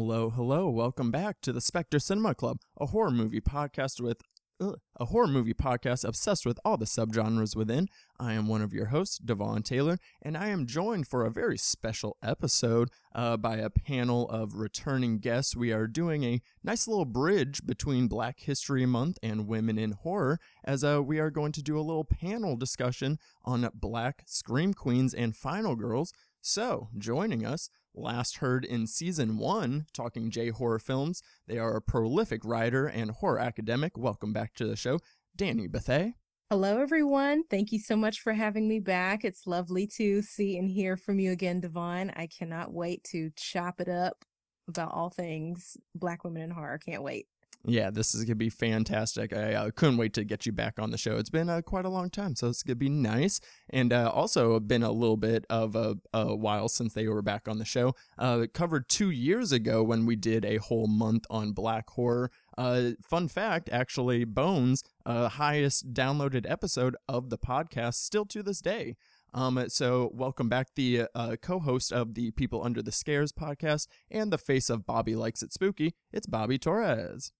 Hello, 0.00 0.30
hello. 0.30 0.68
Welcome 0.68 1.10
back 1.10 1.40
to 1.40 1.52
the 1.52 1.60
Specter 1.60 1.98
Cinema 1.98 2.32
Club, 2.32 2.58
a 2.80 2.86
horror 2.86 3.10
movie 3.10 3.40
podcast 3.40 4.00
with 4.00 4.22
ugh, 4.60 4.78
a 4.94 5.06
horror 5.06 5.26
movie 5.26 5.52
podcast 5.52 6.06
obsessed 6.06 6.46
with 6.46 6.60
all 6.64 6.76
the 6.76 6.84
subgenres 6.84 7.56
within. 7.56 7.88
I 8.16 8.34
am 8.34 8.46
one 8.46 8.62
of 8.62 8.72
your 8.72 8.86
hosts, 8.86 9.18
DeVaughn 9.18 9.64
Taylor, 9.64 9.98
and 10.22 10.36
I 10.36 10.50
am 10.50 10.68
joined 10.68 11.08
for 11.08 11.26
a 11.26 11.32
very 11.32 11.58
special 11.58 12.16
episode 12.22 12.90
uh, 13.12 13.36
by 13.38 13.56
a 13.56 13.70
panel 13.70 14.28
of 14.30 14.54
returning 14.54 15.18
guests. 15.18 15.56
We 15.56 15.72
are 15.72 15.88
doing 15.88 16.22
a 16.22 16.42
nice 16.62 16.86
little 16.86 17.04
bridge 17.04 17.66
between 17.66 18.06
Black 18.06 18.38
History 18.38 18.86
Month 18.86 19.18
and 19.20 19.48
Women 19.48 19.78
in 19.78 19.90
Horror, 19.90 20.38
as 20.64 20.84
uh, 20.84 21.02
we 21.02 21.18
are 21.18 21.30
going 21.30 21.50
to 21.52 21.62
do 21.62 21.76
a 21.76 21.82
little 21.82 22.04
panel 22.04 22.56
discussion 22.56 23.18
on 23.44 23.68
Black 23.74 24.22
Scream 24.26 24.74
Queens 24.74 25.12
and 25.12 25.34
Final 25.34 25.74
Girls. 25.74 26.12
So, 26.40 26.88
joining 26.96 27.44
us, 27.44 27.68
last 27.98 28.38
heard 28.38 28.64
in 28.64 28.86
season 28.86 29.38
one, 29.38 29.86
talking 29.92 30.30
J 30.30 30.50
horror 30.50 30.78
films, 30.78 31.22
they 31.46 31.58
are 31.58 31.76
a 31.76 31.82
prolific 31.82 32.44
writer 32.44 32.86
and 32.86 33.10
horror 33.10 33.38
academic. 33.38 33.98
Welcome 33.98 34.32
back 34.32 34.54
to 34.54 34.66
the 34.66 34.76
show, 34.76 35.00
Dani 35.36 35.70
Bethea. 35.70 36.14
Hello, 36.50 36.78
everyone. 36.78 37.44
Thank 37.50 37.72
you 37.72 37.78
so 37.78 37.94
much 37.94 38.20
for 38.20 38.32
having 38.32 38.68
me 38.68 38.80
back. 38.80 39.24
It's 39.24 39.46
lovely 39.46 39.86
to 39.98 40.22
see 40.22 40.56
and 40.56 40.70
hear 40.70 40.96
from 40.96 41.18
you 41.18 41.32
again, 41.32 41.60
DeVaughn. 41.60 42.10
I 42.16 42.26
cannot 42.26 42.72
wait 42.72 43.04
to 43.10 43.30
chop 43.36 43.80
it 43.80 43.88
up 43.88 44.24
about 44.66 44.92
all 44.92 45.10
things 45.10 45.76
Black 45.94 46.24
women 46.24 46.42
in 46.42 46.50
horror. 46.50 46.78
Can't 46.78 47.02
wait. 47.02 47.26
Yeah, 47.64 47.90
this 47.90 48.14
is 48.14 48.24
gonna 48.24 48.36
be 48.36 48.50
fantastic. 48.50 49.32
I 49.32 49.54
uh, 49.54 49.70
couldn't 49.70 49.96
wait 49.96 50.14
to 50.14 50.24
get 50.24 50.46
you 50.46 50.52
back 50.52 50.78
on 50.78 50.90
the 50.90 50.96
show. 50.96 51.16
It's 51.16 51.28
been 51.28 51.50
uh, 51.50 51.60
quite 51.60 51.84
a 51.84 51.90
long 51.90 52.08
time, 52.08 52.36
so 52.36 52.48
it's 52.48 52.62
gonna 52.62 52.76
be 52.76 52.88
nice. 52.88 53.40
And 53.68 53.92
uh, 53.92 54.10
also 54.14 54.58
been 54.60 54.84
a 54.84 54.92
little 54.92 55.16
bit 55.16 55.44
of 55.50 55.74
a, 55.74 55.96
a, 56.14 56.36
while 56.36 56.68
since 56.68 56.94
they 56.94 57.08
were 57.08 57.20
back 57.20 57.48
on 57.48 57.58
the 57.58 57.64
show. 57.64 57.94
Uh, 58.16 58.46
covered 58.54 58.88
two 58.88 59.10
years 59.10 59.50
ago 59.50 59.82
when 59.82 60.06
we 60.06 60.14
did 60.14 60.44
a 60.44 60.58
whole 60.58 60.86
month 60.86 61.26
on 61.30 61.52
black 61.52 61.90
horror. 61.90 62.30
Uh, 62.56 62.90
fun 63.02 63.28
fact, 63.28 63.68
actually, 63.72 64.24
Bones, 64.24 64.84
uh, 65.04 65.28
highest 65.28 65.92
downloaded 65.92 66.48
episode 66.48 66.96
of 67.08 67.28
the 67.28 67.38
podcast, 67.38 67.94
still 67.94 68.24
to 68.26 68.42
this 68.42 68.60
day. 68.60 68.96
Um, 69.34 69.62
so 69.68 70.10
welcome 70.14 70.48
back, 70.48 70.68
the 70.74 71.06
uh, 71.14 71.36
co-host 71.42 71.92
of 71.92 72.14
the 72.14 72.30
People 72.30 72.64
Under 72.64 72.82
the 72.82 72.92
Scares 72.92 73.32
podcast 73.32 73.86
and 74.10 74.32
the 74.32 74.38
face 74.38 74.70
of 74.70 74.86
Bobby 74.86 75.14
Likes 75.14 75.42
It 75.42 75.52
Spooky. 75.52 75.94
It's 76.12 76.26
Bobby 76.26 76.58
Torrez. 76.58 77.32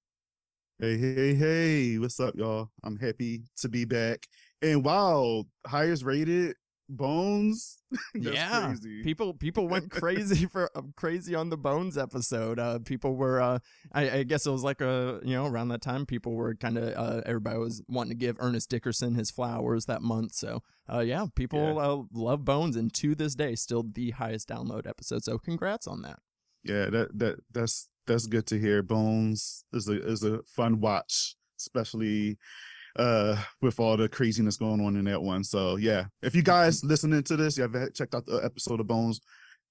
Hey, 0.81 0.97
hey, 0.97 1.34
hey, 1.34 1.98
what's 1.98 2.21
up, 2.21 2.37
y'all? 2.37 2.71
I'm 2.84 2.97
happy 2.97 3.43
to 3.57 3.69
be 3.69 3.84
back. 3.84 4.29
And 4.62 4.85
wow, 4.85 5.43
highest 5.67 6.05
rated 6.05 6.55
Bones. 6.89 7.83
yeah, 8.15 8.69
crazy. 8.69 9.03
people 9.03 9.35
people 9.35 9.67
went 9.67 9.91
crazy 10.01 10.47
for 10.47 10.70
uh, 10.77 10.83
crazy 10.95 11.35
on 11.35 11.51
the 11.51 11.57
Bones 11.57 11.98
episode. 11.98 12.61
Uh, 12.61 12.79
people 12.79 13.17
were, 13.17 13.41
uh, 13.41 13.59
I, 13.91 14.11
I, 14.19 14.23
guess 14.23 14.47
it 14.47 14.53
was 14.53 14.62
like 14.62 14.81
a 14.81 15.19
you 15.25 15.35
know 15.35 15.47
around 15.47 15.67
that 15.70 15.83
time 15.83 16.07
people 16.07 16.35
were 16.35 16.55
kind 16.55 16.79
of 16.79 16.95
uh, 16.97 17.23
everybody 17.27 17.59
was 17.59 17.83
wanting 17.89 18.11
to 18.11 18.17
give 18.17 18.37
Ernest 18.39 18.70
Dickerson 18.70 19.17
his 19.17 19.33
flowers 19.33 19.87
that 19.87 20.01
month. 20.01 20.35
So 20.35 20.63
uh, 20.89 21.01
yeah, 21.01 21.27
people 21.35 21.59
Yeah. 21.59 21.89
Uh, 21.89 22.03
love 22.13 22.45
Bones, 22.45 22.77
and 22.77 22.95
to 22.95 23.17
this 23.17 23.35
day, 23.35 23.57
still 23.57 23.83
the 23.83 24.13
highest 24.13 24.48
download 24.48 24.86
episode. 24.86 25.25
So 25.25 25.39
congrats 25.39 25.89
on 25.89 26.02
that. 26.02 26.20
Yeah, 26.63 26.89
that 26.91 27.19
that 27.19 27.41
that's 27.52 27.89
that's 28.08 28.27
good 28.27 28.46
to 28.48 28.58
hear. 28.58 28.83
Bones 28.83 29.64
is 29.73 29.89
a 29.89 30.05
is 30.05 30.24
a 30.24 30.42
fun 30.57 30.80
watch, 30.80 31.36
especially 31.61 32.39
uh 32.96 33.41
with 33.63 33.79
all 33.79 33.96
the 33.96 34.08
craziness 34.08 34.57
going 34.57 34.80
on 34.85 34.96
in 34.96 35.05
that 35.05 35.23
one. 35.23 35.45
So 35.45 35.77
yeah, 35.77 36.07
if 36.23 36.35
you 36.35 36.42
guys 36.42 36.83
listening 36.85 37.23
to 37.24 37.36
this, 37.36 37.57
you 37.57 37.63
have 37.63 37.92
checked 37.95 38.14
out 38.17 38.27
the 38.27 38.39
episode 38.45 38.80
of 38.80 38.89
Bones, 38.89 39.20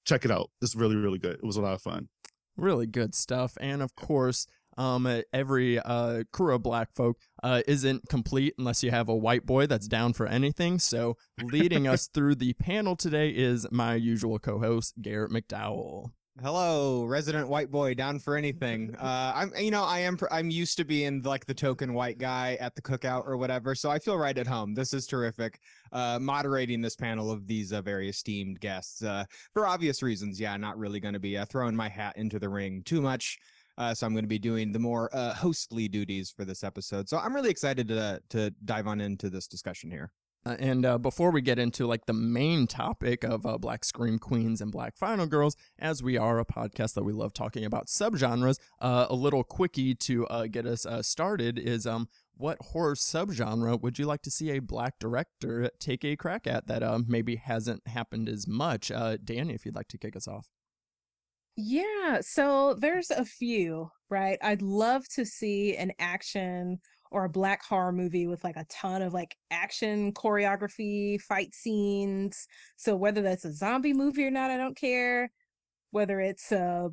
check 0.05 0.23
it 0.23 0.31
out. 0.31 0.49
It's 0.61 0.75
really 0.75 0.95
really 0.95 1.19
good. 1.19 1.35
It 1.35 1.43
was 1.43 1.57
a 1.57 1.61
lot 1.61 1.73
of 1.73 1.81
fun. 1.81 2.07
really 2.55 2.87
good 2.87 3.13
stuff 3.13 3.57
and 3.61 3.81
of 3.83 3.95
course 3.95 4.47
um 4.77 5.07
every 5.33 5.79
uh 5.79 6.23
crew 6.31 6.55
of 6.55 6.63
black 6.63 6.91
folk 6.93 7.17
uh 7.43 7.61
isn't 7.67 8.07
complete 8.09 8.53
unless 8.57 8.83
you 8.83 8.89
have 8.91 9.09
a 9.09 9.15
white 9.15 9.45
boy 9.45 9.67
that's 9.67 9.87
down 9.87 10.13
for 10.13 10.25
anything 10.27 10.79
so 10.79 11.15
leading 11.41 11.87
us 11.87 12.07
through 12.13 12.35
the 12.35 12.53
panel 12.53 12.95
today 12.95 13.29
is 13.29 13.67
my 13.71 13.93
usual 13.95 14.39
co-host 14.39 14.93
garrett 15.01 15.31
mcdowell 15.31 16.11
Hello, 16.43 17.03
resident 17.03 17.47
white 17.49 17.71
boy, 17.71 17.95
down 17.95 18.19
for 18.19 18.35
anything. 18.35 18.95
Uh, 19.07 19.31
I'm, 19.33 19.51
you 19.57 19.71
know, 19.71 19.83
I 19.83 19.99
am, 19.99 20.17
I'm 20.31 20.49
used 20.49 20.77
to 20.77 20.83
being 20.83 21.21
like 21.21 21.45
the 21.45 21.53
token 21.53 21.93
white 21.93 22.17
guy 22.17 22.57
at 22.59 22.75
the 22.75 22.81
cookout 22.81 23.25
or 23.25 23.37
whatever, 23.37 23.73
so 23.73 23.89
I 23.89 23.99
feel 23.99 24.17
right 24.17 24.37
at 24.37 24.47
home. 24.47 24.73
This 24.73 24.93
is 24.93 25.07
terrific. 25.07 25.59
Uh, 25.91 26.19
moderating 26.19 26.81
this 26.81 26.95
panel 26.95 27.31
of 27.31 27.47
these 27.47 27.71
uh, 27.71 27.81
very 27.81 28.09
esteemed 28.09 28.59
guests, 28.59 29.03
uh, 29.03 29.23
for 29.53 29.65
obvious 29.65 30.03
reasons. 30.03 30.39
Yeah, 30.39 30.57
not 30.57 30.77
really 30.77 30.99
going 30.99 31.13
to 31.13 31.19
be 31.19 31.37
uh, 31.37 31.45
throwing 31.45 31.75
my 31.75 31.87
hat 31.87 32.17
into 32.17 32.37
the 32.37 32.49
ring 32.49 32.83
too 32.83 33.01
much. 33.01 33.37
Uh, 33.77 33.93
so 33.93 34.05
I'm 34.05 34.13
going 34.13 34.25
to 34.25 34.29
be 34.29 34.39
doing 34.39 34.71
the 34.71 34.79
more 34.79 35.09
uh, 35.13 35.33
hostly 35.33 35.87
duties 35.87 36.29
for 36.29 36.43
this 36.43 36.63
episode. 36.63 37.07
So 37.07 37.17
I'm 37.17 37.33
really 37.33 37.51
excited 37.51 37.87
to 37.89 38.21
to 38.29 38.51
dive 38.65 38.87
on 38.87 38.99
into 38.99 39.29
this 39.29 39.47
discussion 39.47 39.89
here. 39.89 40.11
Uh, 40.47 40.55
and 40.59 40.85
uh, 40.85 40.97
before 40.97 41.29
we 41.29 41.41
get 41.41 41.59
into 41.59 41.85
like 41.85 42.05
the 42.05 42.13
main 42.13 42.67
topic 42.67 43.25
of 43.25 43.45
uh, 43.45 43.57
Black 43.57 43.83
Scream 43.83 44.17
Queens 44.17 44.61
and 44.61 44.71
Black 44.71 44.95
Final 44.95 45.25
Girls, 45.25 45.57
as 45.77 46.01
we 46.01 46.17
are 46.17 46.39
a 46.39 46.45
podcast 46.45 46.93
that 46.93 47.03
we 47.03 47.11
love 47.11 47.33
talking 47.33 47.65
about 47.65 47.87
subgenres, 47.87 48.57
uh, 48.79 49.07
a 49.09 49.15
little 49.15 49.43
quickie 49.43 49.93
to 49.93 50.25
uh, 50.27 50.47
get 50.47 50.65
us 50.65 50.85
uh, 50.85 51.01
started 51.01 51.59
is 51.59 51.85
um, 51.85 52.07
what 52.37 52.57
horror 52.67 52.95
subgenre 52.95 53.81
would 53.81 53.99
you 53.99 54.05
like 54.05 54.21
to 54.21 54.31
see 54.31 54.51
a 54.51 54.59
black 54.59 54.99
director 54.99 55.69
take 55.79 56.05
a 56.05 56.15
crack 56.15 56.47
at 56.47 56.67
that 56.67 56.81
maybe 57.09 57.35
hasn't 57.35 57.85
happened 57.85 58.29
as 58.29 58.47
much? 58.47 58.87
Dani, 58.87 59.53
if 59.53 59.65
you'd 59.65 59.75
like 59.75 59.89
to 59.89 59.97
kick 59.97 60.15
us 60.15 60.29
off. 60.29 60.47
Yeah, 61.57 62.21
so 62.21 62.75
there's 62.79 63.09
a 63.09 63.25
few, 63.25 63.89
right? 64.09 64.37
I'd 64.41 64.61
love 64.61 65.09
to 65.15 65.25
see 65.25 65.75
an 65.75 65.91
action 65.99 66.79
or 67.11 67.25
a 67.25 67.29
black 67.29 67.63
horror 67.63 67.91
movie 67.91 68.27
with 68.27 68.43
like 68.43 68.57
a 68.57 68.65
ton 68.69 69.01
of 69.01 69.13
like 69.13 69.35
action 69.51 70.11
choreography, 70.13 71.19
fight 71.21 71.53
scenes. 71.53 72.47
So 72.75 72.95
whether 72.95 73.21
that's 73.21 73.45
a 73.45 73.53
zombie 73.53 73.93
movie 73.93 74.25
or 74.25 74.31
not, 74.31 74.51
I 74.51 74.57
don't 74.57 74.77
care. 74.77 75.31
Whether 75.91 76.19
it's 76.19 76.51
a 76.51 76.89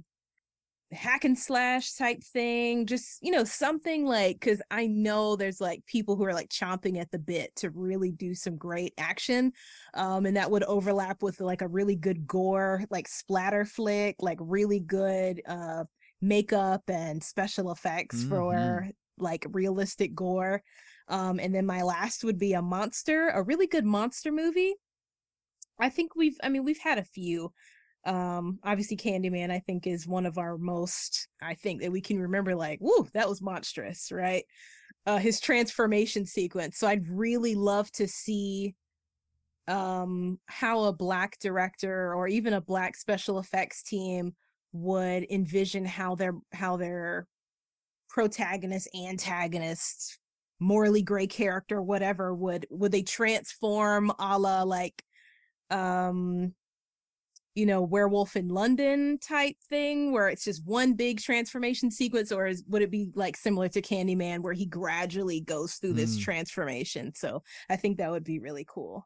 hack 0.92 1.24
and 1.24 1.38
slash 1.38 1.94
type 1.94 2.22
thing, 2.22 2.86
just 2.86 3.18
you 3.22 3.32
know, 3.32 3.44
something 3.44 4.06
like 4.06 4.38
because 4.40 4.62
I 4.70 4.86
know 4.86 5.36
there's 5.36 5.60
like 5.60 5.84
people 5.86 6.16
who 6.16 6.24
are 6.24 6.34
like 6.34 6.48
chomping 6.48 7.00
at 7.00 7.10
the 7.10 7.18
bit 7.18 7.54
to 7.56 7.70
really 7.70 8.12
do 8.12 8.34
some 8.34 8.56
great 8.56 8.94
action. 8.98 9.52
Um, 9.94 10.26
and 10.26 10.36
that 10.36 10.50
would 10.50 10.64
overlap 10.64 11.22
with 11.22 11.40
like 11.40 11.62
a 11.62 11.68
really 11.68 11.96
good 11.96 12.26
gore, 12.26 12.84
like 12.90 13.08
splatter 13.08 13.64
flick, 13.64 14.16
like 14.20 14.38
really 14.40 14.80
good 14.80 15.42
uh 15.46 15.84
makeup 16.20 16.82
and 16.88 17.22
special 17.22 17.70
effects 17.70 18.24
for 18.24 18.88
like 19.18 19.46
realistic 19.52 20.14
gore. 20.14 20.62
Um, 21.08 21.38
and 21.38 21.54
then 21.54 21.66
my 21.66 21.82
last 21.82 22.24
would 22.24 22.38
be 22.38 22.54
a 22.54 22.62
monster, 22.62 23.28
a 23.28 23.42
really 23.42 23.66
good 23.66 23.84
monster 23.84 24.32
movie. 24.32 24.74
I 25.78 25.90
think 25.90 26.14
we've, 26.16 26.36
I 26.42 26.48
mean, 26.48 26.64
we've 26.64 26.78
had 26.78 26.98
a 26.98 27.04
few. 27.04 27.52
Um, 28.06 28.58
obviously, 28.62 28.96
Candyman, 28.96 29.50
I 29.50 29.60
think, 29.60 29.86
is 29.86 30.06
one 30.06 30.26
of 30.26 30.38
our 30.38 30.58
most, 30.58 31.28
I 31.42 31.54
think, 31.54 31.80
that 31.80 31.92
we 31.92 32.00
can 32.00 32.18
remember, 32.18 32.54
like, 32.54 32.78
woo, 32.80 33.08
that 33.14 33.28
was 33.28 33.42
monstrous, 33.42 34.12
right? 34.12 34.44
Uh, 35.06 35.18
his 35.18 35.40
transformation 35.40 36.24
sequence. 36.26 36.78
So 36.78 36.86
I'd 36.86 37.08
really 37.08 37.54
love 37.54 37.90
to 37.92 38.08
see 38.08 38.74
um 39.66 40.38
how 40.44 40.84
a 40.84 40.92
black 40.92 41.38
director 41.40 42.14
or 42.14 42.28
even 42.28 42.52
a 42.52 42.60
black 42.60 42.94
special 42.94 43.38
effects 43.38 43.82
team 43.82 44.34
would 44.72 45.24
envision 45.30 45.86
how 45.86 46.14
their 46.14 46.34
how 46.52 46.76
their 46.76 47.26
protagonist 48.14 48.88
antagonist 48.94 50.20
morally 50.60 51.02
gray 51.02 51.26
character 51.26 51.82
whatever 51.82 52.32
would 52.32 52.64
would 52.70 52.92
they 52.92 53.02
transform 53.02 54.12
a 54.20 54.38
la 54.38 54.62
like 54.62 55.02
um 55.70 56.54
you 57.56 57.66
know 57.66 57.82
werewolf 57.82 58.36
in 58.36 58.46
london 58.48 59.18
type 59.18 59.56
thing 59.68 60.12
where 60.12 60.28
it's 60.28 60.44
just 60.44 60.64
one 60.64 60.92
big 60.94 61.20
transformation 61.20 61.90
sequence 61.90 62.30
or 62.30 62.46
is, 62.46 62.62
would 62.68 62.82
it 62.82 62.90
be 62.92 63.10
like 63.16 63.36
similar 63.36 63.68
to 63.68 63.82
candyman 63.82 64.42
where 64.42 64.52
he 64.52 64.64
gradually 64.64 65.40
goes 65.40 65.74
through 65.74 65.94
this 65.94 66.16
Mm. 66.16 66.22
transformation 66.22 67.12
so 67.16 67.42
i 67.68 67.74
think 67.74 67.98
that 67.98 68.12
would 68.12 68.22
be 68.22 68.38
really 68.38 68.64
cool 68.68 69.04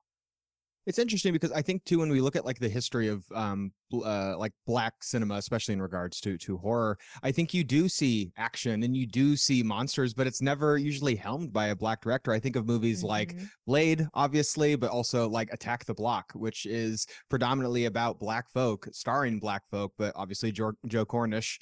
It's 0.89 0.99
interesting 0.99 1.35
because 1.35 1.53
I 1.53 1.61
think 1.61 1.85
too 1.85 1.99
when 1.99 2.09
we 2.09 2.23
look 2.23 2.35
at 2.35 2.47
like 2.47 2.59
the 2.59 2.69
history 2.69 3.09
of 3.09 3.23
um 3.35 3.73
uh 3.93 4.39
like 4.39 4.53
black 4.67 4.95
cinema, 5.03 5.35
especially 5.35 5.75
in 5.75 5.83
regards 5.83 6.19
to 6.23 6.39
to 6.39 6.57
horror, 6.57 6.97
I 7.23 7.31
think 7.31 7.53
you 7.53 7.63
do 7.63 7.91
see 7.91 8.33
action 8.39 8.83
and 8.83 8.97
you 8.97 9.07
do 9.07 9.37
see 9.37 9.63
monsters, 9.63 10.15
but 10.15 10.27
it's 10.27 10.41
never 10.41 10.79
usually 10.79 11.15
helmed 11.15 11.53
by 11.53 11.67
a 11.67 11.77
black 11.77 12.01
director. 12.01 12.33
I 12.33 12.41
think 12.41 12.57
of 12.57 12.65
movies 12.67 13.03
like 13.03 13.35
Mhm. 13.35 13.51
Blade, 13.67 14.09
obviously, 14.15 14.77
but 14.77 14.91
also 14.91 15.29
like 15.29 15.53
Attack 15.53 15.85
the 15.85 15.93
Block, 15.93 16.33
which 16.33 16.65
is 16.65 17.07
predominantly 17.29 17.85
about 17.85 18.19
black 18.19 18.49
folk, 18.51 18.89
starring 18.93 19.39
black 19.39 19.69
folk, 19.71 19.93
but 19.99 20.15
obviously 20.17 20.51
Joe, 20.53 20.73
Joe 20.87 21.05
Cornish, 21.05 21.59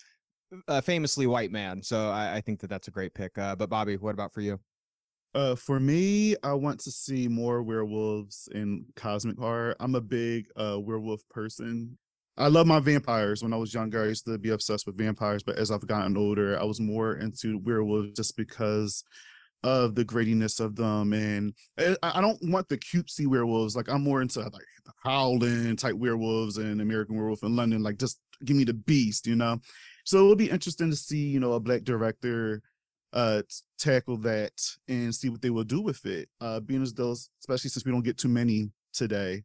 a 0.69 0.81
famously 0.81 1.27
white 1.27 1.51
man. 1.51 1.83
So 1.83 2.11
I, 2.11 2.37
I 2.37 2.41
think 2.41 2.61
that 2.61 2.71
that's 2.71 2.87
a 2.87 2.93
great 2.93 3.13
pick. 3.13 3.37
Uh, 3.37 3.57
but 3.57 3.69
Bobby, 3.71 3.97
what 3.97 4.15
about 4.15 4.33
for 4.33 4.41
you? 4.41 4.61
Uh, 5.37 5.55
for 5.55 5.79
me, 5.79 6.35
I 6.43 6.55
want 6.55 6.81
to 6.81 6.91
see 6.91 7.29
more 7.29 7.63
werewolves 7.63 8.49
in 8.55 8.87
cosmic 8.97 9.39
horror. 9.39 9.77
I'm 9.79 9.95
a 9.95 10.01
big 10.01 10.47
uh 10.57 10.81
werewolf 10.81 11.29
person. 11.29 11.99
I 12.39 12.49
love 12.49 12.67
my 12.67 12.81
vampires. 12.81 13.43
When 13.43 13.53
I 13.53 13.59
was 13.59 13.75
younger, 13.75 14.03
I 14.03 14.07
used 14.07 14.25
to 14.25 14.39
be 14.39 14.49
obsessed 14.49 14.87
with 14.87 14.97
vampires, 14.97 15.43
but 15.43 15.59
as 15.59 15.71
I've 15.71 15.87
gotten 15.87 16.17
older, 16.17 16.59
I 16.59 16.65
was 16.65 16.81
more 16.81 17.17
into 17.17 17.59
werewolves 17.59 18.13
just 18.13 18.35
because 18.39 19.05
of 19.63 19.95
the 19.95 20.07
grittiness 20.07 20.59
of 20.59 20.75
them. 20.75 21.13
And 21.13 21.53
I, 21.79 21.97
I 22.03 22.21
don't 22.23 22.39
want 22.41 22.71
the 22.71 22.79
cutesy 22.79 23.27
werewolves. 23.27 23.77
Like 23.77 23.91
I'm 23.91 24.03
more 24.03 24.23
into 24.23 24.41
like 24.41 24.65
howling 25.05 25.77
type 25.77 25.97
werewolves 25.97 26.57
and 26.57 26.81
American 26.81 27.15
Werewolf 27.15 27.43
in 27.43 27.55
London. 27.55 27.83
Like 27.83 27.99
just 27.99 28.21
give 28.43 28.57
me 28.57 28.65
the 28.65 28.73
beast, 28.73 29.27
you 29.27 29.37
know. 29.37 29.61
So 30.05 30.17
it'll 30.19 30.37
be 30.37 30.51
interesting 30.51 30.89
to 30.89 30.97
see, 30.97 31.27
you 31.27 31.41
know, 31.41 31.53
a 31.53 31.61
black 31.61 31.85
director 31.85 32.63
uh 33.13 33.43
tackle 33.79 34.17
that 34.19 34.53
and 34.89 35.15
see 35.15 35.29
what 35.29 35.43
they 35.43 35.51
will 35.51 35.65
do 35.65 35.81
with 35.81 36.05
it. 36.07 36.29
Uh 36.41 36.61
being 36.61 36.83
as 36.83 36.95
those, 36.95 37.31
especially 37.41 37.71
since 37.71 37.85
we 37.85 37.93
don't 37.93 38.05
get 38.05 38.19
too 38.19 38.29
many 38.29 38.71
today, 38.93 39.43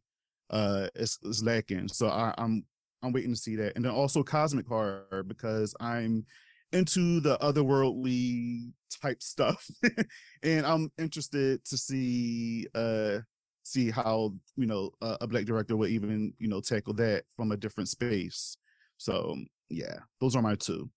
uh 0.50 0.88
is, 0.94 1.18
is 1.22 1.42
lacking. 1.42 1.88
So 1.88 2.08
I, 2.08 2.34
I'm 2.38 2.64
I'm 3.02 3.12
waiting 3.12 3.32
to 3.32 3.40
see 3.40 3.56
that. 3.56 3.74
And 3.76 3.84
then 3.84 3.92
also 3.92 4.22
cosmic 4.22 4.66
horror 4.66 5.24
because 5.26 5.74
I'm 5.80 6.24
into 6.72 7.20
the 7.20 7.36
otherworldly 7.38 8.72
type 9.02 9.22
stuff. 9.22 9.66
and 10.42 10.66
I'm 10.66 10.90
interested 10.98 11.64
to 11.66 11.76
see 11.76 12.66
uh 12.74 13.18
see 13.64 13.90
how, 13.90 14.34
you 14.56 14.66
know, 14.66 14.90
uh, 15.00 15.16
a 15.20 15.26
black 15.26 15.44
director 15.44 15.76
would 15.76 15.90
even, 15.90 16.34
you 16.38 16.48
know, 16.48 16.60
tackle 16.60 16.94
that 16.94 17.24
from 17.36 17.52
a 17.52 17.56
different 17.56 17.88
space. 17.88 18.56
So, 18.98 19.36
yeah, 19.68 19.98
those 20.20 20.36
are 20.36 20.42
my 20.42 20.54
two. 20.56 20.90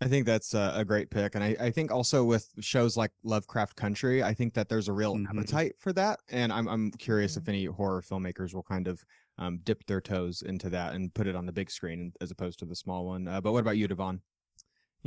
I 0.00 0.06
think 0.06 0.26
that's 0.26 0.54
a, 0.54 0.72
a 0.76 0.84
great 0.84 1.10
pick, 1.10 1.34
and 1.34 1.42
I, 1.42 1.56
I 1.58 1.70
think 1.72 1.90
also 1.90 2.24
with 2.24 2.50
shows 2.60 2.96
like 2.96 3.10
Lovecraft 3.24 3.74
Country, 3.74 4.22
I 4.22 4.32
think 4.32 4.54
that 4.54 4.68
there's 4.68 4.86
a 4.86 4.92
real 4.92 5.16
Mhm. 5.16 5.28
appetite 5.28 5.74
for 5.80 5.92
that, 5.94 6.20
and 6.28 6.52
I'm 6.52 6.68
I'm 6.68 6.90
curious 6.92 7.34
Mhm. 7.34 7.38
if 7.38 7.48
any 7.48 7.64
horror 7.64 8.00
filmmakers 8.00 8.54
will 8.54 8.62
kind 8.62 8.86
of 8.86 9.04
um, 9.38 9.58
dip 9.64 9.84
their 9.86 10.00
toes 10.00 10.42
into 10.42 10.70
that 10.70 10.94
and 10.94 11.12
put 11.14 11.26
it 11.26 11.34
on 11.34 11.46
the 11.46 11.52
big 11.52 11.70
screen 11.70 12.12
as 12.20 12.30
opposed 12.30 12.58
to 12.60 12.64
the 12.66 12.76
small 12.76 13.06
one. 13.06 13.26
Uh, 13.26 13.40
but 13.40 13.52
what 13.52 13.60
about 13.60 13.76
you, 13.76 13.88
DeVaughn? 13.88 14.22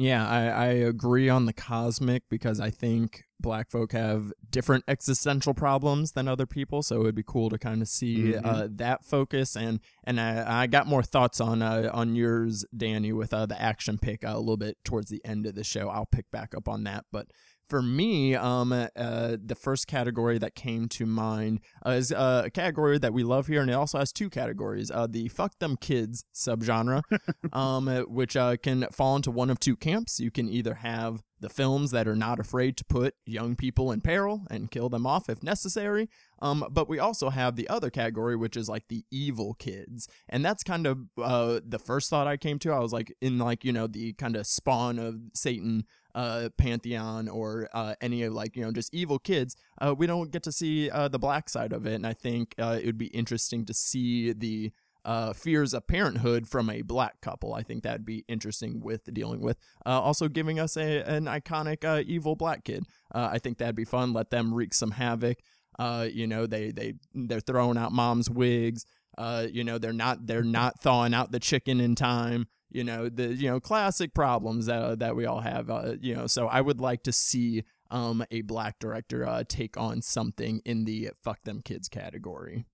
Yeah, 0.01 0.27
I, 0.27 0.41
I 0.47 0.65
agree 0.67 1.29
on 1.29 1.45
the 1.45 1.53
cosmic 1.53 2.23
because 2.27 2.59
I 2.59 2.71
think 2.71 3.23
black 3.39 3.69
folk 3.69 3.91
have 3.91 4.31
different 4.49 4.83
existential 4.87 5.53
problems 5.53 6.13
than 6.13 6.27
other 6.27 6.45
people. 6.47 6.81
So 6.81 6.95
it 7.01 7.03
would 7.03 7.15
be 7.15 7.23
cool 7.23 7.49
to 7.51 7.57
kind 7.59 7.81
of 7.81 7.87
see 7.87 8.33
Mhm. 8.33 8.41
uh, 8.45 8.67
that 8.71 9.05
focus. 9.05 9.55
And 9.55 9.79
and 10.03 10.19
I, 10.19 10.63
I 10.63 10.67
got 10.67 10.87
more 10.87 11.03
thoughts 11.03 11.39
on 11.39 11.61
uh, 11.61 11.89
on 11.93 12.15
yours, 12.15 12.65
Dani, 12.75 13.13
with 13.13 13.31
uh, 13.33 13.45
the 13.45 13.61
action 13.61 13.99
pick 13.99 14.23
uh, 14.23 14.29
a 14.33 14.39
little 14.39 14.57
bit 14.57 14.77
towards 14.83 15.09
the 15.11 15.23
end 15.23 15.45
of 15.45 15.53
the 15.55 15.63
show. 15.63 15.89
I'll 15.89 16.05
pick 16.07 16.31
back 16.31 16.55
up 16.55 16.67
on 16.67 16.83
that. 16.85 17.05
But 17.11 17.27
for 17.71 17.81
me, 17.81 18.35
um, 18.35 18.73
uh, 18.73 19.37
the 19.41 19.55
first 19.55 19.87
category 19.87 20.37
that 20.37 20.55
came 20.55 20.89
to 20.89 21.05
mind 21.05 21.61
uh, 21.85 21.91
is 21.91 22.11
uh, 22.11 22.43
a 22.45 22.49
category 22.49 22.97
that 22.97 23.13
we 23.13 23.23
love 23.23 23.47
here, 23.47 23.61
and 23.61 23.69
it 23.69 23.73
also 23.73 23.97
has 23.97 24.11
two 24.11 24.29
categories: 24.29 24.91
uh, 24.91 25.07
the 25.07 25.29
"fuck 25.29 25.57
them 25.59 25.77
kids" 25.77 26.25
subgenre, 26.35 27.01
um, 27.53 27.87
which 28.09 28.35
uh, 28.35 28.57
can 28.57 28.87
fall 28.91 29.15
into 29.15 29.31
one 29.31 29.49
of 29.49 29.57
two 29.57 29.77
camps. 29.77 30.19
You 30.19 30.31
can 30.31 30.49
either 30.49 30.73
have 30.73 31.23
the 31.39 31.47
films 31.47 31.91
that 31.91 32.09
are 32.09 32.15
not 32.15 32.41
afraid 32.41 32.75
to 32.75 32.85
put 32.85 33.15
young 33.25 33.55
people 33.55 33.89
in 33.89 34.01
peril 34.01 34.45
and 34.51 34.69
kill 34.69 34.89
them 34.89 35.07
off 35.07 35.29
if 35.29 35.41
necessary. 35.41 36.09
Um, 36.41 36.65
but 36.71 36.89
we 36.89 36.99
also 36.99 37.29
have 37.29 37.55
the 37.55 37.69
other 37.69 37.89
category, 37.89 38.35
which 38.35 38.57
is 38.57 38.67
like 38.67 38.89
the 38.89 39.05
evil 39.11 39.53
kids, 39.53 40.09
and 40.27 40.43
that's 40.43 40.63
kind 40.63 40.85
of 40.85 40.99
uh, 41.17 41.61
the 41.65 41.79
first 41.79 42.09
thought 42.09 42.27
I 42.27 42.35
came 42.35 42.59
to. 42.59 42.73
I 42.73 42.79
was 42.79 42.91
like, 42.91 43.15
in 43.21 43.37
like 43.37 43.63
you 43.63 43.71
know 43.71 43.87
the 43.87 44.11
kind 44.11 44.35
of 44.35 44.45
spawn 44.45 44.99
of 44.99 45.15
Satan 45.33 45.85
uh, 46.15 46.49
pantheon 46.57 47.27
or 47.27 47.69
uh, 47.73 47.95
any 48.01 48.23
of 48.23 48.33
like 48.33 48.55
you 48.55 48.63
know 48.63 48.71
just 48.71 48.93
evil 48.93 49.19
kids. 49.19 49.55
Uh, 49.79 49.93
we 49.97 50.07
don't 50.07 50.31
get 50.31 50.43
to 50.43 50.51
see 50.51 50.89
uh, 50.89 51.07
the 51.07 51.19
black 51.19 51.49
side 51.49 51.73
of 51.73 51.85
it, 51.85 51.93
and 51.93 52.07
I 52.07 52.13
think 52.13 52.55
uh, 52.57 52.77
it 52.81 52.85
would 52.85 52.97
be 52.97 53.07
interesting 53.07 53.65
to 53.65 53.73
see 53.73 54.33
the 54.33 54.71
uh, 55.03 55.33
fears 55.33 55.73
of 55.73 55.87
parenthood 55.87 56.47
from 56.47 56.69
a 56.69 56.81
black 56.81 57.21
couple. 57.21 57.53
I 57.53 57.63
think 57.63 57.83
that'd 57.83 58.05
be 58.05 58.23
interesting 58.27 58.81
with 58.81 59.11
dealing 59.13 59.41
with. 59.41 59.57
Also 59.85 60.27
giving 60.27 60.59
us 60.59 60.77
a 60.77 61.01
an 61.01 61.25
iconic 61.25 62.05
evil 62.05 62.35
black 62.35 62.63
kid. 62.63 62.85
I 63.11 63.39
think 63.39 63.57
that'd 63.57 63.75
be 63.75 63.85
fun. 63.85 64.13
Let 64.13 64.29
them 64.29 64.53
wreak 64.53 64.73
some 64.73 64.91
havoc. 64.91 65.39
You 65.79 66.27
know, 66.27 66.45
they 66.45 66.71
they 66.71 66.93
they're 67.13 67.39
throwing 67.39 67.77
out 67.77 67.91
mom's 67.91 68.29
wigs. 68.29 68.85
You 69.17 69.63
know, 69.63 69.77
they're 69.77 69.93
not 69.93 70.27
they're 70.27 70.43
not 70.43 70.79
thawing 70.79 71.13
out 71.13 71.31
the 71.31 71.39
chicken 71.39 71.79
in 71.79 71.95
time. 71.95 72.47
You 72.71 72.83
know, 72.83 73.09
the 73.09 73.33
you 73.33 73.49
know 73.49 73.59
classic 73.59 74.13
problems 74.13 74.65
that 74.67 74.99
that 74.99 75.15
we 75.15 75.25
all 75.25 75.41
have. 75.41 75.69
Uh, 75.69 75.95
you 75.99 76.15
know, 76.15 76.27
so 76.27 76.47
I 76.47 76.61
would 76.61 76.79
like 76.79 77.03
to 77.03 77.11
see 77.11 77.63
um 77.89 78.23
a 78.31 78.41
black 78.41 78.79
director 78.79 79.27
uh 79.27 79.43
take 79.47 79.75
on 79.75 80.01
something 80.01 80.61
in 80.63 80.85
the 80.85 81.09
fuck 81.23 81.43
them 81.43 81.61
kids 81.63 81.89
category. 81.89 82.65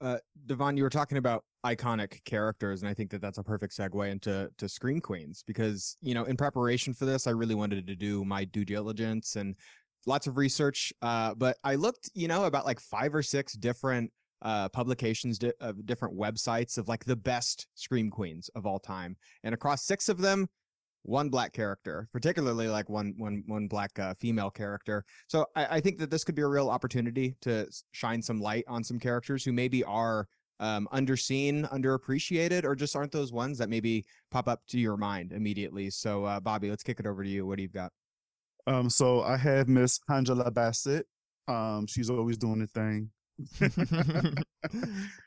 Uh, 0.00 0.18
DeVaughn, 0.46 0.76
you 0.76 0.84
were 0.84 0.90
talking 0.90 1.18
about 1.18 1.44
iconic 1.66 2.24
characters, 2.24 2.82
and 2.82 2.88
I 2.88 2.94
think 2.94 3.10
that 3.10 3.20
that's 3.20 3.38
a 3.38 3.42
perfect 3.42 3.76
segue 3.76 4.08
into 4.08 4.48
to 4.56 4.68
Scream 4.68 5.00
Queens 5.00 5.42
because 5.46 5.96
you 6.00 6.14
know, 6.14 6.24
in 6.24 6.36
preparation 6.36 6.94
for 6.94 7.04
this, 7.04 7.26
I 7.26 7.30
really 7.30 7.54
wanted 7.56 7.86
to 7.86 7.96
do 7.96 8.24
my 8.24 8.44
due 8.44 8.64
diligence 8.64 9.36
and 9.36 9.56
lots 10.06 10.26
of 10.26 10.36
research. 10.36 10.92
Uh, 11.02 11.34
but 11.34 11.56
I 11.64 11.74
looked, 11.74 12.10
you 12.14 12.28
know, 12.28 12.44
about 12.44 12.64
like 12.64 12.80
five 12.80 13.14
or 13.14 13.22
six 13.22 13.54
different 13.54 14.12
uh, 14.42 14.68
publications 14.68 15.38
di- 15.38 15.52
of 15.60 15.84
different 15.86 16.16
websites 16.16 16.78
of 16.78 16.88
like 16.88 17.04
the 17.04 17.16
best 17.16 17.66
Scream 17.74 18.10
Queens 18.10 18.50
of 18.54 18.66
all 18.66 18.78
time, 18.78 19.16
and 19.44 19.54
across 19.54 19.84
six 19.84 20.08
of 20.08 20.18
them, 20.18 20.48
one 21.02 21.28
black 21.28 21.52
character, 21.52 22.08
particularly 22.12 22.68
like 22.68 22.88
one 22.88 23.14
one 23.16 23.42
one 23.46 23.66
black 23.66 23.98
uh, 23.98 24.14
female 24.14 24.50
character. 24.50 25.04
So 25.26 25.46
I, 25.56 25.76
I 25.76 25.80
think 25.80 25.98
that 25.98 26.10
this 26.10 26.24
could 26.24 26.34
be 26.34 26.42
a 26.42 26.48
real 26.48 26.70
opportunity 26.70 27.36
to 27.42 27.66
shine 27.92 28.22
some 28.22 28.40
light 28.40 28.64
on 28.68 28.84
some 28.84 28.98
characters 28.98 29.44
who 29.44 29.52
maybe 29.52 29.82
are 29.84 30.26
um, 30.60 30.88
underseen, 30.92 31.70
underappreciated, 31.72 32.64
or 32.64 32.74
just 32.74 32.96
aren't 32.96 33.12
those 33.12 33.32
ones 33.32 33.58
that 33.58 33.68
maybe 33.68 34.04
pop 34.30 34.48
up 34.48 34.60
to 34.68 34.78
your 34.78 34.96
mind 34.96 35.32
immediately. 35.32 35.88
So 35.90 36.24
uh, 36.24 36.40
Bobby, 36.40 36.68
let's 36.68 36.82
kick 36.82 37.00
it 37.00 37.06
over 37.06 37.22
to 37.22 37.30
you. 37.30 37.46
What 37.46 37.56
do 37.56 37.62
you 37.62 37.68
got? 37.68 37.92
Um, 38.66 38.90
so 38.90 39.22
I 39.22 39.36
have 39.36 39.68
Miss 39.68 39.98
Angela 40.10 40.50
Bassett. 40.50 41.06
Um, 41.46 41.86
she's 41.86 42.10
always 42.10 42.36
doing 42.36 42.58
the 42.58 42.66
thing. 42.66 43.10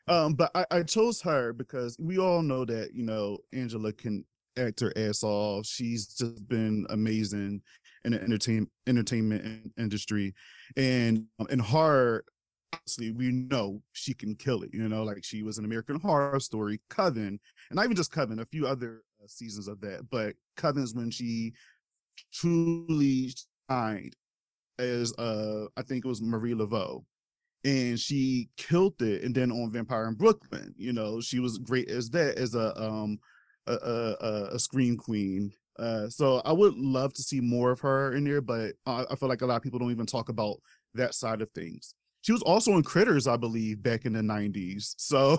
um, 0.07 0.33
but 0.33 0.51
I, 0.53 0.65
I 0.71 0.83
chose 0.83 1.21
her 1.21 1.53
because 1.53 1.97
we 1.99 2.17
all 2.17 2.41
know 2.41 2.65
that 2.65 2.91
you 2.93 3.03
know 3.03 3.37
Angela 3.53 3.93
can 3.93 4.25
act 4.57 4.81
her 4.81 4.91
ass 4.95 5.23
off. 5.23 5.65
She's 5.65 6.07
just 6.07 6.47
been 6.47 6.85
amazing 6.89 7.61
in 8.03 8.11
the 8.11 8.21
entertain 8.21 8.67
entertainment 8.87 9.71
industry, 9.77 10.33
and 10.75 11.25
um, 11.39 11.47
in 11.49 11.59
horror, 11.59 12.25
obviously 12.73 13.11
we 13.11 13.31
know 13.31 13.81
she 13.93 14.13
can 14.13 14.35
kill 14.35 14.63
it. 14.63 14.71
You 14.73 14.87
know, 14.89 15.03
like 15.03 15.23
she 15.23 15.43
was 15.43 15.57
an 15.57 15.65
American 15.65 15.99
Horror 15.99 16.39
Story, 16.39 16.81
Coven, 16.89 17.39
and 17.69 17.75
not 17.75 17.85
even 17.85 17.95
just 17.95 18.11
Coven, 18.11 18.39
a 18.39 18.45
few 18.45 18.67
other 18.67 19.03
uh, 19.23 19.27
seasons 19.27 19.67
of 19.67 19.79
that. 19.81 20.09
But 20.09 20.35
Coven's 20.57 20.93
when 20.93 21.11
she 21.11 21.53
truly 22.33 23.33
shined 23.69 24.15
as 24.79 25.13
uh 25.17 25.65
I 25.77 25.83
think 25.83 26.03
it 26.03 26.07
was 26.07 26.21
Marie 26.21 26.53
Laveau 26.53 27.03
and 27.63 27.99
she 27.99 28.49
killed 28.57 29.01
it. 29.01 29.23
And 29.23 29.35
then 29.35 29.51
on 29.51 29.71
Vampire 29.71 30.07
in 30.07 30.15
Brooklyn, 30.15 30.73
you 30.77 30.93
know, 30.93 31.21
she 31.21 31.39
was 31.39 31.57
great 31.57 31.89
as 31.89 32.09
that 32.11 32.37
as 32.37 32.55
a 32.55 32.79
um 32.81 33.19
a 33.67 33.73
a, 33.73 34.49
a- 34.55 34.59
scream 34.59 34.97
queen. 34.97 35.51
Uh, 35.79 36.09
so 36.09 36.41
I 36.45 36.51
would 36.51 36.75
love 36.75 37.13
to 37.13 37.23
see 37.23 37.39
more 37.41 37.71
of 37.71 37.79
her 37.81 38.13
in 38.13 38.23
there, 38.23 38.41
but 38.41 38.73
I, 38.85 39.05
I 39.09 39.15
feel 39.15 39.29
like 39.29 39.41
a 39.41 39.45
lot 39.45 39.55
of 39.55 39.61
people 39.63 39.79
don't 39.79 39.91
even 39.91 40.05
talk 40.05 40.29
about 40.29 40.57
that 40.93 41.15
side 41.15 41.41
of 41.41 41.49
things. 41.51 41.95
She 42.21 42.33
was 42.33 42.41
also 42.43 42.73
in 42.73 42.83
Critters, 42.83 43.25
I 43.27 43.37
believe, 43.37 43.81
back 43.81 44.05
in 44.05 44.13
the 44.13 44.21
'90s. 44.21 44.95
So 44.99 45.37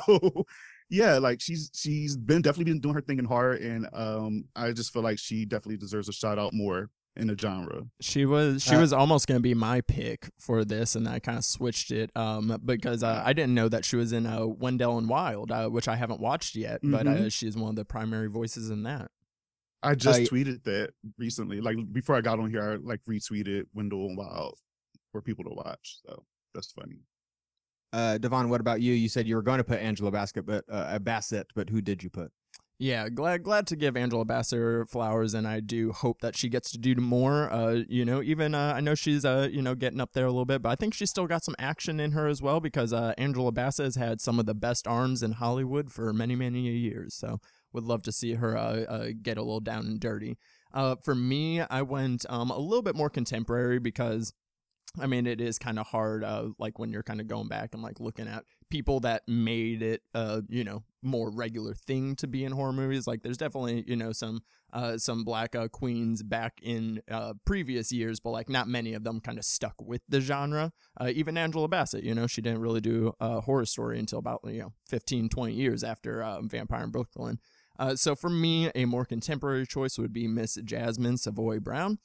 yeah, 0.90 1.18
like 1.18 1.40
she's 1.40 1.70
she's 1.74 2.16
been 2.16 2.42
definitely 2.42 2.72
been 2.72 2.80
doing 2.80 2.94
her 2.94 3.00
thing 3.00 3.18
in 3.18 3.24
horror, 3.24 3.54
and 3.54 3.88
um, 3.92 4.44
I 4.56 4.72
just 4.72 4.92
feel 4.92 5.02
like 5.02 5.18
she 5.18 5.44
definitely 5.44 5.78
deserves 5.78 6.08
a 6.08 6.12
shout 6.12 6.38
out 6.38 6.52
more 6.52 6.90
in 7.16 7.26
the 7.26 7.36
genre. 7.38 7.82
She 8.00 8.24
was 8.24 8.62
she 8.62 8.74
Uh, 8.74 8.80
was 8.80 8.92
almost 8.92 9.26
gonna 9.26 9.40
be 9.40 9.54
my 9.54 9.80
pick 9.82 10.30
for 10.38 10.64
this, 10.64 10.94
and 10.94 11.08
I 11.08 11.18
kind 11.18 11.36
of 11.38 11.44
switched 11.44 11.90
it 11.90 12.10
um 12.16 12.58
because 12.64 13.02
uh, 13.02 13.22
I 13.24 13.32
didn't 13.32 13.54
know 13.54 13.68
that 13.68 13.84
she 13.84 13.96
was 13.96 14.12
in 14.12 14.26
uh, 14.26 14.46
Wendell 14.46 14.96
and 14.98 15.08
Wild, 15.08 15.50
uh, 15.50 15.68
which 15.68 15.88
I 15.88 15.96
haven't 15.96 16.20
watched 16.20 16.54
yet, 16.54 16.80
but 16.82 17.06
uh, 17.06 17.10
Mhm. 17.10 17.32
she's 17.32 17.56
one 17.56 17.70
of 17.70 17.76
the 17.76 17.84
primary 17.84 18.28
voices 18.28 18.70
in 18.70 18.82
that. 18.84 19.10
I 19.82 19.94
just 19.94 20.20
y- 20.20 20.26
tweeted 20.26 20.62
that 20.64 20.90
recently. 21.18 21.60
Like 21.60 21.76
before 21.92 22.14
I 22.16 22.20
got 22.20 22.38
on 22.38 22.50
here, 22.50 22.62
I 22.62 22.74
like 22.76 23.00
retweeted 23.04 23.64
Wendell 23.74 24.06
and 24.06 24.16
Wild 24.16 24.58
for 25.10 25.20
people 25.20 25.44
to 25.44 25.50
watch. 25.50 25.98
So 26.06 26.24
that's 26.54 26.72
funny. 26.72 27.00
Uh, 27.92 28.16
DeVaughn, 28.16 28.48
what 28.48 28.60
about 28.62 28.80
you? 28.80 28.94
You 28.94 29.08
said 29.10 29.26
you 29.28 29.34
were 29.36 29.42
going 29.42 29.58
to 29.58 29.64
put 29.64 29.78
Angela 29.80 30.10
Bassett, 30.10 30.46
but 30.46 30.64
uh, 30.70 30.98
Bassett, 30.98 31.48
but 31.54 31.68
who 31.68 31.82
did 31.82 32.02
you 32.02 32.08
put? 32.08 32.32
Yeah, 32.82 33.10
glad 33.10 33.44
glad 33.44 33.68
to 33.68 33.76
give 33.76 33.96
Angela 33.96 34.24
Bassett 34.24 34.88
flowers, 34.88 35.34
and 35.34 35.46
I 35.46 35.60
do 35.60 35.92
hope 35.92 36.20
that 36.20 36.34
she 36.34 36.48
gets 36.48 36.72
to 36.72 36.78
do 36.78 36.96
more. 36.96 37.48
Uh, 37.48 37.82
you 37.88 38.04
know, 38.04 38.24
even 38.24 38.56
uh, 38.56 38.72
I 38.74 38.80
know 38.80 38.96
she's 38.96 39.24
uh, 39.24 39.48
you 39.52 39.62
know, 39.62 39.76
getting 39.76 40.00
up 40.00 40.14
there 40.14 40.26
a 40.26 40.30
little 40.32 40.46
bit, 40.46 40.62
but 40.62 40.70
I 40.70 40.74
think 40.74 40.92
she's 40.92 41.08
still 41.08 41.28
got 41.28 41.44
some 41.44 41.54
action 41.60 42.00
in 42.00 42.10
her 42.10 42.26
as 42.26 42.42
well 42.42 42.58
because 42.58 42.92
uh, 42.92 43.14
Angela 43.16 43.52
Bassett 43.52 43.84
has 43.84 43.94
had 43.94 44.20
some 44.20 44.40
of 44.40 44.46
the 44.46 44.54
best 44.54 44.88
arms 44.88 45.22
in 45.22 45.30
Hollywood 45.30 45.92
for 45.92 46.12
many 46.12 46.34
many 46.34 46.62
years. 46.62 47.14
So 47.14 47.38
would 47.72 47.84
love 47.84 48.02
to 48.02 48.10
see 48.10 48.34
her 48.34 48.56
uh, 48.56 48.80
uh 48.82 49.08
get 49.22 49.38
a 49.38 49.42
little 49.42 49.60
down 49.60 49.86
and 49.86 50.00
dirty. 50.00 50.36
For 51.04 51.14
me, 51.14 51.60
I 51.60 51.82
went 51.82 52.26
um 52.28 52.50
a 52.50 52.58
little 52.58 52.82
bit 52.82 52.96
more 52.96 53.10
contemporary 53.10 53.78
because 53.78 54.32
I 55.00 55.06
mean, 55.06 55.26
it 55.26 55.40
is 55.40 55.58
kind 55.58 55.78
of 55.78 55.86
hard, 55.86 56.22
uh, 56.22 56.48
like 56.58 56.78
when 56.78 56.90
you're 56.90 57.02
kind 57.02 57.20
of 57.20 57.26
going 57.26 57.48
back 57.48 57.70
and 57.72 57.82
like 57.82 57.98
looking 57.98 58.28
at 58.28 58.44
people 58.70 59.00
that 59.00 59.22
made 59.26 59.82
it, 59.82 60.02
uh, 60.14 60.42
you 60.48 60.64
know, 60.64 60.82
more 61.02 61.30
regular 61.30 61.74
thing 61.74 62.14
to 62.16 62.26
be 62.26 62.44
in 62.44 62.52
horror 62.52 62.72
movies. 62.72 63.06
Like, 63.06 63.22
there's 63.22 63.38
definitely, 63.38 63.84
you 63.86 63.96
know, 63.96 64.12
some, 64.12 64.40
uh, 64.72 64.98
some 64.98 65.24
black 65.24 65.56
uh, 65.56 65.68
queens 65.68 66.22
back 66.22 66.58
in 66.62 67.00
uh, 67.10 67.34
previous 67.46 67.90
years, 67.90 68.20
but 68.20 68.30
like 68.30 68.50
not 68.50 68.68
many 68.68 68.92
of 68.92 69.02
them 69.02 69.20
kind 69.20 69.38
of 69.38 69.44
stuck 69.44 69.74
with 69.80 70.02
the 70.08 70.20
genre. 70.20 70.72
Uh, 71.00 71.10
even 71.14 71.38
Angela 71.38 71.68
Bassett, 71.68 72.04
you 72.04 72.14
know, 72.14 72.26
she 72.26 72.42
didn't 72.42 72.60
really 72.60 72.80
do 72.80 73.14
a 73.18 73.40
horror 73.40 73.66
story 73.66 73.98
until 73.98 74.18
about 74.18 74.40
you 74.44 74.60
know 74.60 74.72
15, 74.88 75.28
20 75.30 75.52
years 75.54 75.82
after 75.82 76.22
uh, 76.22 76.42
Vampire 76.42 76.84
in 76.84 76.90
Brooklyn. 76.90 77.38
Uh, 77.78 77.96
so 77.96 78.14
for 78.14 78.30
me, 78.30 78.70
a 78.74 78.84
more 78.84 79.04
contemporary 79.04 79.66
choice 79.66 79.98
would 79.98 80.12
be 80.12 80.28
Miss 80.28 80.56
Jasmine 80.64 81.16
Savoy 81.16 81.58
Brown. 81.58 81.98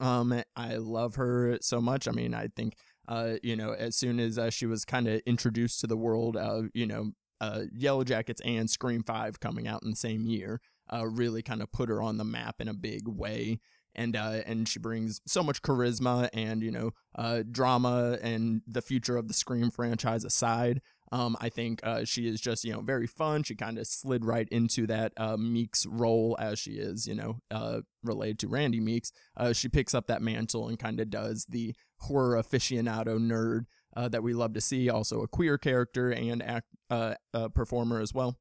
Um, 0.00 0.42
I 0.56 0.76
love 0.76 1.16
her 1.16 1.58
so 1.60 1.80
much. 1.80 2.08
I 2.08 2.12
mean, 2.12 2.34
I 2.34 2.48
think, 2.48 2.74
uh, 3.08 3.34
you 3.42 3.56
know, 3.56 3.72
as 3.72 3.96
soon 3.96 4.20
as 4.20 4.38
uh, 4.38 4.50
she 4.50 4.66
was 4.66 4.84
kind 4.84 5.08
of 5.08 5.20
introduced 5.26 5.80
to 5.80 5.86
the 5.86 5.96
world, 5.96 6.36
uh, 6.36 6.62
you 6.74 6.86
know, 6.86 7.12
uh, 7.40 7.62
Yellowjackets 7.76 8.40
and 8.44 8.70
Scream 8.70 9.02
Five 9.02 9.40
coming 9.40 9.66
out 9.66 9.82
in 9.82 9.90
the 9.90 9.96
same 9.96 10.24
year, 10.24 10.60
uh, 10.92 11.06
really 11.06 11.42
kind 11.42 11.60
of 11.60 11.72
put 11.72 11.88
her 11.88 12.00
on 12.00 12.16
the 12.16 12.24
map 12.24 12.60
in 12.60 12.68
a 12.68 12.74
big 12.74 13.08
way. 13.08 13.58
And 13.94 14.16
uh, 14.16 14.40
and 14.46 14.66
she 14.66 14.78
brings 14.78 15.20
so 15.26 15.42
much 15.42 15.60
charisma 15.60 16.30
and 16.32 16.62
you 16.62 16.70
know 16.70 16.92
uh, 17.14 17.42
drama 17.50 18.16
and 18.22 18.62
the 18.66 18.80
future 18.80 19.18
of 19.18 19.28
the 19.28 19.34
Scream 19.34 19.70
franchise 19.70 20.24
aside. 20.24 20.80
Um, 21.12 21.36
I 21.42 21.50
think 21.50 21.80
uh, 21.84 22.04
she 22.04 22.26
is 22.26 22.40
just 22.40 22.64
you 22.64 22.72
know 22.72 22.80
very 22.80 23.06
fun. 23.06 23.42
She 23.42 23.54
kind 23.54 23.78
of 23.78 23.86
slid 23.86 24.24
right 24.24 24.48
into 24.48 24.86
that 24.86 25.12
uh, 25.18 25.36
Meeks 25.36 25.84
role 25.84 26.36
as 26.40 26.58
she 26.58 26.72
is 26.72 27.06
you 27.06 27.14
know 27.14 27.40
uh, 27.50 27.82
related 28.02 28.38
to 28.40 28.48
Randy 28.48 28.80
Meeks. 28.80 29.12
Uh, 29.36 29.52
she 29.52 29.68
picks 29.68 29.94
up 29.94 30.06
that 30.06 30.22
mantle 30.22 30.68
and 30.68 30.78
kind 30.78 30.98
of 30.98 31.10
does 31.10 31.44
the 31.48 31.74
horror 31.98 32.42
aficionado 32.42 33.18
nerd 33.18 33.66
uh, 33.94 34.08
that 34.08 34.22
we 34.22 34.32
love 34.32 34.54
to 34.54 34.60
see. 34.60 34.88
Also 34.88 35.20
a 35.20 35.28
queer 35.28 35.58
character 35.58 36.10
and 36.10 36.42
act 36.42 36.68
uh, 36.88 37.14
performer 37.54 38.00
as 38.00 38.14
well. 38.14 38.38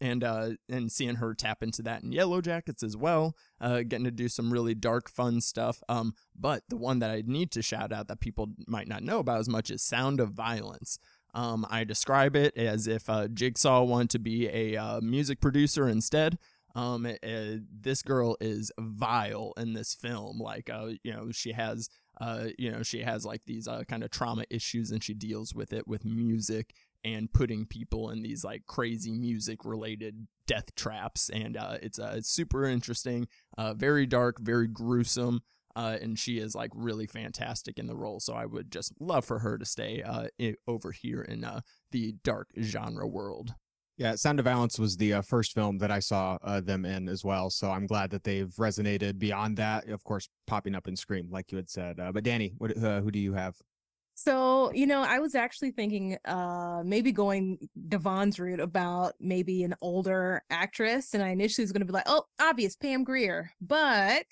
And 0.00 0.22
and 0.22 0.92
seeing 0.92 1.16
her 1.16 1.34
tap 1.34 1.62
into 1.62 1.82
that 1.82 2.02
in 2.02 2.12
Yellowjackets 2.12 2.82
as 2.82 2.96
well, 2.96 3.34
getting 3.60 4.04
to 4.04 4.10
do 4.10 4.28
some 4.28 4.52
really 4.52 4.74
dark, 4.74 5.08
fun 5.08 5.40
stuff. 5.40 5.82
Um, 5.88 6.12
but 6.38 6.62
the 6.68 6.76
one 6.76 6.98
that 6.98 7.10
I 7.10 7.22
need 7.24 7.50
to 7.52 7.62
shout 7.62 7.90
out 7.90 8.06
that 8.08 8.20
people 8.20 8.48
might 8.66 8.86
not 8.86 9.02
know 9.02 9.20
about 9.20 9.40
as 9.40 9.48
much 9.48 9.70
is 9.70 9.82
Sound 9.82 10.20
of 10.20 10.32
Violence. 10.32 10.98
Um, 11.34 11.66
I 11.70 11.84
describe 11.84 12.36
it 12.36 12.56
as 12.56 12.86
if 12.86 13.08
uh, 13.08 13.28
Jigsaw 13.28 13.84
wanted 13.84 14.10
to 14.10 14.18
be 14.18 14.48
a 14.48 14.76
uh, 14.76 15.00
music 15.00 15.40
producer 15.40 15.88
instead. 15.88 16.38
Um, 16.74 17.06
uh, 17.06 17.16
this 17.22 18.02
girl 18.02 18.36
is 18.40 18.70
vile 18.78 19.52
in 19.56 19.72
this 19.72 19.94
film. 19.94 20.38
Like, 20.38 20.70
uh, 20.70 20.90
you 21.02 21.12
know, 21.12 21.30
she 21.32 21.52
has, 21.52 21.88
uh, 22.20 22.48
you 22.58 22.70
know, 22.70 22.82
she 22.82 23.02
has 23.02 23.24
like 23.24 23.42
these 23.46 23.66
uh, 23.66 23.84
kind 23.88 24.04
of 24.04 24.10
trauma 24.10 24.44
issues, 24.50 24.90
and 24.90 25.02
she 25.02 25.14
deals 25.14 25.54
with 25.54 25.72
it 25.72 25.88
with 25.88 26.04
music 26.04 26.74
and 27.04 27.32
putting 27.32 27.64
people 27.64 28.10
in 28.10 28.22
these 28.22 28.44
like 28.44 28.66
crazy 28.66 29.12
music 29.12 29.64
related 29.64 30.26
death 30.46 30.74
traps. 30.74 31.30
And 31.30 31.56
uh, 31.56 31.78
it's 31.82 31.98
uh, 31.98 32.20
super 32.22 32.64
interesting, 32.64 33.28
uh, 33.56 33.74
very 33.74 34.06
dark, 34.06 34.40
very 34.40 34.66
gruesome 34.66 35.42
uh, 35.78 35.96
and 36.02 36.18
she 36.18 36.38
is 36.38 36.54
like 36.54 36.70
really 36.74 37.06
fantastic 37.06 37.78
in 37.78 37.86
the 37.86 37.96
role. 37.96 38.18
So 38.20 38.32
I 38.34 38.46
would 38.46 38.70
just 38.70 38.92
love 39.00 39.24
for 39.24 39.38
her 39.38 39.56
to 39.58 39.64
stay 39.64 40.02
uh, 40.02 40.26
i- 40.40 40.54
over 40.66 40.90
here 40.92 41.22
in 41.22 41.44
uh, 41.44 41.60
the 41.92 42.14
dark 42.24 42.48
genre 42.60 43.06
world. 43.06 43.54
Yeah, 43.96 44.14
Sound 44.14 44.38
of 44.38 44.44
Violence 44.44 44.78
was 44.78 44.96
the 44.96 45.14
uh, 45.14 45.22
first 45.22 45.54
film 45.54 45.78
that 45.78 45.90
I 45.90 45.98
saw 45.98 46.38
uh, 46.42 46.60
them 46.60 46.84
in 46.84 47.08
as 47.08 47.24
well. 47.24 47.50
So 47.50 47.70
I'm 47.70 47.86
glad 47.86 48.10
that 48.10 48.22
they've 48.22 48.54
resonated 48.58 49.18
beyond 49.18 49.56
that. 49.56 49.88
Of 49.88 50.04
course, 50.04 50.28
popping 50.46 50.74
up 50.76 50.86
in 50.86 50.94
Scream, 50.96 51.28
like 51.30 51.50
you 51.50 51.56
had 51.56 51.68
said. 51.68 51.98
Uh, 52.00 52.12
but 52.12 52.22
Dani, 52.24 52.52
what, 52.58 52.76
uh, 52.76 53.00
who 53.00 53.10
do 53.10 53.18
you 53.18 53.32
have? 53.34 53.54
So, 54.14 54.72
you 54.72 54.86
know, 54.86 55.02
I 55.02 55.20
was 55.20 55.34
actually 55.36 55.70
thinking 55.70 56.16
uh 56.24 56.82
maybe 56.84 57.12
going 57.12 57.58
DeVaughn's 57.88 58.40
route 58.40 58.58
about 58.60 59.14
maybe 59.20 59.62
an 59.62 59.74
older 59.80 60.42
actress. 60.50 61.14
And 61.14 61.22
I 61.22 61.28
initially 61.30 61.62
was 61.64 61.70
gonna 61.72 61.84
be 61.84 61.92
like, 61.92 62.06
oh, 62.06 62.24
obvious, 62.40 62.74
Pam 62.74 63.04
Grier. 63.04 63.50
But 63.60 64.26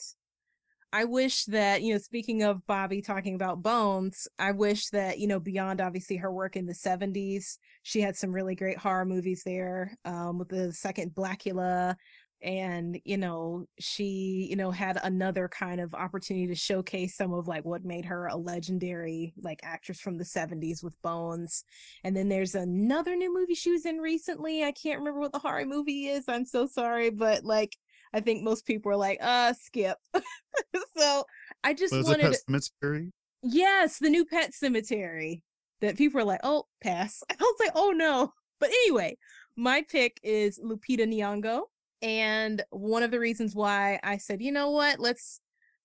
I 0.97 1.05
wish 1.05 1.45
that, 1.45 1.83
you 1.83 1.93
know, 1.93 1.99
speaking 1.99 2.43
of 2.43 2.67
Bobby 2.67 3.03
talking 3.03 3.35
about 3.35 3.62
Bones, 3.62 4.26
I 4.38 4.53
wish 4.53 4.88
that, 4.88 5.19
you 5.19 5.26
know, 5.26 5.38
beyond 5.38 5.83
obviously 5.83 6.17
her 6.17 6.33
work 6.33 6.57
in 6.57 6.65
the 6.65 6.73
70s, 6.73 7.59
she 7.83 8.00
had 8.00 8.17
some 8.17 8.33
really 8.33 8.55
great 8.55 8.79
horror 8.79 9.05
movies 9.05 9.43
there 9.45 9.99
um, 10.07 10.38
with 10.38 10.49
the 10.49 10.73
second 10.73 11.11
Blackula. 11.15 11.97
And, 12.41 12.99
you 13.05 13.19
know, 13.19 13.67
she, 13.79 14.47
you 14.49 14.57
know, 14.57 14.71
had 14.71 14.99
another 15.03 15.49
kind 15.49 15.83
of 15.83 15.93
opportunity 15.93 16.47
to 16.47 16.55
showcase 16.55 17.15
some 17.15 17.35
of 17.35 17.47
like 17.47 17.67
what 17.67 17.85
made 17.85 18.07
her 18.07 18.29
a 18.29 18.37
legendary 18.37 19.35
like 19.38 19.61
actress 19.65 20.00
from 20.00 20.17
the 20.17 20.25
70s 20.25 20.83
with 20.83 20.95
Bones. 21.03 21.65
And 22.05 22.17
then 22.17 22.31
there's 22.31 22.55
another 22.55 23.17
new 23.17 23.35
movie 23.35 23.55
she 23.55 23.71
was 23.71 23.85
in 23.85 23.99
recently. 23.99 24.65
I 24.65 24.73
can't 24.73 25.00
remember 25.00 25.21
what 25.21 25.33
the 25.33 25.41
horror 25.41 25.67
movie 25.67 26.07
is. 26.07 26.25
I'm 26.26 26.47
so 26.47 26.67
sorry, 26.67 27.11
but 27.11 27.45
like 27.45 27.76
I 28.16 28.20
think 28.20 28.42
most 28.42 28.64
people 28.64 28.90
are 28.90 28.96
like, 28.96 29.18
uh, 29.20 29.52
skip. 29.52 29.99
so 30.96 31.25
I 31.62 31.75
just 31.75 31.92
it 31.92 32.02
wanted, 32.02 32.23
Pet 32.23 32.40
Sematary? 32.49 33.11
yes, 33.42 33.99
the 33.99 34.08
new 34.08 34.25
pet 34.25 34.52
sematary 34.52 35.42
that 35.82 35.99
people 35.99 36.18
are 36.20 36.25
like, 36.25 36.40
oh, 36.42 36.64
pass. 36.82 37.23
I 37.30 37.35
was 37.38 37.56
like, 37.61 37.73
oh 37.75 37.90
no. 37.90 38.32
But 38.58 38.70
anyway, 38.70 39.18
my 39.54 39.82
pick 39.82 40.18
is 40.23 40.58
Lupita 40.58 41.06
Nyong'o. 41.06 41.64
And 42.00 42.62
one 42.70 43.02
of 43.02 43.11
the 43.11 43.20
reasons 43.20 43.54
why 43.54 44.00
I 44.02 44.16
said, 44.16 44.40
you 44.40 44.50
know 44.50 44.70
what, 44.70 44.99
let's 44.99 45.40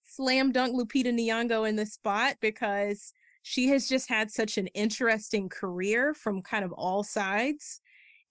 slam 0.08 0.54
dunk 0.54 0.74
Lupita 0.74 1.08
Nyong'o 1.08 1.68
in 1.68 1.76
this 1.76 1.94
spot 1.94 2.38
because 2.40 3.14
she 3.44 3.68
has 3.70 3.90
just 3.90 4.08
had 4.08 4.32
such 4.32 4.58
an 4.58 4.68
interesting 4.68 5.50
career 5.50 6.14
from 6.14 6.42
kind 6.42 6.64
of 6.64 6.72
all 6.72 7.04
sides. 7.04 7.82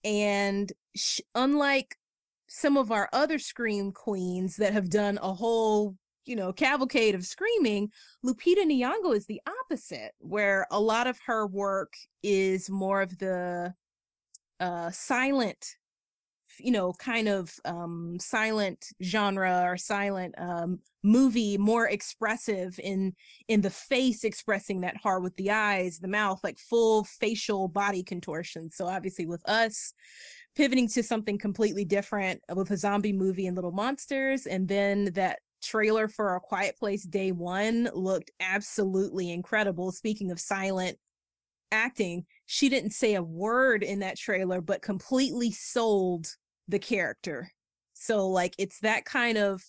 And 0.03 0.71
sh- 0.95 1.19
unlike 1.35 1.95
some 2.53 2.75
of 2.75 2.91
our 2.91 3.07
other 3.13 3.39
scream 3.39 3.93
queens 3.93 4.57
that 4.57 4.73
have 4.73 4.89
done 4.89 5.17
a 5.21 5.33
whole 5.33 5.95
you 6.25 6.35
know 6.35 6.51
cavalcade 6.51 7.15
of 7.15 7.25
screaming 7.25 7.89
lupita 8.25 8.65
nyong'o 8.65 9.15
is 9.15 9.25
the 9.25 9.41
opposite 9.63 10.11
where 10.19 10.67
a 10.69 10.79
lot 10.79 11.07
of 11.07 11.17
her 11.25 11.47
work 11.47 11.93
is 12.23 12.69
more 12.69 13.01
of 13.01 13.17
the 13.19 13.73
uh 14.59 14.91
silent 14.91 15.77
you 16.59 16.71
know 16.71 16.91
kind 16.93 17.29
of 17.29 17.53
um 17.63 18.17
silent 18.19 18.87
genre 19.01 19.63
or 19.65 19.77
silent 19.77 20.35
um 20.37 20.77
movie 21.03 21.57
more 21.57 21.87
expressive 21.87 22.77
in 22.83 23.13
in 23.47 23.61
the 23.61 23.69
face 23.69 24.25
expressing 24.25 24.81
that 24.81 24.97
heart 24.97 25.23
with 25.23 25.35
the 25.37 25.49
eyes 25.49 25.99
the 25.99 26.07
mouth 26.07 26.39
like 26.43 26.59
full 26.59 27.05
facial 27.05 27.69
body 27.69 28.03
contortion 28.03 28.69
so 28.69 28.85
obviously 28.85 29.25
with 29.25 29.41
us 29.49 29.93
pivoting 30.55 30.87
to 30.87 31.03
something 31.03 31.37
completely 31.37 31.85
different 31.85 32.41
with 32.53 32.71
a 32.71 32.77
zombie 32.77 33.13
movie 33.13 33.47
and 33.47 33.55
little 33.55 33.71
monsters 33.71 34.45
and 34.45 34.67
then 34.67 35.05
that 35.13 35.39
trailer 35.61 36.07
for 36.07 36.35
a 36.35 36.39
quiet 36.39 36.77
place 36.77 37.03
day 37.03 37.31
one 37.31 37.87
looked 37.93 38.31
absolutely 38.39 39.31
incredible. 39.31 39.91
Speaking 39.91 40.31
of 40.31 40.39
silent 40.39 40.97
acting 41.71 42.25
she 42.47 42.67
didn't 42.67 42.91
say 42.91 43.15
a 43.15 43.23
word 43.23 43.81
in 43.81 43.99
that 43.99 44.17
trailer 44.17 44.59
but 44.59 44.81
completely 44.81 45.51
sold 45.51 46.27
the 46.67 46.79
character. 46.79 47.49
So 47.93 48.27
like 48.27 48.55
it's 48.57 48.79
that 48.79 49.05
kind 49.05 49.37
of 49.37 49.63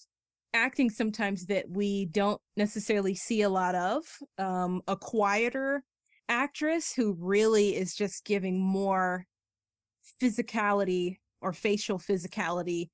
acting 0.53 0.91
sometimes 0.91 1.47
that 1.47 1.67
we 1.71 2.07
don't 2.07 2.41
necessarily 2.57 3.15
see 3.15 3.43
a 3.43 3.49
lot 3.49 3.75
of. 3.75 4.03
Um 4.39 4.83
a 4.89 4.97
quieter 4.97 5.85
actress 6.29 6.93
who 6.93 7.17
really 7.21 7.77
is 7.77 7.95
just 7.95 8.25
giving 8.25 8.61
more 8.61 9.27
physicality 10.21 11.19
or 11.41 11.53
facial 11.53 11.99
physicality 11.99 12.91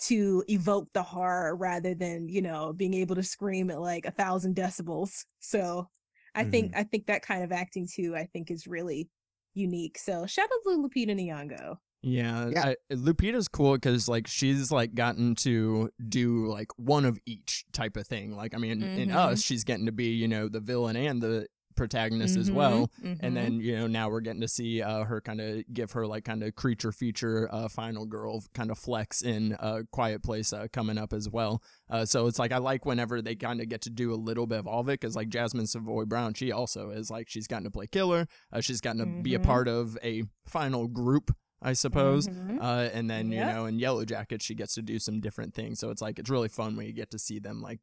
to 0.00 0.42
evoke 0.48 0.88
the 0.94 1.02
horror 1.02 1.54
rather 1.54 1.94
than 1.94 2.28
you 2.28 2.42
know 2.42 2.72
being 2.72 2.94
able 2.94 3.14
to 3.14 3.22
scream 3.22 3.70
at 3.70 3.80
like 3.80 4.04
a 4.04 4.10
thousand 4.10 4.56
decibels 4.56 5.24
so 5.38 5.88
i 6.34 6.42
think 6.44 6.72
i 6.74 6.82
think 6.82 7.06
that 7.06 7.22
kind 7.22 7.44
of 7.44 7.52
acting 7.52 7.86
too 7.92 8.16
i 8.16 8.24
think 8.32 8.50
is 8.50 8.66
really 8.66 9.08
unique 9.54 9.96
so 9.98 10.26
shout 10.26 10.46
out 10.52 10.58
to 10.64 10.70
lupita 10.78 11.14
nyong'o 11.14 11.76
Yeah, 12.02 12.48
Yeah. 12.48 12.64
I, 12.70 12.76
Lupita's 12.94 13.46
cool 13.46 13.74
because 13.74 14.08
like 14.08 14.26
she's 14.26 14.72
like 14.72 14.92
gotten 14.94 15.36
to 15.36 15.88
do 16.08 16.48
like 16.48 16.66
one 16.76 17.04
of 17.04 17.16
each 17.26 17.64
type 17.72 17.96
of 17.96 18.08
thing. 18.08 18.34
Like 18.34 18.54
I 18.54 18.58
mean, 18.58 18.82
in 18.82 19.10
Mhm. 19.10 19.14
us, 19.14 19.40
she's 19.40 19.62
getting 19.62 19.86
to 19.86 19.92
be 19.92 20.06
you 20.08 20.26
know 20.26 20.48
the 20.48 20.58
villain 20.58 20.96
and 20.96 21.22
the 21.22 21.46
protagonist 21.76 22.36
as 22.36 22.50
well. 22.50 22.90
Mhm, 23.02 23.18
And 23.20 23.36
then 23.36 23.60
you 23.60 23.76
know 23.76 23.86
now 23.86 24.08
we're 24.10 24.20
getting 24.20 24.40
to 24.40 24.48
see 24.48 24.82
uh, 24.82 25.04
her 25.04 25.20
kind 25.20 25.40
of 25.40 25.62
give 25.72 25.92
her 25.92 26.06
like 26.06 26.24
kind 26.24 26.42
of 26.42 26.54
creature 26.54 26.92
feature 26.92 27.48
uh, 27.52 27.68
final 27.68 28.06
girl 28.06 28.42
kind 28.54 28.70
of 28.70 28.78
flex 28.78 29.22
in 29.22 29.54
uh, 29.60 29.82
Quiet 29.90 30.22
Place 30.22 30.52
uh, 30.52 30.66
coming 30.72 30.98
up 30.98 31.12
as 31.12 31.28
well. 31.28 31.62
Uh, 31.90 32.04
so 32.04 32.26
it's 32.26 32.38
like 32.38 32.52
I 32.52 32.58
like 32.58 32.84
whenever 32.86 33.20
they 33.22 33.34
kind 33.34 33.60
of 33.60 33.68
get 33.68 33.80
to 33.82 33.90
do 33.90 34.12
a 34.12 34.16
little 34.16 34.46
bit 34.46 34.58
of 34.58 34.66
all 34.66 34.80
of 34.80 34.88
it 34.88 35.00
because 35.00 35.16
like 35.16 35.28
Jasmine 35.28 35.66
Savoy 35.66 36.04
Brown, 36.04 36.34
she 36.34 36.52
also 36.52 36.90
is 36.90 37.10
like 37.10 37.28
she's 37.28 37.46
gotten 37.46 37.64
to 37.64 37.70
play 37.70 37.86
killer. 37.86 38.26
Uh, 38.52 38.60
she's 38.60 38.80
gotten 38.80 39.00
to 39.00 39.22
be 39.22 39.34
a 39.34 39.38
Mhm. 39.38 39.44
part 39.44 39.68
of 39.68 39.98
a 40.02 40.22
final 40.46 40.88
group, 40.88 41.34
I 41.60 41.72
suppose. 41.74 42.28
Mhm. 42.28 42.58
Uh, 42.60 42.90
and 42.92 43.08
then 43.10 43.30
Yep. 43.30 43.46
you 43.48 43.52
know 43.54 43.66
in 43.66 43.78
Yellowjacket 43.78 44.42
she 44.42 44.54
gets 44.54 44.74
to 44.74 44.82
do 44.82 44.98
some 44.98 45.20
different 45.20 45.54
things. 45.54 45.78
So 45.78 45.90
it's 45.90 46.02
like 46.02 46.18
it's 46.18 46.30
really 46.30 46.48
fun 46.48 46.76
when 46.76 46.86
you 46.86 46.92
get 46.92 47.10
to 47.10 47.18
see 47.18 47.38
them 47.38 47.60
like 47.62 47.80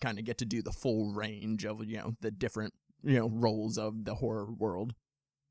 kind 0.00 0.18
of 0.18 0.24
get 0.24 0.38
to 0.38 0.46
do 0.46 0.62
the 0.62 0.72
full 0.72 1.12
range 1.12 1.66
of 1.66 1.84
you 1.84 1.98
know 1.98 2.14
the 2.22 2.30
different 2.30 2.72
you 3.02 3.18
know 3.18 3.28
roles 3.28 3.78
of 3.78 4.04
the 4.04 4.14
horror 4.14 4.52
world. 4.58 4.94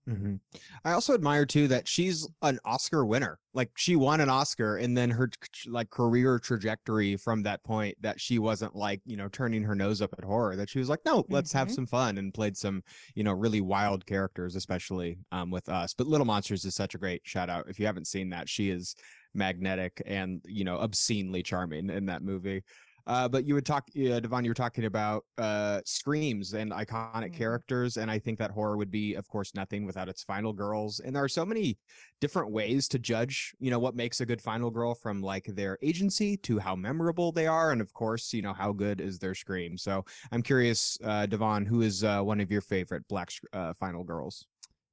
Mm-hmm. 0.10 0.36
I 0.84 0.94
also 0.94 1.14
admire 1.14 1.46
too 1.46 1.68
that 1.68 1.88
she's 1.88 2.28
an 2.42 2.60
Oscar 2.66 3.06
winner. 3.06 3.38
Like 3.54 3.70
she 3.76 3.96
won 3.96 4.22
an 4.22 4.30
Oscar, 4.30 4.78
and 4.78 4.98
then 4.98 5.12
her 5.12 5.30
like 5.68 5.90
career 5.90 6.40
trajectory 6.40 7.16
from 7.16 7.44
that 7.44 7.64
point 7.64 7.96
that 8.02 8.20
she 8.20 8.40
wasn't 8.40 8.76
like 8.76 9.02
you 9.06 9.18
know 9.18 9.28
turning 9.28 9.64
her 9.64 9.76
nose 9.76 10.02
up 10.02 10.14
at 10.18 10.24
horror. 10.24 10.56
That 10.56 10.70
she 10.70 10.80
was 10.80 10.90
like, 10.90 11.02
no, 11.06 11.26
let's 11.30 11.50
mm-hmm. 11.50 11.60
have 11.60 11.72
some 11.72 11.86
fun, 11.86 12.18
and 12.18 12.34
played 12.34 12.58
some 12.58 12.82
you 13.14 13.24
know 13.24 13.34
really 13.34 13.62
wild 13.62 14.06
characters, 14.06 14.56
especially 14.56 15.20
um, 15.32 15.52
with 15.52 15.70
us. 15.70 15.94
But 15.94 16.08
Little 16.08 16.26
Monsters 16.26 16.66
is 16.66 16.76
such 16.76 16.96
a 16.96 17.00
great 17.00 17.22
shout 17.24 17.50
out. 17.50 17.66
If 17.70 17.80
you 17.80 17.86
haven't 17.86 18.08
seen 18.08 18.30
that, 18.30 18.50
she 18.50 18.70
is 18.72 18.96
magnetic 19.36 20.02
and 20.08 20.42
you 20.46 20.64
know 20.64 20.78
obscenely 20.78 21.44
charming 21.44 21.90
in 21.90 22.08
that 22.08 22.24
movie. 22.24 22.64
Uh, 23.10 23.28
but 23.28 23.44
you 23.44 23.56
would 23.56 23.66
talk, 23.66 23.90
uh, 23.98 24.20
DeVaughn, 24.20 24.44
you 24.44 24.52
were 24.52 24.56
talking 24.56 24.86
about 24.86 25.26
uh, 25.40 25.82
screams 25.84 26.54
and 26.54 26.72
iconic 26.72 27.12
mm-hmm. 27.14 27.34
characters. 27.34 27.98
And 27.98 28.10
I 28.10 28.20
think 28.20 28.38
that 28.38 28.52
horror 28.52 28.78
would 28.78 28.92
be, 28.92 29.16
of 29.16 29.28
course, 29.28 29.56
nothing 29.56 29.84
without 29.84 30.08
its 30.08 30.24
final 30.24 30.54
girls. 30.54 31.00
And 31.00 31.16
there 31.16 31.24
are 31.24 31.28
so 31.28 31.44
many 31.44 31.80
different 32.22 32.52
ways 32.52 32.88
to 32.90 33.00
judge, 33.00 33.56
you 33.60 33.72
know, 33.72 33.80
what 33.80 33.96
makes 33.96 34.22
a 34.22 34.28
good 34.28 34.44
final 34.44 34.70
girl 34.70 34.94
from 34.94 35.24
like 35.24 35.46
their 35.46 35.80
agency 35.82 36.38
to 36.38 36.60
how 36.60 36.76
memorable 36.76 37.32
they 37.32 37.48
are. 37.48 37.72
And 37.72 37.82
of 37.82 37.92
course, 37.94 38.32
you 38.32 38.44
know, 38.44 38.54
how 38.54 38.72
good 38.72 39.02
is 39.02 39.18
their 39.18 39.34
scream. 39.34 39.76
So 39.76 40.06
I'm 40.32 40.44
curious, 40.44 40.96
uh, 41.04 41.26
DeVaughn, 41.26 41.66
who 41.66 41.82
is 41.82 42.04
uh, 42.04 42.22
one 42.22 42.40
of 42.40 42.52
your 42.52 42.62
favorite 42.62 43.08
black 43.08 43.32
uh, 43.54 43.74
final 43.74 44.04
girls? 44.04 44.46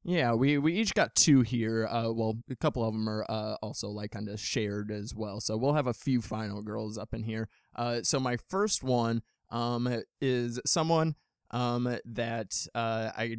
Yeah, 0.08 0.34
we, 0.34 0.56
we 0.58 0.72
each 0.72 0.94
got 0.94 1.16
two 1.16 1.40
here. 1.40 1.84
Uh, 1.88 2.12
well, 2.12 2.34
a 2.48 2.54
couple 2.54 2.84
of 2.84 2.94
them 2.94 3.08
are 3.08 3.26
uh, 3.28 3.56
also 3.60 3.88
like 3.88 4.12
kind 4.12 4.28
of 4.28 4.38
shared 4.38 4.92
as 4.92 5.12
well. 5.12 5.40
So 5.40 5.56
we'll 5.56 5.72
have 5.72 5.88
a 5.88 5.92
few 5.92 6.22
final 6.22 6.62
girls 6.62 6.96
up 6.96 7.12
in 7.12 7.24
here. 7.24 7.48
Uh, 7.74 8.02
so 8.04 8.20
my 8.20 8.36
first 8.48 8.84
one 8.84 9.22
um, 9.50 10.02
is 10.20 10.60
someone 10.64 11.16
um, 11.50 11.98
that 12.04 12.54
uh, 12.72 13.10
I 13.16 13.38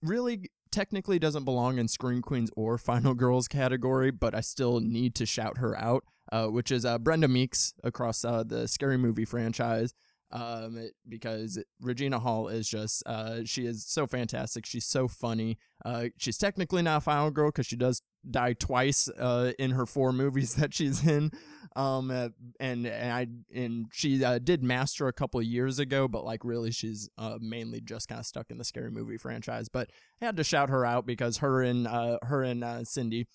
really 0.00 0.48
technically 0.70 1.18
doesn't 1.18 1.44
belong 1.44 1.78
in 1.78 1.88
Scream 1.88 2.22
Queens 2.22 2.50
or 2.56 2.78
Final 2.78 3.14
Girls 3.14 3.48
category, 3.48 4.12
but 4.12 4.32
I 4.32 4.42
still 4.42 4.78
need 4.78 5.16
to 5.16 5.26
shout 5.26 5.58
her 5.58 5.76
out, 5.76 6.04
uh, 6.30 6.46
which 6.46 6.70
is 6.70 6.84
uh, 6.84 6.98
Brenda 6.98 7.26
Meeks 7.26 7.74
across 7.82 8.24
uh, 8.24 8.44
the 8.46 8.68
Scary 8.68 8.96
Movie 8.96 9.24
franchise 9.24 9.92
um, 10.32 10.90
because 11.08 11.62
Regina 11.80 12.18
Hall 12.18 12.48
is 12.48 12.68
just 12.68 13.02
uh, 13.06 13.40
she 13.44 13.66
is 13.66 13.86
so 13.86 14.06
fantastic. 14.06 14.66
She's 14.66 14.86
so 14.86 15.08
funny. 15.08 15.58
Uh, 15.84 16.06
she's 16.16 16.38
technically 16.38 16.82
not 16.82 16.98
a 16.98 17.00
final 17.00 17.30
girl 17.30 17.48
because 17.48 17.66
she 17.66 17.76
does 17.76 18.02
die 18.28 18.54
twice 18.54 19.08
uh, 19.08 19.52
in 19.58 19.70
her 19.72 19.86
four 19.86 20.12
movies 20.12 20.54
that 20.56 20.74
she's 20.74 21.06
in. 21.06 21.30
Um, 21.76 22.10
uh, 22.10 22.28
and 22.58 22.86
and 22.86 23.12
I 23.12 23.26
and 23.54 23.86
she 23.92 24.24
uh, 24.24 24.38
did 24.38 24.62
Master 24.62 25.08
a 25.08 25.12
couple 25.12 25.40
years 25.42 25.78
ago, 25.78 26.08
but 26.08 26.24
like 26.24 26.44
really, 26.44 26.70
she's 26.70 27.08
uh, 27.18 27.38
mainly 27.40 27.80
just 27.80 28.08
kind 28.08 28.18
of 28.18 28.26
stuck 28.26 28.50
in 28.50 28.58
the 28.58 28.64
scary 28.64 28.90
movie 28.90 29.18
franchise. 29.18 29.68
But 29.68 29.90
I 30.20 30.24
had 30.24 30.36
to 30.38 30.44
shout 30.44 30.70
her 30.70 30.84
out 30.84 31.06
because 31.06 31.38
her 31.38 31.62
and 31.62 31.86
uh, 31.86 32.18
her 32.22 32.42
and 32.42 32.64
uh, 32.64 32.84
Cindy 32.84 33.26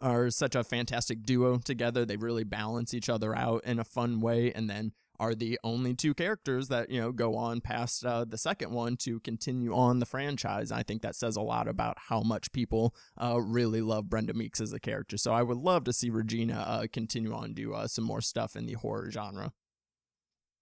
are 0.00 0.30
such 0.30 0.54
a 0.54 0.64
fantastic 0.64 1.24
duo 1.24 1.58
together. 1.58 2.04
They 2.04 2.16
really 2.16 2.44
balance 2.44 2.94
each 2.94 3.08
other 3.08 3.36
out 3.36 3.64
in 3.64 3.78
a 3.78 3.84
fun 3.84 4.20
way, 4.20 4.52
and 4.52 4.68
then 4.70 4.92
are 5.20 5.34
the 5.34 5.58
only 5.64 5.94
two 5.94 6.14
characters 6.14 6.68
that 6.68 6.90
you 6.90 7.00
know 7.00 7.12
go 7.12 7.36
on 7.36 7.60
past 7.60 8.04
uh, 8.04 8.24
the 8.24 8.38
second 8.38 8.70
one 8.72 8.96
to 8.96 9.20
continue 9.20 9.74
on 9.74 9.98
the 9.98 10.06
franchise. 10.06 10.70
I 10.70 10.82
think 10.82 11.02
that 11.02 11.16
says 11.16 11.36
a 11.36 11.42
lot 11.42 11.68
about 11.68 11.96
how 12.08 12.22
much 12.22 12.52
people 12.52 12.94
uh, 13.20 13.40
really 13.40 13.80
love 13.80 14.08
Brenda 14.08 14.34
Meeks 14.34 14.60
as 14.60 14.72
a 14.72 14.80
character. 14.80 15.16
So 15.16 15.32
I 15.32 15.42
would 15.42 15.58
love 15.58 15.84
to 15.84 15.92
see 15.92 16.10
Regina 16.10 16.64
uh, 16.66 16.86
continue 16.92 17.34
on 17.34 17.54
do 17.54 17.74
uh, 17.74 17.88
some 17.88 18.04
more 18.04 18.20
stuff 18.20 18.56
in 18.56 18.66
the 18.66 18.74
horror 18.74 19.10
genre. 19.10 19.52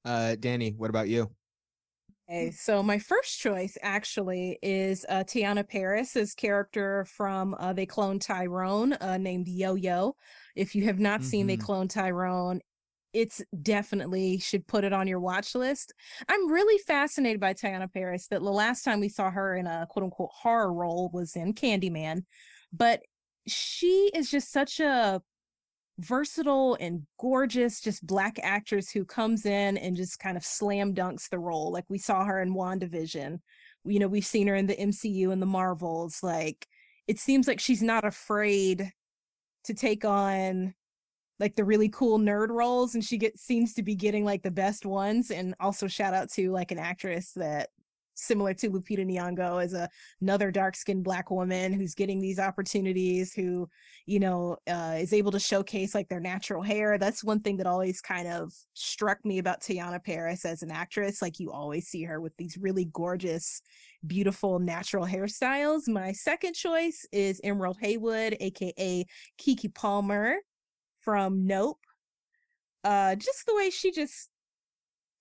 Uh, 0.04 0.36
Dani, 0.38 0.76
what 0.76 0.90
about 0.90 1.08
you? 1.08 1.30
Okay, 2.28 2.50
so 2.50 2.82
my 2.82 2.98
first 2.98 3.38
choice 3.38 3.78
actually 3.82 4.58
is 4.60 5.06
uh, 5.08 5.22
Teyonah 5.22 5.68
Parris's 5.68 6.34
character 6.34 7.04
from 7.04 7.54
uh, 7.58 7.72
They 7.72 7.86
Clone 7.86 8.18
Tyrone, 8.18 8.94
uh, 8.94 9.16
named 9.16 9.46
Yo 9.46 9.76
Yo. 9.76 10.16
If 10.56 10.74
you 10.74 10.86
have 10.86 10.98
not 10.98 11.20
mm-hmm. 11.20 11.28
seen 11.28 11.46
They 11.46 11.56
mm-hmm. 11.56 11.64
Clone 11.66 11.88
Tyrone, 11.88 12.60
it's 13.12 13.42
definitely 13.62 14.38
should 14.38 14.66
put 14.66 14.84
it 14.84 14.92
on 14.92 15.06
your 15.06 15.20
watch 15.20 15.54
list. 15.54 15.92
I'm 16.28 16.50
really 16.50 16.78
fascinated 16.86 17.40
by 17.40 17.54
Teyonah 17.54 17.92
Parris. 17.92 18.28
that 18.28 18.42
the 18.42 18.50
last 18.50 18.82
time 18.82 19.00
we 19.00 19.08
saw 19.08 19.30
her 19.30 19.56
in 19.56 19.66
a 19.66 19.86
quote 19.88 20.04
unquote 20.04 20.30
horror 20.32 20.72
role 20.72 21.10
was 21.12 21.36
in 21.36 21.54
Candyman, 21.54 22.24
but 22.72 23.00
she 23.46 24.10
is 24.14 24.30
just 24.30 24.52
such 24.52 24.80
a 24.80 25.22
versatile 25.98 26.76
and 26.78 27.06
gorgeous 27.18 27.80
just 27.80 28.06
black 28.06 28.38
actress 28.42 28.90
who 28.90 29.04
comes 29.04 29.46
in 29.46 29.78
and 29.78 29.96
just 29.96 30.18
kind 30.18 30.36
of 30.36 30.44
slam 30.44 30.94
dunks 30.94 31.30
the 31.30 31.38
role 31.38 31.72
like 31.72 31.84
we 31.88 31.98
saw 31.98 32.24
her 32.24 32.42
in 32.42 32.54
WandaVision. 32.54 33.40
You 33.84 33.98
know, 33.98 34.08
we've 34.08 34.26
seen 34.26 34.48
her 34.48 34.56
in 34.56 34.66
the 34.66 34.76
MCU 34.76 35.32
and 35.32 35.40
the 35.40 35.46
Marvels 35.46 36.22
like 36.22 36.66
it 37.06 37.18
seems 37.18 37.46
like 37.46 37.60
she's 37.60 37.82
not 37.82 38.04
afraid 38.04 38.92
to 39.64 39.74
take 39.74 40.04
on 40.04 40.74
like 41.38 41.54
the 41.54 41.64
really 41.64 41.88
cool 41.88 42.18
nerd 42.18 42.48
roles 42.50 42.94
and 42.94 43.04
she 43.04 43.18
gets 43.18 43.42
seems 43.42 43.74
to 43.74 43.82
be 43.82 43.94
getting 43.94 44.24
like 44.24 44.42
the 44.42 44.50
best 44.50 44.86
ones 44.86 45.30
and 45.30 45.54
also 45.60 45.86
shout 45.86 46.14
out 46.14 46.30
to 46.30 46.50
like 46.50 46.70
an 46.70 46.78
actress 46.78 47.32
that 47.32 47.68
similar 48.16 48.54
to 48.54 48.70
Lupita 48.70 49.04
Nyong'o 49.04 49.62
as 49.62 49.74
a, 49.74 49.88
another 50.20 50.50
dark-skinned 50.50 51.04
black 51.04 51.30
woman 51.30 51.72
who's 51.72 51.94
getting 51.94 52.18
these 52.18 52.38
opportunities 52.38 53.32
who 53.32 53.68
you 54.06 54.18
know 54.18 54.56
uh, 54.66 54.96
is 54.98 55.12
able 55.12 55.30
to 55.32 55.38
showcase 55.38 55.94
like 55.94 56.08
their 56.08 56.20
natural 56.20 56.62
hair. 56.62 56.98
That's 56.98 57.22
one 57.22 57.40
thing 57.40 57.56
that 57.58 57.66
always 57.66 58.00
kind 58.00 58.26
of 58.26 58.52
struck 58.74 59.24
me 59.24 59.38
about 59.38 59.60
Teyonah 59.60 60.04
Parris 60.04 60.44
as 60.44 60.62
an 60.62 60.70
actress. 60.70 61.22
Like 61.22 61.38
you 61.38 61.52
always 61.52 61.88
see 61.88 62.04
her 62.04 62.20
with 62.20 62.36
these 62.36 62.56
really 62.56 62.86
gorgeous 62.86 63.60
beautiful 64.06 64.58
natural 64.58 65.06
hairstyles. 65.06 65.88
My 65.88 66.12
second 66.12 66.54
choice 66.54 67.06
is 67.12 67.40
Emerald 67.44 67.78
Haywood 67.80 68.36
aka 68.40 69.04
Keke 69.38 69.74
Palmer 69.74 70.36
from 71.06 71.46
Nope. 71.46 71.78
Uh, 72.82 73.14
just 73.14 73.46
the 73.46 73.54
way 73.54 73.70
she 73.70 73.92
just 73.92 74.28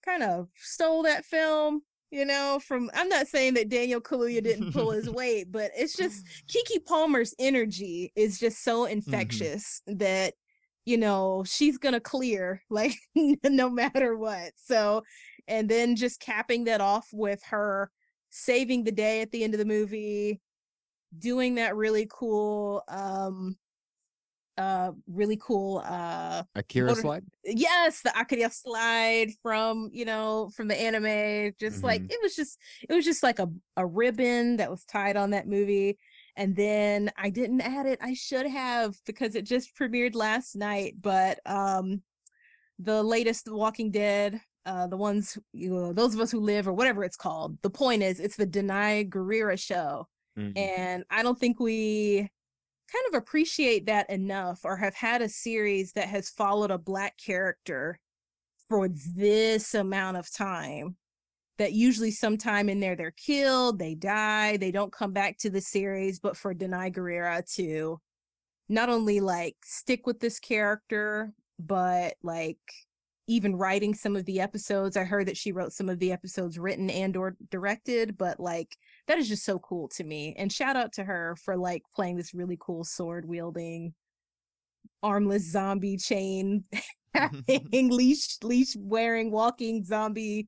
kind 0.03 0.23
of 0.23 0.49
stole 0.55 1.03
that 1.03 1.25
film, 1.25 1.83
you 2.09 2.25
know, 2.25 2.59
from 2.59 2.89
I'm 2.95 3.07
not 3.07 3.27
saying 3.27 3.53
that 3.53 3.69
Daniel 3.69 4.01
Kaluuya 4.01 4.43
didn't 4.43 4.73
pull 4.73 4.89
his 4.89 5.09
weight, 5.21 5.51
but 5.51 5.69
it's 5.77 5.95
just 5.95 6.25
Keke 6.49 6.83
Palmer's 6.85 7.35
energy 7.37 8.11
is 8.15 8.39
just 8.39 8.63
so 8.63 8.81
mm-hmm. 8.81 8.93
infectious 8.93 9.83
mm-hmm. 9.87 9.99
that 9.99 10.33
you 10.85 10.97
know 10.97 11.43
she's 11.45 11.77
gonna 11.77 11.99
clear 11.99 12.63
like 12.71 12.95
no 13.15 13.69
matter 13.69 14.17
what. 14.17 14.53
So, 14.57 15.03
and 15.47 15.69
then 15.69 15.95
just 15.95 16.19
capping 16.19 16.63
that 16.63 16.81
off 16.81 17.07
with 17.13 17.43
her 17.49 17.91
saving 18.31 18.83
the 18.83 18.91
day 18.91 19.21
at 19.21 19.31
the 19.31 19.43
end 19.43 19.53
of 19.53 19.59
the 19.59 19.65
movie, 19.65 20.41
doing 21.19 21.55
that 21.55 21.75
really 21.75 22.07
cool 22.11 22.83
um 22.87 23.55
uh 24.57 24.91
really 25.07 25.37
cool 25.41 25.83
uh 25.85 26.43
Akira 26.55 26.89
motor- 26.89 27.01
slide. 27.01 27.23
Yes, 27.43 28.01
the 28.01 28.17
Akira 28.17 28.49
slide 28.49 29.31
from 29.41 29.89
you 29.91 30.05
know 30.05 30.49
from 30.55 30.67
the 30.67 30.79
anime. 30.79 31.53
Just 31.59 31.77
mm-hmm. 31.77 31.85
like 31.85 32.01
it 32.09 32.19
was 32.21 32.35
just 32.35 32.57
it 32.87 32.93
was 32.93 33.05
just 33.05 33.23
like 33.23 33.39
a 33.39 33.49
a 33.75 33.85
ribbon 33.85 34.57
that 34.57 34.71
was 34.71 34.85
tied 34.85 35.17
on 35.17 35.31
that 35.31 35.47
movie. 35.47 35.97
And 36.37 36.55
then 36.55 37.11
I 37.17 37.29
didn't 37.29 37.61
add 37.61 37.85
it. 37.85 37.99
I 38.01 38.13
should 38.13 38.45
have 38.47 38.95
because 39.05 39.35
it 39.35 39.45
just 39.45 39.75
premiered 39.77 40.15
last 40.15 40.55
night. 40.55 40.95
But 41.01 41.39
um 41.45 42.01
the 42.79 43.03
latest 43.03 43.51
Walking 43.51 43.91
Dead, 43.91 44.39
uh 44.65 44.87
the 44.87 44.97
ones 44.97 45.37
you 45.51 45.69
know, 45.69 45.93
those 45.93 46.13
of 46.13 46.21
us 46.21 46.31
who 46.31 46.39
live 46.39 46.67
or 46.67 46.73
whatever 46.73 47.03
it's 47.03 47.17
called. 47.17 47.57
The 47.61 47.69
point 47.69 48.03
is 48.03 48.19
it's 48.19 48.37
the 48.37 48.47
Danai 48.47 49.09
Gurira 49.09 49.59
show. 49.59 50.07
Mm-hmm. 50.37 50.57
And 50.57 51.03
I 51.09 51.23
don't 51.23 51.39
think 51.39 51.59
we 51.59 52.29
kind 52.95 53.13
of 53.13 53.21
appreciate 53.21 53.85
that 53.85 54.09
enough 54.09 54.61
or 54.63 54.77
have 54.77 54.95
had 54.95 55.21
a 55.21 55.29
series 55.29 55.91
that 55.93 56.07
has 56.07 56.29
followed 56.29 56.71
a 56.71 56.77
black 56.77 57.17
character 57.17 57.99
for 58.69 58.87
this 58.89 59.73
amount 59.73 60.17
of 60.17 60.31
time 60.31 60.95
that 61.57 61.73
usually 61.73 62.11
sometime 62.11 62.69
in 62.69 62.79
there 62.79 62.95
they're 62.95 63.11
killed 63.11 63.79
they 63.79 63.95
die 63.95 64.57
they 64.57 64.71
don't 64.71 64.91
come 64.91 65.11
back 65.11 65.37
to 65.37 65.49
the 65.49 65.61
series 65.61 66.19
but 66.19 66.37
for 66.37 66.53
Danai 66.53 66.93
Gurira 66.93 67.43
to 67.55 67.99
not 68.69 68.89
only 68.89 69.19
like 69.19 69.55
stick 69.63 70.07
with 70.07 70.19
this 70.19 70.39
character 70.39 71.33
but 71.59 72.15
like 72.23 72.59
even 73.27 73.55
writing 73.55 73.93
some 73.93 74.15
of 74.15 74.25
the 74.25 74.39
episodes. 74.39 74.97
I 74.97 75.03
heard 75.03 75.27
that 75.27 75.37
she 75.37 75.51
wrote 75.51 75.73
some 75.73 75.89
of 75.89 75.99
the 75.99 76.11
episodes 76.11 76.59
written 76.59 76.89
and 76.89 77.15
or 77.17 77.35
directed 77.49 78.17
but 78.17 78.39
like 78.39 78.77
that 79.07 79.17
is 79.17 79.27
just 79.27 79.45
so 79.45 79.59
cool 79.59 79.87
to 79.89 80.03
me. 80.03 80.35
And 80.37 80.51
shout 80.51 80.75
out 80.75 80.93
to 80.93 81.03
her 81.03 81.35
for 81.43 81.57
like 81.57 81.83
playing 81.93 82.17
this 82.17 82.33
really 82.33 82.57
cool 82.59 82.83
sword 82.83 83.27
wielding 83.27 83.93
armless 85.01 85.51
zombie 85.51 85.97
chain 85.97 86.63
leash 87.71 88.37
leash 88.43 88.75
wearing 88.77 89.31
walking 89.31 89.83
zombie 89.83 90.47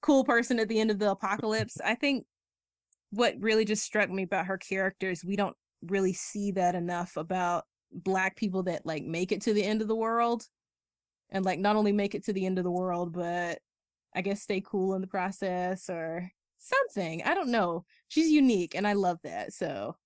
cool 0.00 0.24
person 0.24 0.58
at 0.58 0.68
the 0.68 0.80
end 0.80 0.90
of 0.90 0.98
the 0.98 1.10
apocalypse. 1.10 1.78
I 1.82 1.94
think 1.94 2.26
what 3.10 3.34
really 3.38 3.64
just 3.64 3.84
struck 3.84 4.10
me 4.10 4.24
about 4.24 4.46
her 4.46 4.58
character 4.58 5.10
is 5.10 5.24
we 5.24 5.36
don't 5.36 5.56
really 5.82 6.12
see 6.12 6.50
that 6.52 6.74
enough 6.74 7.16
about 7.16 7.64
black 7.92 8.36
people 8.36 8.62
that 8.64 8.84
like 8.86 9.04
make 9.04 9.32
it 9.32 9.42
to 9.42 9.54
the 9.54 9.62
end 9.62 9.82
of 9.82 9.88
the 9.88 9.96
world 9.96 10.44
and 11.32 11.44
like 11.44 11.58
not 11.58 11.74
only 11.76 11.90
make 11.92 12.14
it 12.14 12.24
to 12.26 12.32
the 12.32 12.46
end 12.46 12.58
of 12.58 12.64
the 12.64 12.70
world 12.70 13.12
but 13.12 13.58
I 14.14 14.20
guess 14.20 14.42
stay 14.42 14.62
cool 14.64 14.94
in 14.94 15.00
the 15.00 15.06
process 15.06 15.88
or 15.90 16.30
something. 16.58 17.22
I 17.24 17.34
don't 17.34 17.48
know. 17.48 17.84
She's 18.08 18.30
unique 18.30 18.74
and 18.76 18.86
I 18.86 18.92
love 18.92 19.18
that. 19.24 19.52
So 19.54 19.96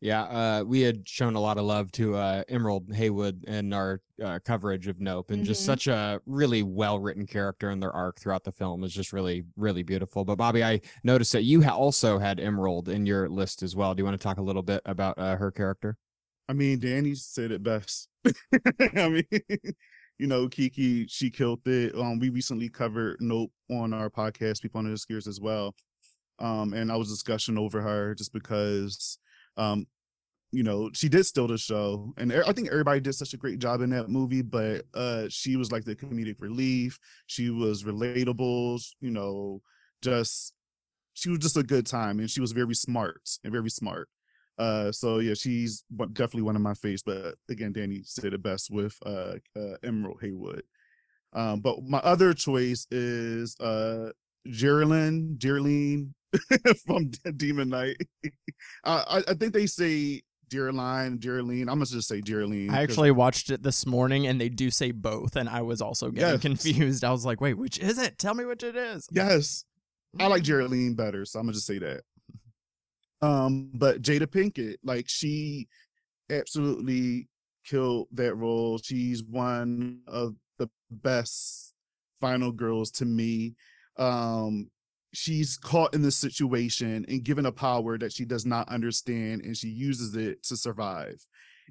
Yeah, 0.00 0.22
uh, 0.24 0.64
we 0.66 0.80
had 0.80 1.08
shown 1.08 1.36
a 1.36 1.40
lot 1.40 1.58
of 1.58 1.64
love 1.64 1.92
to 1.92 2.16
uh, 2.16 2.42
Emerald 2.48 2.92
Haywood 2.92 3.44
in 3.44 3.72
our 3.72 4.00
uh, 4.20 4.40
coverage 4.44 4.88
of 4.88 4.98
Nope, 5.00 5.30
and 5.30 5.44
just 5.44 5.62
Mhm. 5.62 5.66
such 5.66 5.86
a 5.86 6.20
really 6.26 6.64
well 6.64 6.98
written 6.98 7.24
character, 7.24 7.70
and 7.70 7.80
their 7.80 7.92
arc 7.92 8.18
throughout 8.20 8.42
the 8.42 8.50
film 8.50 8.82
is 8.82 8.92
just 8.92 9.12
really, 9.12 9.44
really 9.56 9.84
beautiful. 9.84 10.24
But 10.24 10.36
Bobby, 10.38 10.64
I 10.64 10.80
noticed 11.04 11.32
that 11.32 11.44
you 11.44 11.62
ha- 11.62 11.76
also 11.76 12.18
had 12.18 12.40
Emerald 12.40 12.88
in 12.88 13.06
your 13.06 13.28
list 13.28 13.62
as 13.62 13.76
well. 13.76 13.94
Do 13.94 14.00
you 14.00 14.04
want 14.04 14.20
to 14.20 14.22
talk 14.22 14.38
a 14.38 14.42
little 14.42 14.62
bit 14.62 14.82
about 14.84 15.18
uh, 15.18 15.36
her 15.36 15.52
character? 15.52 15.96
I 16.48 16.52
mean, 16.52 16.80
Dani 16.80 17.16
said 17.16 17.52
it 17.52 17.62
best. 17.62 18.08
I 18.96 19.08
mean, 19.08 19.24
you 20.22 20.28
know, 20.28 20.48
Kiki, 20.48 21.04
she 21.08 21.30
killed 21.30 21.66
it. 21.66 21.96
Um, 21.96 22.20
we 22.20 22.30
recently 22.30 22.68
covered 22.68 23.16
Nope 23.18 23.50
on 23.68 23.92
our 23.92 24.08
podcast, 24.08 24.62
People 24.62 24.78
Under 24.78 24.92
the 24.92 24.96
Scares 24.96 25.26
as 25.26 25.40
well. 25.40 25.74
Um, 26.38 26.74
and 26.74 26.92
I 26.92 26.96
was 26.96 27.08
discussing 27.08 27.58
over 27.58 27.80
her 27.80 28.14
just 28.14 28.32
because 28.32 29.18
um, 29.56 29.84
you 30.52 30.62
know, 30.62 30.90
she 30.92 31.08
did 31.08 31.26
steal 31.26 31.48
the 31.48 31.58
show. 31.58 32.12
And 32.18 32.32
I 32.32 32.52
think 32.52 32.68
everybody 32.68 33.00
did 33.00 33.14
such 33.14 33.34
a 33.34 33.36
great 33.36 33.58
job 33.58 33.80
in 33.80 33.90
that 33.90 34.10
movie, 34.10 34.42
but 34.42 34.84
uh 34.94 35.24
she 35.28 35.56
was 35.56 35.72
like 35.72 35.84
the 35.84 35.96
comedic 35.96 36.40
relief. 36.40 37.00
She 37.26 37.50
was 37.50 37.82
relatable, 37.82 38.80
you 39.00 39.10
know, 39.10 39.60
just 40.02 40.52
she 41.14 41.30
was 41.30 41.40
just 41.40 41.56
a 41.56 41.64
good 41.64 41.86
time 41.86 42.20
and 42.20 42.30
she 42.30 42.40
was 42.40 42.52
very 42.52 42.74
smart 42.76 43.28
and 43.42 43.52
very 43.52 43.70
smart. 43.70 44.08
Uh, 44.58 44.92
so 44.92 45.18
yeah, 45.18 45.34
she's 45.34 45.84
definitely 46.12 46.42
one 46.42 46.56
of 46.56 46.62
my 46.62 46.72
faves. 46.72 47.02
But 47.04 47.36
again, 47.48 47.72
Dani 47.72 48.06
said 48.06 48.34
it 48.34 48.42
best 48.42 48.70
with 48.70 48.96
uh, 49.04 49.34
uh 49.56 49.76
Emerald 49.82 50.18
Haywood. 50.20 50.62
Um, 51.32 51.60
but 51.60 51.82
my 51.82 51.98
other 51.98 52.34
choice 52.34 52.86
is 52.90 53.58
uh 53.60 54.10
Geraldine, 54.46 55.36
Geraldine 55.38 56.14
from 56.86 57.10
Demon 57.36 57.70
Knight. 57.70 57.96
I, 58.84 59.22
I 59.28 59.34
think 59.34 59.52
they 59.54 59.66
say 59.66 60.22
Geraldine, 60.50 61.18
Geraldine. 61.18 61.62
I'm 61.68 61.76
gonna 61.76 61.86
just 61.86 62.08
say 62.08 62.20
Geraldine. 62.20 62.70
I 62.70 62.82
actually 62.82 63.10
watched 63.10 63.50
it 63.50 63.62
this 63.62 63.86
morning 63.86 64.26
and 64.26 64.38
they 64.40 64.50
do 64.50 64.70
say 64.70 64.90
both, 64.90 65.36
and 65.36 65.48
I 65.48 65.62
was 65.62 65.80
also 65.80 66.10
getting 66.10 66.34
Yes. 66.34 66.40
confused. 66.42 67.04
I 67.04 67.10
was 67.10 67.24
like, 67.24 67.40
wait, 67.40 67.54
which 67.54 67.78
is 67.78 67.98
it? 67.98 68.18
Tell 68.18 68.34
me 68.34 68.44
which 68.44 68.62
it 68.62 68.76
is. 68.76 69.08
yes, 69.10 69.64
I 70.20 70.26
like 70.26 70.42
Mm. 70.42 70.46
Geraldine 70.46 70.94
better, 70.94 71.24
so 71.24 71.38
I'm 71.38 71.46
gonna 71.46 71.54
just 71.54 71.66
say 71.66 71.78
that. 71.78 72.02
Um, 73.22 73.70
but 73.74 74.02
Jada 74.02 74.26
Pinkett, 74.26 74.76
like 74.82 75.06
she 75.08 75.68
absolutely 76.30 77.28
killed 77.64 78.08
that 78.12 78.34
role. 78.34 78.78
She's 78.78 79.22
one 79.22 80.00
of 80.06 80.34
the 80.58 80.68
best 80.90 81.74
final 82.20 82.52
girls 82.52 82.90
to 82.92 83.04
me. 83.04 83.54
Um, 83.96 84.70
she's 85.14 85.56
caught 85.56 85.94
in 85.94 86.02
this 86.02 86.16
situation 86.16 87.04
and 87.08 87.22
given 87.22 87.46
a 87.46 87.52
power 87.52 87.98
that 87.98 88.12
she 88.12 88.24
does 88.24 88.44
not 88.44 88.68
understand, 88.68 89.42
and 89.42 89.56
she 89.56 89.68
uses 89.68 90.16
it 90.16 90.42
to 90.44 90.56
survive. 90.56 91.24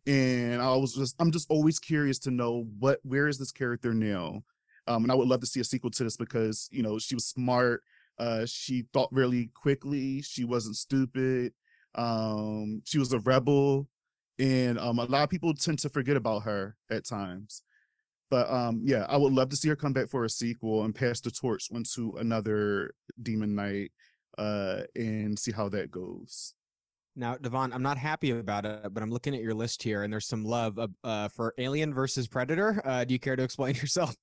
And 0.07 0.61
I 0.61 0.75
was 0.75 0.93
just, 0.93 1.15
I'm 1.19 1.31
just 1.31 1.49
always 1.49 1.79
curious 1.79 2.17
to 2.19 2.31
know 2.31 2.65
what, 2.79 2.99
where 3.03 3.27
is 3.27 3.37
this 3.37 3.51
character 3.51 3.93
now? 3.93 4.43
Um, 4.87 5.03
and 5.03 5.11
I 5.11 5.15
would 5.15 5.27
love 5.27 5.41
to 5.41 5.45
see 5.45 5.59
a 5.59 5.63
sequel 5.63 5.91
to 5.91 6.03
this 6.03 6.17
because 6.17 6.67
you 6.71 6.81
know 6.81 6.97
she 6.97 7.15
was 7.15 7.25
smart. 7.25 7.83
Uh, 8.17 8.45
she 8.45 8.85
thought 8.93 9.09
really 9.11 9.49
quickly. 9.53 10.21
She 10.21 10.43
wasn't 10.45 10.75
stupid. 10.75 11.53
Um, 11.95 12.81
she 12.85 12.99
was 12.99 13.13
a 13.13 13.19
rebel, 13.19 13.87
and 14.39 14.79
um, 14.79 14.99
a 14.99 15.05
lot 15.05 15.23
of 15.23 15.29
people 15.29 15.53
tend 15.53 15.79
to 15.79 15.89
forget 15.89 16.15
about 16.15 16.43
her 16.43 16.75
at 16.89 17.05
times. 17.05 17.63
But 18.29 18.49
um, 18.49 18.81
yeah, 18.83 19.05
I 19.09 19.17
would 19.17 19.33
love 19.33 19.49
to 19.49 19.57
see 19.57 19.67
her 19.69 19.75
come 19.75 19.91
back 19.91 20.09
for 20.09 20.23
a 20.23 20.29
sequel 20.29 20.85
and 20.85 20.95
pass 20.95 21.19
the 21.19 21.31
torch 21.31 21.67
onto 21.73 22.15
another 22.17 22.93
Demon 23.21 23.55
Knight, 23.55 23.91
uh, 24.37 24.83
and 24.95 25.37
see 25.37 25.51
how 25.51 25.67
that 25.69 25.91
goes. 25.91 26.53
Now, 27.15 27.35
DeVaughn, 27.35 27.73
I'm 27.73 27.83
not 27.83 27.97
happy 27.97 28.31
about 28.31 28.65
it, 28.65 28.93
but 28.93 29.03
I'm 29.03 29.11
looking 29.11 29.35
at 29.35 29.41
your 29.41 29.53
list 29.53 29.83
here, 29.83 30.03
and 30.03 30.13
there's 30.13 30.27
some 30.27 30.45
love 30.45 30.79
uh, 30.79 30.87
uh, 31.03 31.27
for 31.27 31.53
Alien 31.57 31.93
versus 31.93 32.27
Predator. 32.27 32.81
Uh, 32.85 33.03
do 33.03 33.13
you 33.13 33.19
care 33.19 33.35
to 33.35 33.43
explain 33.43 33.75
yourself? 33.81 34.15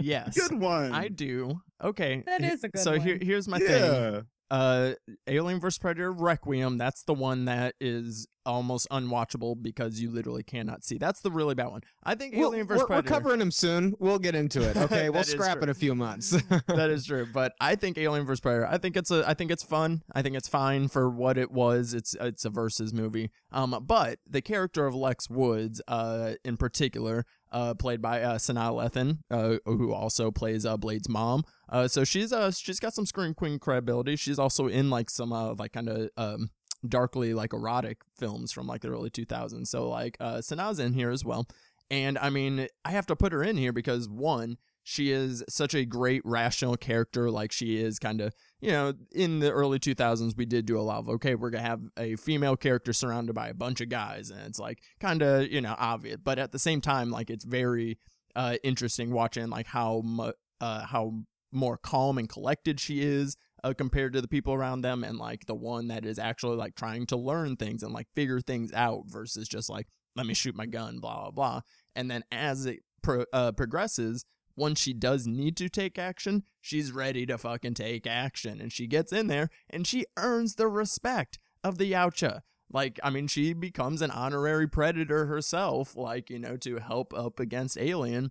Yes, 0.00 0.38
Good 0.38 0.58
one. 0.60 0.92
I 0.92 1.08
do. 1.08 1.60
Okay, 1.82 2.22
That 2.26 2.40
he- 2.42 2.48
is 2.50 2.62
a 2.64 2.68
good 2.68 2.82
So 2.82 3.00
here, 3.00 3.18
here's 3.20 3.48
my 3.48 3.58
thing. 3.58 4.24
Uh 4.50 4.92
alien 5.26 5.60
vs 5.60 5.78
predator 5.78 6.10
requiem 6.12 6.78
that's 6.78 7.02
the 7.02 7.12
one 7.14 7.44
that 7.44 7.74
is 7.80 8.26
almost 8.46 8.88
unwatchable 8.90 9.60
because 9.62 10.00
you 10.00 10.10
literally 10.10 10.42
cannot 10.42 10.82
see 10.82 10.96
that's 10.96 11.20
the 11.20 11.30
really 11.30 11.54
bad 11.54 11.66
one 11.68 11.82
i 12.04 12.14
think 12.14 12.34
We'll- 12.34 12.48
alien 12.50 12.66
vs 12.66 12.88
we're, 12.88 12.96
we're 12.96 13.02
covering 13.02 13.40
him 13.42 13.50
soon. 13.50 13.94
We'll 13.98 14.18
get 14.18 14.34
into 14.34 14.62
it. 14.62 14.74
Okay, 14.88 15.10
we'll 15.10 15.24
scrap 15.24 15.62
in 15.62 15.68
a 15.68 15.74
few 15.74 15.94
months. 15.94 16.30
that 16.66 16.88
is 16.88 17.04
true 17.06 17.26
but 17.32 17.52
i 17.60 17.74
think 17.74 17.98
alien 17.98 18.24
vs 18.24 18.40
predator 18.40 18.66
i 18.66 18.78
think 18.78 18.96
it's 18.96 19.10
a 19.10 19.22
i 19.28 19.34
think 19.34 19.50
it's 19.50 19.62
fun 19.62 20.02
i 20.14 20.22
think 20.22 20.34
it's 20.34 20.48
fine 20.48 20.88
for 20.88 21.10
what 21.10 21.36
it 21.36 21.50
was 21.50 21.92
it's 21.92 22.16
it's 22.20 22.46
a 22.46 22.50
versus 22.50 22.94
movie 22.94 23.30
um 23.52 23.76
but 23.86 24.18
the 24.26 24.40
character 24.40 24.86
of 24.86 24.94
lex 24.94 25.28
woods 25.28 25.82
uh 25.88 26.32
in 26.44 26.56
particular 26.56 27.26
uh 27.52 27.74
played 27.74 28.00
by 28.02 28.22
uh 28.22 28.36
sanaa 28.36 28.72
lathan 28.72 29.18
uh 29.30 29.56
who 29.64 29.92
also 29.92 30.30
plays 30.30 30.64
uh 30.66 30.76
blade's 30.76 31.08
mom. 31.08 31.44
Uh 31.68 31.88
so 31.88 32.04
she's 32.04 32.32
uh 32.32 32.50
she's 32.50 32.80
got 32.80 32.94
some 32.94 33.06
scream 33.06 33.34
queen 33.34 33.58
credibility. 33.58 34.16
She's 34.16 34.38
also 34.38 34.66
in 34.66 34.90
like 34.90 35.10
some 35.10 35.32
uh 35.32 35.54
like 35.54 35.72
kind 35.72 35.88
of 35.88 36.10
um 36.16 36.50
darkly 36.86 37.34
like 37.34 37.52
erotic 37.52 37.98
films 38.16 38.52
from 38.52 38.68
like 38.68 38.82
the 38.82 38.88
early 38.88 39.10
2000s 39.10 39.66
so 39.66 39.88
like 39.88 40.16
uh 40.20 40.36
sanaa's 40.36 40.78
in 40.78 40.92
here 40.92 41.10
as 41.10 41.24
well. 41.24 41.46
And 41.90 42.18
I 42.18 42.30
mean, 42.30 42.68
I 42.84 42.90
have 42.90 43.06
to 43.06 43.16
put 43.16 43.32
her 43.32 43.42
in 43.42 43.56
here 43.56 43.72
because 43.72 44.08
one, 44.08 44.58
she 44.82 45.10
is 45.10 45.44
such 45.48 45.74
a 45.74 45.84
great 45.84 46.22
rational 46.24 46.76
character. 46.76 47.30
Like 47.30 47.52
she 47.52 47.78
is 47.78 47.98
kind 47.98 48.20
of, 48.20 48.34
you 48.60 48.70
know, 48.70 48.92
in 49.12 49.38
the 49.38 49.50
early 49.50 49.78
2000s, 49.78 50.36
we 50.36 50.44
did 50.44 50.66
do 50.66 50.78
a 50.78 50.82
lot 50.82 50.98
of, 50.98 51.08
okay, 51.08 51.34
we're 51.34 51.50
going 51.50 51.62
to 51.62 51.68
have 51.68 51.82
a 51.96 52.16
female 52.16 52.56
character 52.56 52.92
surrounded 52.92 53.34
by 53.34 53.48
a 53.48 53.54
bunch 53.54 53.80
of 53.80 53.88
guys. 53.88 54.30
And 54.30 54.40
it's 54.40 54.58
like 54.58 54.82
kind 54.98 55.22
of, 55.22 55.46
you 55.46 55.60
know, 55.60 55.76
obvious. 55.78 56.16
But 56.22 56.38
at 56.38 56.52
the 56.52 56.58
same 56.58 56.80
time, 56.80 57.10
like 57.10 57.30
it's 57.30 57.44
very 57.44 57.98
uh, 58.34 58.56
interesting 58.64 59.12
watching 59.12 59.48
like 59.48 59.66
how, 59.66 60.02
mu- 60.04 60.32
uh, 60.60 60.86
how 60.86 61.22
more 61.52 61.76
calm 61.76 62.18
and 62.18 62.28
collected 62.28 62.80
she 62.80 63.00
is 63.00 63.36
uh, 63.64 63.72
compared 63.76 64.12
to 64.12 64.20
the 64.20 64.28
people 64.28 64.54
around 64.54 64.82
them 64.82 65.02
and 65.04 65.18
like 65.18 65.46
the 65.46 65.54
one 65.54 65.88
that 65.88 66.04
is 66.04 66.18
actually 66.18 66.56
like 66.56 66.74
trying 66.74 67.06
to 67.06 67.16
learn 67.16 67.56
things 67.56 67.82
and 67.82 67.92
like 67.92 68.06
figure 68.14 68.40
things 68.40 68.72
out 68.72 69.04
versus 69.06 69.48
just 69.48 69.70
like 69.70 69.86
let 70.14 70.26
me 70.26 70.34
shoot 70.34 70.54
my 70.54 70.66
gun 70.66 71.00
blah 71.00 71.22
blah 71.22 71.30
blah 71.30 71.60
and 71.96 72.10
then 72.10 72.22
as 72.30 72.66
it 72.66 72.80
pro- 73.02 73.24
uh, 73.32 73.52
progresses 73.52 74.24
once 74.58 74.80
she 74.80 74.92
does 74.92 75.26
need 75.26 75.56
to 75.56 75.68
take 75.68 75.98
action 75.98 76.42
she's 76.68 76.92
ready 76.92 77.24
to 77.24 77.38
fucking 77.38 77.74
take 77.74 78.06
action 78.06 78.60
and 78.60 78.72
she 78.72 78.86
gets 78.86 79.12
in 79.12 79.26
there 79.26 79.48
and 79.70 79.86
she 79.86 80.04
earns 80.16 80.56
the 80.56 80.68
respect 80.68 81.38
of 81.64 81.78
the 81.78 81.92
Yautja. 81.92 82.40
Like, 82.70 83.00
I 83.02 83.10
mean, 83.10 83.28
she 83.28 83.54
becomes 83.54 84.02
an 84.02 84.10
honorary 84.10 84.68
predator 84.68 85.24
herself, 85.24 85.96
like, 85.96 86.28
you 86.28 86.38
know, 86.38 86.56
to 86.58 86.78
help 86.78 87.14
up 87.14 87.40
against 87.40 87.78
Alien. 87.78 88.30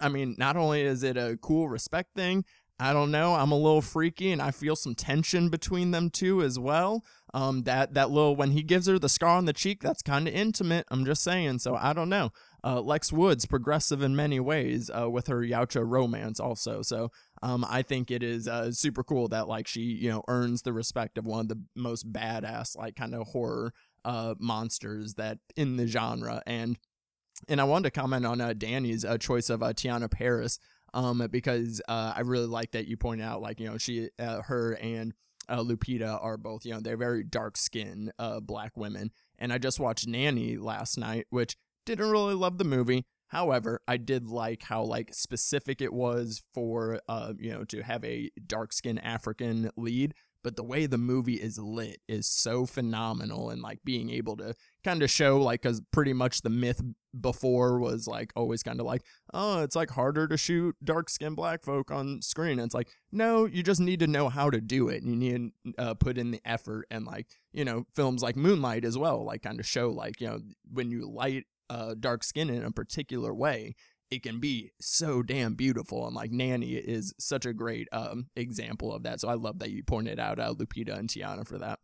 I 0.00 0.08
mean, 0.08 0.34
not 0.38 0.56
only 0.56 0.82
is 0.82 1.02
it 1.02 1.18
a 1.18 1.38
cool 1.40 1.68
respect 1.68 2.14
thing, 2.14 2.44
I 2.78 2.92
don't 2.92 3.10
know, 3.10 3.34
I'm 3.34 3.52
a 3.52 3.58
little 3.58 3.82
freaky 3.82 4.32
and 4.32 4.40
I 4.40 4.50
feel 4.50 4.76
some 4.76 4.94
tension 4.94 5.48
between 5.48 5.90
them 5.90 6.10
two 6.10 6.42
as 6.42 6.58
well. 6.58 7.04
Um, 7.34 7.62
that 7.62 7.94
that 7.94 8.10
little 8.10 8.36
when 8.36 8.52
he 8.52 8.62
gives 8.62 8.86
her 8.86 8.98
the 8.98 9.08
scar 9.08 9.36
on 9.36 9.44
the 9.44 9.52
cheek, 9.52 9.82
that's 9.82 10.02
kind 10.02 10.26
of 10.28 10.34
intimate. 10.34 10.86
I'm 10.90 11.04
just 11.04 11.22
saying. 11.22 11.58
So 11.58 11.74
I 11.74 11.92
don't 11.92 12.08
know. 12.08 12.30
Uh, 12.66 12.80
Lex 12.80 13.12
Woods 13.12 13.46
progressive 13.46 14.02
in 14.02 14.16
many 14.16 14.40
ways 14.40 14.90
uh, 14.90 15.08
with 15.08 15.28
her 15.28 15.40
Yautja 15.40 15.84
romance 15.86 16.40
also. 16.40 16.82
So 16.82 17.12
um, 17.40 17.64
I 17.68 17.82
think 17.82 18.10
it 18.10 18.24
is 18.24 18.48
uh, 18.48 18.72
super 18.72 19.04
cool 19.04 19.28
that 19.28 19.46
like 19.46 19.68
she 19.68 19.82
you 19.82 20.10
know 20.10 20.24
earns 20.26 20.62
the 20.62 20.72
respect 20.72 21.16
of 21.16 21.26
one 21.26 21.40
of 21.40 21.48
the 21.48 21.62
most 21.76 22.12
badass 22.12 22.76
like 22.76 22.96
kind 22.96 23.14
of 23.14 23.28
horror 23.28 23.72
uh, 24.04 24.34
monsters 24.40 25.14
that 25.14 25.38
in 25.54 25.76
the 25.76 25.86
genre 25.86 26.42
and 26.44 26.76
and 27.48 27.60
I 27.60 27.64
wanted 27.64 27.94
to 27.94 28.00
comment 28.00 28.26
on 28.26 28.40
uh, 28.40 28.52
Dani's 28.52 29.04
uh, 29.04 29.16
choice 29.16 29.48
of 29.48 29.60
Teyonah 29.60 30.10
Parris 30.10 30.58
um, 30.92 31.24
because 31.30 31.80
I 31.86 32.22
really 32.22 32.46
like 32.46 32.72
that 32.72 32.88
you 32.88 32.96
point 32.96 33.22
out 33.22 33.40
like 33.40 33.60
you 33.60 33.70
know 33.70 33.78
she 33.78 34.10
her 34.18 34.72
and 34.82 35.14
uh, 35.48 35.58
Lupita 35.58 36.18
are 36.22 36.36
both 36.36 36.64
you 36.64 36.72
know 36.72 36.80
they're 36.80 36.96
very 36.96 37.22
dark 37.22 37.56
skinned 37.56 38.12
uh, 38.18 38.40
black 38.40 38.76
women 38.76 39.12
and 39.38 39.52
I 39.52 39.58
just 39.58 39.78
watched 39.78 40.08
Nanny 40.08 40.56
last 40.56 40.98
night 40.98 41.26
which 41.30 41.56
didn't 41.86 42.10
really 42.10 42.34
love 42.34 42.58
the 42.58 42.64
movie. 42.64 43.06
However 43.28 43.80
I 43.88 43.96
did 43.96 44.28
like 44.28 44.64
how 44.64 44.82
like 44.82 45.14
specific 45.14 45.80
it 45.80 45.92
was 45.92 46.42
for 46.52 47.00
uh 47.08 47.32
you 47.38 47.50
know 47.50 47.64
to 47.64 47.82
have 47.82 48.04
a 48.04 48.30
dark 48.46 48.72
skinned 48.72 49.02
African 49.04 49.70
lead 49.76 50.14
but 50.46 50.54
the 50.54 50.62
way 50.62 50.86
the 50.86 50.96
movie 50.96 51.34
is 51.34 51.58
lit 51.58 52.00
is 52.06 52.24
so 52.28 52.66
phenomenal 52.66 53.50
and 53.50 53.62
like 53.62 53.80
being 53.84 54.10
able 54.10 54.36
to 54.36 54.54
kind 54.84 55.02
of 55.02 55.10
show 55.10 55.40
like 55.40 55.62
because 55.62 55.80
pretty 55.90 56.12
much 56.12 56.42
the 56.42 56.48
myth 56.48 56.80
before 57.20 57.80
was 57.80 58.06
like 58.06 58.32
always 58.36 58.62
kind 58.62 58.78
of 58.78 58.86
like 58.86 59.02
oh 59.34 59.64
it's 59.64 59.74
like 59.74 59.90
harder 59.90 60.28
to 60.28 60.36
shoot 60.36 60.76
dark 60.84 61.10
skinned 61.10 61.34
black 61.34 61.64
folk 61.64 61.90
on 61.90 62.22
screen. 62.22 62.60
And 62.60 62.66
it's 62.66 62.76
like 62.76 62.86
no 63.10 63.46
you 63.46 63.64
just 63.64 63.80
need 63.80 63.98
to 63.98 64.06
know 64.06 64.28
how 64.28 64.48
to 64.48 64.60
do 64.60 64.88
it 64.88 65.02
and 65.02 65.10
you 65.10 65.16
need 65.16 65.50
to 65.64 65.82
uh, 65.82 65.94
put 65.94 66.16
in 66.16 66.30
the 66.30 66.40
effort 66.44 66.86
and 66.92 67.04
like 67.04 67.26
you 67.52 67.64
know 67.64 67.84
films 67.96 68.22
like 68.22 68.36
moonlight 68.36 68.84
as 68.84 68.96
well 68.96 69.24
like 69.24 69.42
kind 69.42 69.58
of 69.58 69.66
show 69.66 69.90
like 69.90 70.20
you 70.20 70.28
know 70.28 70.38
when 70.72 70.92
you 70.92 71.10
light 71.10 71.44
uh, 71.70 71.94
dark 71.98 72.24
skin 72.24 72.50
in 72.50 72.64
a 72.64 72.70
particular 72.70 73.34
way 73.34 73.74
it 74.10 74.22
can 74.22 74.38
be 74.38 74.72
so 74.80 75.22
damn 75.22 75.54
beautiful. 75.54 76.06
And 76.06 76.14
like 76.14 76.30
Nanny 76.30 76.74
is 76.74 77.14
such 77.18 77.46
a 77.46 77.52
great 77.52 77.88
um, 77.92 78.28
example 78.36 78.92
of 78.92 79.02
that. 79.02 79.20
So 79.20 79.28
I 79.28 79.34
love 79.34 79.58
that 79.58 79.70
you 79.70 79.82
pointed 79.82 80.20
out 80.20 80.38
uh, 80.38 80.54
Lupita 80.54 80.96
and 80.96 81.08
Teyonah 81.08 81.46
for 81.46 81.58
that. 81.58 81.78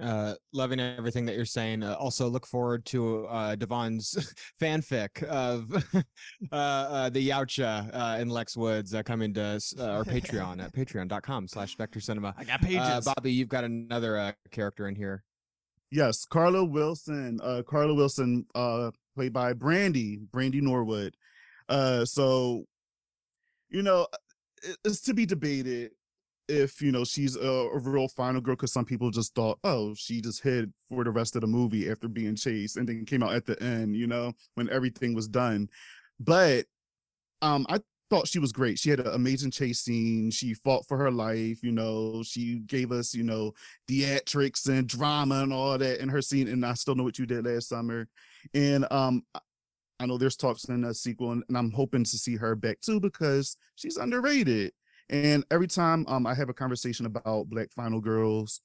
Uh, 0.00 0.34
loving 0.52 0.78
everything 0.78 1.24
that 1.24 1.36
you're 1.36 1.46
saying. 1.46 1.82
Uh, 1.82 1.94
also, 1.94 2.28
look 2.28 2.46
forward 2.46 2.84
to 2.84 3.24
uh, 3.28 3.56
DeVaughn's 3.56 4.34
fanfic 4.60 5.22
of 5.22 5.72
uh, 6.52 6.54
uh, 6.54 7.08
the 7.08 7.30
Yautja 7.30 7.88
uh, 7.94 8.16
and 8.18 8.30
Lex 8.30 8.58
Woods 8.58 8.92
uh, 8.92 9.02
coming 9.02 9.32
to 9.32 9.58
uh, 9.78 9.84
our 9.84 10.04
Patreon 10.04 10.62
at 10.62 10.72
patreon.com 10.74 11.48
slash 11.48 11.72
Specter 11.72 12.00
Cinema. 12.00 12.34
I 12.36 12.44
got 12.44 12.60
pages. 12.60 12.80
Uh, 12.80 13.00
Bobby, 13.14 13.32
you've 13.32 13.48
got 13.48 13.64
another 13.64 14.18
uh, 14.18 14.32
character 14.50 14.86
in 14.86 14.96
here. 14.96 15.24
Yes, 15.90 16.24
Carla 16.24 16.64
Wilson. 16.64 17.38
Uh, 17.42 17.62
Carla 17.66 17.94
Wilson, 17.94 18.46
uh, 18.54 18.90
played 19.14 19.32
by 19.32 19.52
Brandy, 19.52 20.18
Brandy 20.32 20.60
Norwood. 20.60 21.16
Uh, 21.68 22.04
so, 22.04 22.64
you 23.68 23.82
know, 23.82 24.06
it's 24.84 25.00
to 25.02 25.14
be 25.14 25.26
debated 25.26 25.92
if 26.48 26.80
you 26.80 26.92
know 26.92 27.04
she's 27.04 27.34
a, 27.36 27.40
a 27.40 27.78
real 27.78 28.06
final 28.08 28.40
girl 28.40 28.54
because 28.54 28.72
some 28.72 28.84
people 28.84 29.10
just 29.10 29.34
thought, 29.34 29.58
oh, 29.64 29.94
she 29.96 30.20
just 30.20 30.42
hid 30.42 30.72
for 30.88 31.02
the 31.02 31.10
rest 31.10 31.34
of 31.34 31.40
the 31.40 31.46
movie 31.46 31.90
after 31.90 32.08
being 32.08 32.36
chased, 32.36 32.76
and 32.76 32.88
then 32.88 33.04
came 33.04 33.22
out 33.22 33.34
at 33.34 33.46
the 33.46 33.60
end, 33.62 33.96
you 33.96 34.06
know, 34.06 34.32
when 34.54 34.68
everything 34.70 35.14
was 35.14 35.28
done. 35.28 35.68
But, 36.20 36.66
um, 37.42 37.66
I 37.68 37.80
thought 38.10 38.28
she 38.28 38.38
was 38.38 38.52
great. 38.52 38.78
She 38.78 38.90
had 38.90 39.00
an 39.00 39.08
amazing 39.08 39.50
chase 39.50 39.80
scene. 39.80 40.30
She 40.30 40.54
fought 40.54 40.86
for 40.86 40.96
her 40.96 41.10
life. 41.10 41.62
You 41.62 41.72
know, 41.72 42.22
she 42.24 42.60
gave 42.60 42.92
us, 42.92 43.14
you 43.14 43.24
know, 43.24 43.52
theatrics 43.88 44.68
and 44.68 44.88
drama 44.88 45.42
and 45.42 45.52
all 45.52 45.76
that 45.78 46.00
in 46.00 46.08
her 46.08 46.22
scene. 46.22 46.48
And 46.48 46.64
I 46.64 46.74
still 46.74 46.94
know 46.94 47.02
what 47.04 47.18
you 47.18 47.26
did 47.26 47.44
last 47.46 47.68
summer. 47.68 48.08
And 48.54 48.86
um, 48.90 49.22
I- 49.34 49.40
know 50.06 50.18
there's 50.18 50.36
talks 50.36 50.64
in 50.66 50.84
a 50.84 50.94
sequel, 50.94 51.32
and, 51.32 51.42
and 51.48 51.56
I'm 51.56 51.70
hoping 51.72 52.04
to 52.04 52.18
see 52.18 52.36
her 52.36 52.54
back 52.54 52.80
too 52.80 53.00
because 53.00 53.56
she's 53.76 53.96
underrated. 53.96 54.72
And 55.08 55.44
every 55.50 55.68
time 55.68 56.04
um 56.08 56.26
I 56.26 56.34
have 56.34 56.48
a 56.48 56.54
conversation 56.54 57.06
about 57.06 57.48
Black 57.48 57.72
Final 57.72 58.00
Girls, 58.00 58.60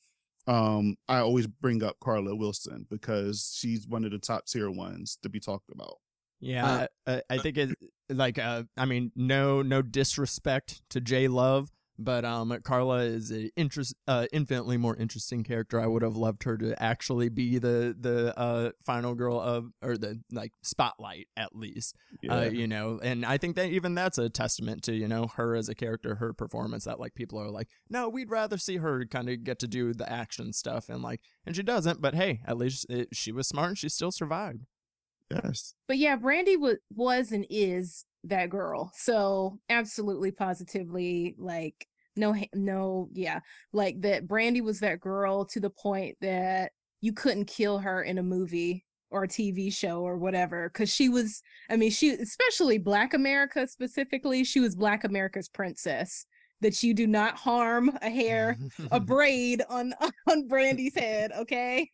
um 0.48 0.96
I 1.08 1.20
always 1.20 1.48
bring 1.48 1.84
up 1.84 1.98
Carla 2.00 2.36
Wilson 2.36 2.86
because 2.90 3.56
she's 3.58 3.88
one 3.88 4.04
of 4.06 4.12
the 4.12 4.20
top 4.20 4.46
tier 4.46 4.70
ones 4.72 5.18
to 5.24 5.30
be 5.30 5.40
talked 5.40 5.70
about. 5.72 5.98
Yeah, 6.42 6.88
I, 7.08 7.22
I 7.30 7.38
think 7.38 7.58
it 7.58 7.70
like 8.10 8.38
uh, 8.40 8.64
I 8.76 8.86
mean, 8.86 9.12
no 9.16 9.62
no 9.62 9.82
disrespect 9.82 10.82
to 10.90 11.00
J 11.00 11.28
Love, 11.28 11.72
but 12.00 12.26
um, 12.26 12.58
Carla 12.64 13.04
is 13.04 13.32
a 13.32 13.52
interest 13.56 13.94
uh, 14.08 14.26
infinitely 14.34 14.78
more 14.78 14.96
interesting 14.96 15.44
character. 15.44 15.80
I 15.80 15.86
would 15.86 16.02
have 16.02 16.16
loved 16.16 16.44
her 16.44 16.58
to 16.58 16.82
actually 16.82 17.30
be 17.30 17.60
the 17.60 17.96
the 17.98 18.38
uh 18.38 18.72
final 18.84 19.14
girl 19.14 19.40
of 19.40 19.68
or 19.84 19.98
the 19.98 20.20
like 20.32 20.52
spotlight 20.64 21.28
at 21.38 21.56
least. 21.56 21.96
Uh, 22.28 22.42
you 22.54 22.68
know, 22.68 23.00
and 23.04 23.24
I 23.26 23.38
think 23.38 23.56
that 23.56 23.70
even 23.70 23.94
that's 23.94 24.18
a 24.18 24.30
testament 24.30 24.82
to 24.84 24.94
you 24.94 25.08
know 25.08 25.28
her 25.36 25.56
as 25.56 25.70
a 25.70 25.76
character, 25.76 26.16
her 26.16 26.34
performance. 26.34 26.86
That 26.86 27.00
like 27.00 27.14
people 27.14 27.40
are 27.40 27.52
like, 27.52 27.68
no, 27.90 28.10
we'd 28.10 28.32
rather 28.32 28.58
see 28.58 28.78
her 28.78 29.06
kind 29.06 29.30
of 29.30 29.44
get 29.44 29.60
to 29.60 29.68
do 29.68 29.94
the 29.94 30.12
action 30.12 30.54
stuff, 30.54 30.90
and 30.90 31.04
like, 31.04 31.22
and 31.46 31.56
she 31.56 31.62
doesn't. 31.64 32.02
But 32.02 32.16
hey, 32.16 32.42
at 32.48 32.58
least 32.58 32.88
it, 32.90 33.10
she 33.14 33.32
was 33.32 33.48
smart. 33.48 33.70
and 33.70 33.78
She 33.78 33.90
still 33.90 34.12
survived. 34.12 34.66
Yes. 35.32 35.74
But 35.88 35.98
yeah, 35.98 36.16
Brandy 36.16 36.58
was 36.58 36.78
was 36.94 37.32
and 37.32 37.46
is 37.50 38.06
that 38.24 38.50
girl. 38.50 38.92
So 38.96 39.60
absolutely, 39.70 40.32
positively, 40.32 41.36
like 41.38 41.88
no, 42.16 42.36
no, 42.54 43.10
yeah, 43.14 43.40
like 43.74 44.02
that. 44.02 44.28
Brandy 44.28 44.62
was 44.62 44.80
that 44.82 45.00
girl 45.00 45.46
to 45.46 45.60
the 45.60 45.70
point 45.70 46.18
that 46.22 46.72
you 47.00 47.14
couldn't 47.14 47.46
kill 47.46 47.80
her 47.80 48.04
in 48.04 48.18
a 48.18 48.24
movie 48.24 48.86
or 49.10 49.24
a 49.24 49.28
TV 49.28 49.74
show 49.74 50.02
or 50.02 50.18
whatever, 50.18 50.70
because 50.70 50.94
she 50.94 51.10
was. 51.10 51.42
I 51.70 51.78
mean, 51.78 51.92
she 51.92 52.12
especially 52.12 52.78
Black 52.78 53.14
America 53.14 53.68
specifically. 53.68 54.44
She 54.44 54.60
was 54.60 54.76
Black 54.76 55.04
America's 55.04 55.50
princess. 55.50 56.26
That 56.60 56.84
you 56.84 56.94
do 56.94 57.08
not 57.08 57.38
harm 57.38 57.92
a 58.04 58.10
hair, 58.10 58.56
a 58.92 59.00
braid 59.00 59.64
on 59.68 59.94
on 60.30 60.48
Brandy's 60.48 60.96
head. 60.96 61.32
Okay, 61.32 61.90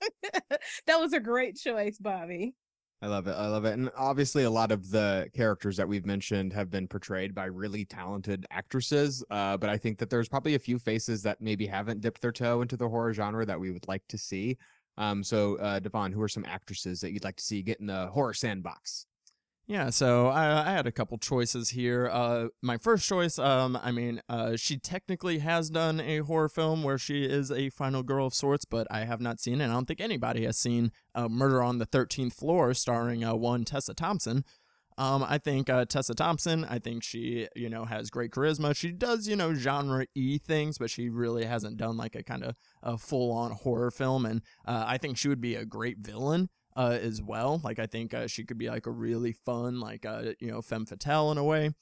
that 0.86 1.00
was 1.00 1.12
a 1.12 1.20
great 1.20 1.56
choice, 1.56 1.98
Bobby. 1.98 2.54
I 3.00 3.06
love 3.06 3.28
it. 3.28 3.32
I 3.32 3.46
love 3.46 3.64
it. 3.64 3.74
And 3.74 3.90
obviously, 3.96 4.42
a 4.42 4.50
lot 4.50 4.72
of 4.72 4.90
the 4.90 5.30
characters 5.32 5.76
that 5.76 5.86
we've 5.86 6.04
mentioned 6.04 6.52
have 6.52 6.68
been 6.68 6.88
portrayed 6.88 7.32
by 7.32 7.44
really 7.44 7.84
talented 7.84 8.44
actresses. 8.50 9.22
Uh, 9.30 9.56
but 9.56 9.70
I 9.70 9.76
think 9.76 9.98
that 9.98 10.10
there's 10.10 10.28
probably 10.28 10.56
a 10.56 10.58
few 10.58 10.80
faces 10.80 11.22
that 11.22 11.40
maybe 11.40 11.64
haven't 11.64 12.00
dipped 12.00 12.20
their 12.20 12.32
toe 12.32 12.60
into 12.60 12.76
the 12.76 12.88
horror 12.88 13.14
genre 13.14 13.46
that 13.46 13.58
we 13.58 13.70
would 13.70 13.86
like 13.86 14.02
to 14.08 14.18
see. 14.18 14.58
Um, 14.96 15.22
so, 15.22 15.56
uh, 15.58 15.78
DeVaughn, 15.78 16.12
who 16.12 16.20
are 16.22 16.28
some 16.28 16.44
actresses 16.44 17.00
that 17.00 17.12
you'd 17.12 17.22
like 17.22 17.36
to 17.36 17.44
see 17.44 17.62
get 17.62 17.78
in 17.78 17.86
the 17.86 18.08
horror 18.08 18.34
sandbox? 18.34 19.06
Yeah, 19.70 19.90
so 19.90 20.28
I, 20.28 20.66
I 20.66 20.72
had 20.72 20.86
a 20.86 20.92
couple 20.92 21.18
choices 21.18 21.68
here. 21.68 22.08
Uh, 22.10 22.48
my 22.62 22.78
first 22.78 23.06
choice, 23.06 23.38
um, 23.38 23.78
I 23.82 23.92
mean, 23.92 24.22
uh, 24.26 24.56
she 24.56 24.78
technically 24.78 25.40
has 25.40 25.68
done 25.68 26.00
a 26.00 26.20
horror 26.20 26.48
film 26.48 26.82
where 26.82 26.96
she 26.96 27.24
is 27.24 27.52
a 27.52 27.68
final 27.68 28.02
girl 28.02 28.26
of 28.28 28.32
sorts, 28.32 28.64
but 28.64 28.86
I 28.90 29.04
have 29.04 29.20
not 29.20 29.40
seen 29.40 29.60
it. 29.60 29.66
I 29.66 29.72
don't 29.74 29.84
think 29.84 30.00
anybody 30.00 30.46
has 30.46 30.56
seen 30.56 30.90
uh, 31.14 31.28
Murder 31.28 31.62
on 31.62 31.76
the 31.76 31.84
Thirteenth 31.84 32.32
Floor, 32.32 32.72
starring 32.72 33.22
uh, 33.22 33.34
one 33.34 33.66
Tessa 33.66 33.92
Thompson. 33.92 34.42
Um, 34.96 35.22
I 35.22 35.36
think 35.36 35.68
uh, 35.68 35.84
Tessa 35.84 36.14
Thompson. 36.14 36.64
I 36.64 36.78
think 36.78 37.02
she, 37.02 37.46
you 37.54 37.68
know, 37.68 37.84
has 37.84 38.08
great 38.08 38.30
charisma. 38.30 38.74
She 38.74 38.90
does, 38.90 39.28
you 39.28 39.36
know, 39.36 39.52
genre 39.52 40.06
e 40.14 40.38
things, 40.38 40.78
but 40.78 40.88
she 40.88 41.10
really 41.10 41.44
hasn't 41.44 41.76
done 41.76 41.98
like 41.98 42.16
a 42.16 42.22
kind 42.22 42.42
of 42.42 42.56
a 42.82 42.96
full 42.96 43.30
on 43.32 43.50
horror 43.50 43.90
film. 43.90 44.24
And 44.24 44.40
uh, 44.66 44.84
I 44.88 44.96
think 44.96 45.18
she 45.18 45.28
would 45.28 45.42
be 45.42 45.56
a 45.56 45.66
great 45.66 45.98
villain 45.98 46.48
uh, 46.78 46.96
as 47.02 47.20
well. 47.20 47.60
Like 47.62 47.80
I 47.80 47.86
think 47.86 48.14
uh, 48.14 48.28
she 48.28 48.44
could 48.44 48.56
be 48.56 48.70
like 48.70 48.86
a 48.86 48.90
really 48.90 49.32
fun, 49.32 49.80
like 49.80 50.06
uh, 50.06 50.32
you 50.38 50.50
know, 50.50 50.62
femme 50.62 50.86
fatale 50.86 51.32
in 51.32 51.36
a 51.36 51.44
way. 51.44 51.72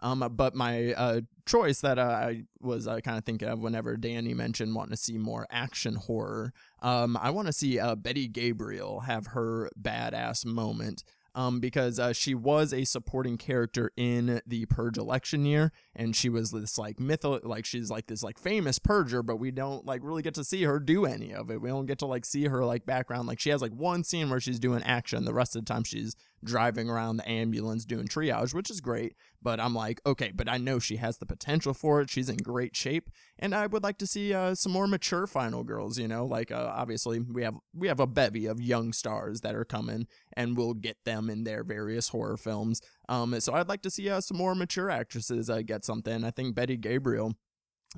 Um, 0.00 0.30
but 0.34 0.54
my 0.54 0.92
uh, 0.94 1.20
choice 1.46 1.80
that 1.80 1.98
uh, 1.98 2.02
I 2.02 2.42
was 2.60 2.86
uh, 2.86 3.00
kind 3.00 3.16
of 3.18 3.24
thinking 3.24 3.48
of 3.48 3.60
whenever 3.60 3.96
Dani 3.96 4.34
mentioned 4.34 4.74
wanting 4.74 4.90
to 4.90 4.96
see 4.96 5.16
more 5.16 5.46
action 5.50 5.94
horror, 5.94 6.52
um, 6.82 7.16
I 7.20 7.30
want 7.30 7.46
to 7.46 7.52
see 7.52 7.78
uh, 7.78 7.94
Betty 7.94 8.28
Gabriel 8.28 9.00
have 9.00 9.28
her 9.28 9.70
badass 9.80 10.44
moment. 10.44 11.02
Um, 11.36 11.60
because 11.60 12.00
uh, 12.00 12.14
she 12.14 12.34
was 12.34 12.72
a 12.72 12.84
supporting 12.84 13.36
character 13.36 13.92
in 13.94 14.40
the 14.46 14.64
Purge 14.64 14.96
election 14.96 15.44
year, 15.44 15.70
and 15.94 16.16
she 16.16 16.30
was 16.30 16.50
this 16.50 16.78
like 16.78 16.96
mytho, 16.96 17.44
like 17.44 17.66
she's 17.66 17.90
like 17.90 18.06
this 18.06 18.22
like 18.22 18.38
famous 18.38 18.78
purger, 18.78 19.24
but 19.24 19.36
we 19.36 19.50
don't 19.50 19.84
like 19.84 20.00
really 20.02 20.22
get 20.22 20.32
to 20.34 20.44
see 20.44 20.62
her 20.62 20.80
do 20.80 21.04
any 21.04 21.34
of 21.34 21.50
it. 21.50 21.60
We 21.60 21.68
don't 21.68 21.84
get 21.84 21.98
to 21.98 22.06
like 22.06 22.24
see 22.24 22.46
her 22.46 22.64
like 22.64 22.86
background. 22.86 23.28
Like 23.28 23.38
she 23.38 23.50
has 23.50 23.60
like 23.60 23.72
one 23.72 24.02
scene 24.02 24.30
where 24.30 24.40
she's 24.40 24.58
doing 24.58 24.82
action, 24.84 25.26
the 25.26 25.34
rest 25.34 25.54
of 25.54 25.66
the 25.66 25.70
time 25.70 25.84
she's 25.84 26.16
driving 26.44 26.88
around 26.88 27.16
the 27.16 27.28
ambulance 27.28 27.84
doing 27.84 28.06
triage, 28.06 28.54
which 28.54 28.70
is 28.70 28.80
great. 28.80 29.14
But 29.42 29.60
I'm 29.60 29.74
like, 29.74 30.00
okay, 30.04 30.32
but 30.34 30.48
I 30.48 30.58
know 30.58 30.78
she 30.78 30.96
has 30.96 31.18
the 31.18 31.26
potential 31.26 31.74
for 31.74 32.00
it. 32.00 32.10
She's 32.10 32.28
in 32.28 32.36
great 32.38 32.74
shape, 32.74 33.10
and 33.38 33.54
I 33.54 33.66
would 33.66 33.82
like 33.82 33.98
to 33.98 34.06
see 34.06 34.34
uh, 34.34 34.54
some 34.54 34.72
more 34.72 34.86
mature 34.86 35.26
final 35.26 35.64
girls. 35.64 35.98
You 35.98 36.08
know, 36.08 36.24
like 36.24 36.50
uh, 36.50 36.72
obviously 36.74 37.20
we 37.20 37.42
have 37.42 37.56
we 37.74 37.88
have 37.88 38.00
a 38.00 38.06
bevy 38.06 38.46
of 38.46 38.60
young 38.60 38.92
stars 38.92 39.40
that 39.42 39.54
are 39.54 39.64
coming, 39.64 40.06
and 40.36 40.56
we'll 40.56 40.74
get 40.74 40.96
them 41.04 41.30
in 41.30 41.44
their 41.44 41.64
various 41.64 42.08
horror 42.08 42.36
films. 42.36 42.80
Um, 43.08 43.38
so 43.40 43.54
I'd 43.54 43.68
like 43.68 43.82
to 43.82 43.90
see 43.90 44.10
uh, 44.10 44.20
some 44.20 44.36
more 44.36 44.54
mature 44.54 44.90
actresses 44.90 45.48
uh, 45.48 45.62
get 45.62 45.84
something. 45.84 46.24
I 46.24 46.30
think 46.30 46.54
Betty 46.54 46.76
Gabriel. 46.76 47.34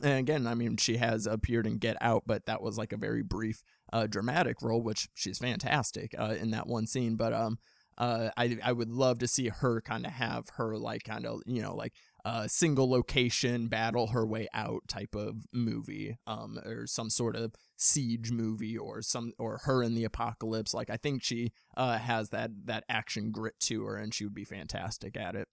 And 0.02 0.18
again, 0.18 0.46
I 0.46 0.54
mean, 0.54 0.76
she 0.76 0.98
has 0.98 1.26
appeared 1.26 1.66
in 1.66 1.78
Get 1.78 1.96
Out, 2.00 2.22
but 2.26 2.46
that 2.46 2.62
was 2.62 2.78
like 2.78 2.92
a 2.92 2.96
very 2.96 3.22
brief, 3.22 3.62
uh, 3.92 4.06
dramatic 4.06 4.62
role, 4.62 4.82
which 4.82 5.08
she's 5.14 5.38
fantastic 5.38 6.14
uh, 6.18 6.34
in 6.38 6.50
that 6.50 6.66
one 6.66 6.86
scene. 6.86 7.16
But 7.16 7.32
um, 7.32 7.58
uh, 7.98 8.30
I 8.36 8.56
I 8.62 8.72
would 8.72 8.90
love 8.90 9.18
to 9.18 9.28
see 9.28 9.48
her 9.48 9.80
kind 9.80 10.06
of 10.06 10.12
have 10.12 10.48
her 10.56 10.78
like 10.78 11.02
kind 11.04 11.26
of 11.26 11.40
you 11.46 11.60
know 11.60 11.74
like 11.74 11.92
uh, 12.24 12.46
single 12.46 12.88
location 12.90 13.68
battle 13.68 14.08
her 14.08 14.26
way 14.26 14.48
out 14.54 14.82
type 14.86 15.14
of 15.14 15.46
movie, 15.52 16.16
um, 16.26 16.58
or 16.64 16.86
some 16.86 17.10
sort 17.10 17.34
of 17.36 17.54
siege 17.76 18.30
movie, 18.30 18.76
or 18.78 19.02
some 19.02 19.32
or 19.38 19.60
her 19.64 19.82
in 19.82 19.94
the 19.94 20.04
apocalypse. 20.04 20.72
Like 20.72 20.90
I 20.90 20.96
think 20.96 21.22
she 21.22 21.52
uh 21.76 21.98
has 21.98 22.30
that 22.30 22.50
that 22.66 22.84
action 22.88 23.32
grit 23.32 23.58
to 23.60 23.84
her, 23.84 23.96
and 23.96 24.14
she 24.14 24.24
would 24.24 24.34
be 24.34 24.44
fantastic 24.44 25.16
at 25.16 25.34
it. 25.34 25.48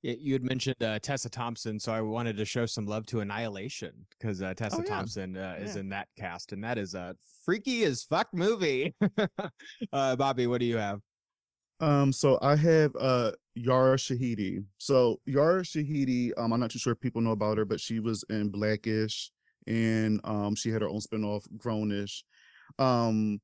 You 0.00 0.32
had 0.32 0.44
mentioned 0.44 0.80
uh, 0.80 1.00
Tessa 1.00 1.28
Thompson, 1.28 1.80
so 1.80 1.92
I 1.92 2.00
wanted 2.00 2.36
to 2.36 2.44
show 2.44 2.66
some 2.66 2.86
love 2.86 3.04
to 3.06 3.18
Annihilation 3.18 4.06
because 4.16 4.40
uh, 4.40 4.54
Tessa 4.54 4.76
Oh, 4.76 4.82
yeah. 4.86 4.94
Thompson 4.94 5.36
uh, 5.36 5.56
is 5.58 5.74
in 5.74 5.88
that 5.88 6.06
cast, 6.16 6.52
and 6.52 6.62
that 6.62 6.78
is 6.78 6.94
a 6.94 7.16
freaky 7.44 7.82
as 7.82 8.04
fuck 8.04 8.28
movie. 8.32 8.94
uh, 9.92 10.14
Bobby, 10.14 10.46
what 10.46 10.60
do 10.60 10.66
you 10.66 10.76
have? 10.76 11.00
Um, 11.80 12.12
so 12.12 12.38
I 12.42 12.56
have 12.56 12.94
uh 12.98 13.32
Yara 13.54 13.96
Shahidi. 13.96 14.64
So 14.78 15.20
Yara 15.26 15.62
Shahidi, 15.62 16.32
um, 16.36 16.52
I'm 16.52 16.60
not 16.60 16.70
too 16.70 16.78
sure 16.78 16.92
if 16.92 17.00
people 17.00 17.20
know 17.20 17.32
about 17.32 17.58
her, 17.58 17.64
but 17.64 17.80
she 17.80 18.00
was 18.00 18.24
in 18.30 18.50
Blackish 18.50 19.30
and 19.66 20.20
um 20.24 20.54
she 20.54 20.70
had 20.70 20.82
her 20.82 20.88
own 20.88 21.00
spinoff, 21.00 21.42
Grownish. 21.56 22.22
Um 22.78 23.40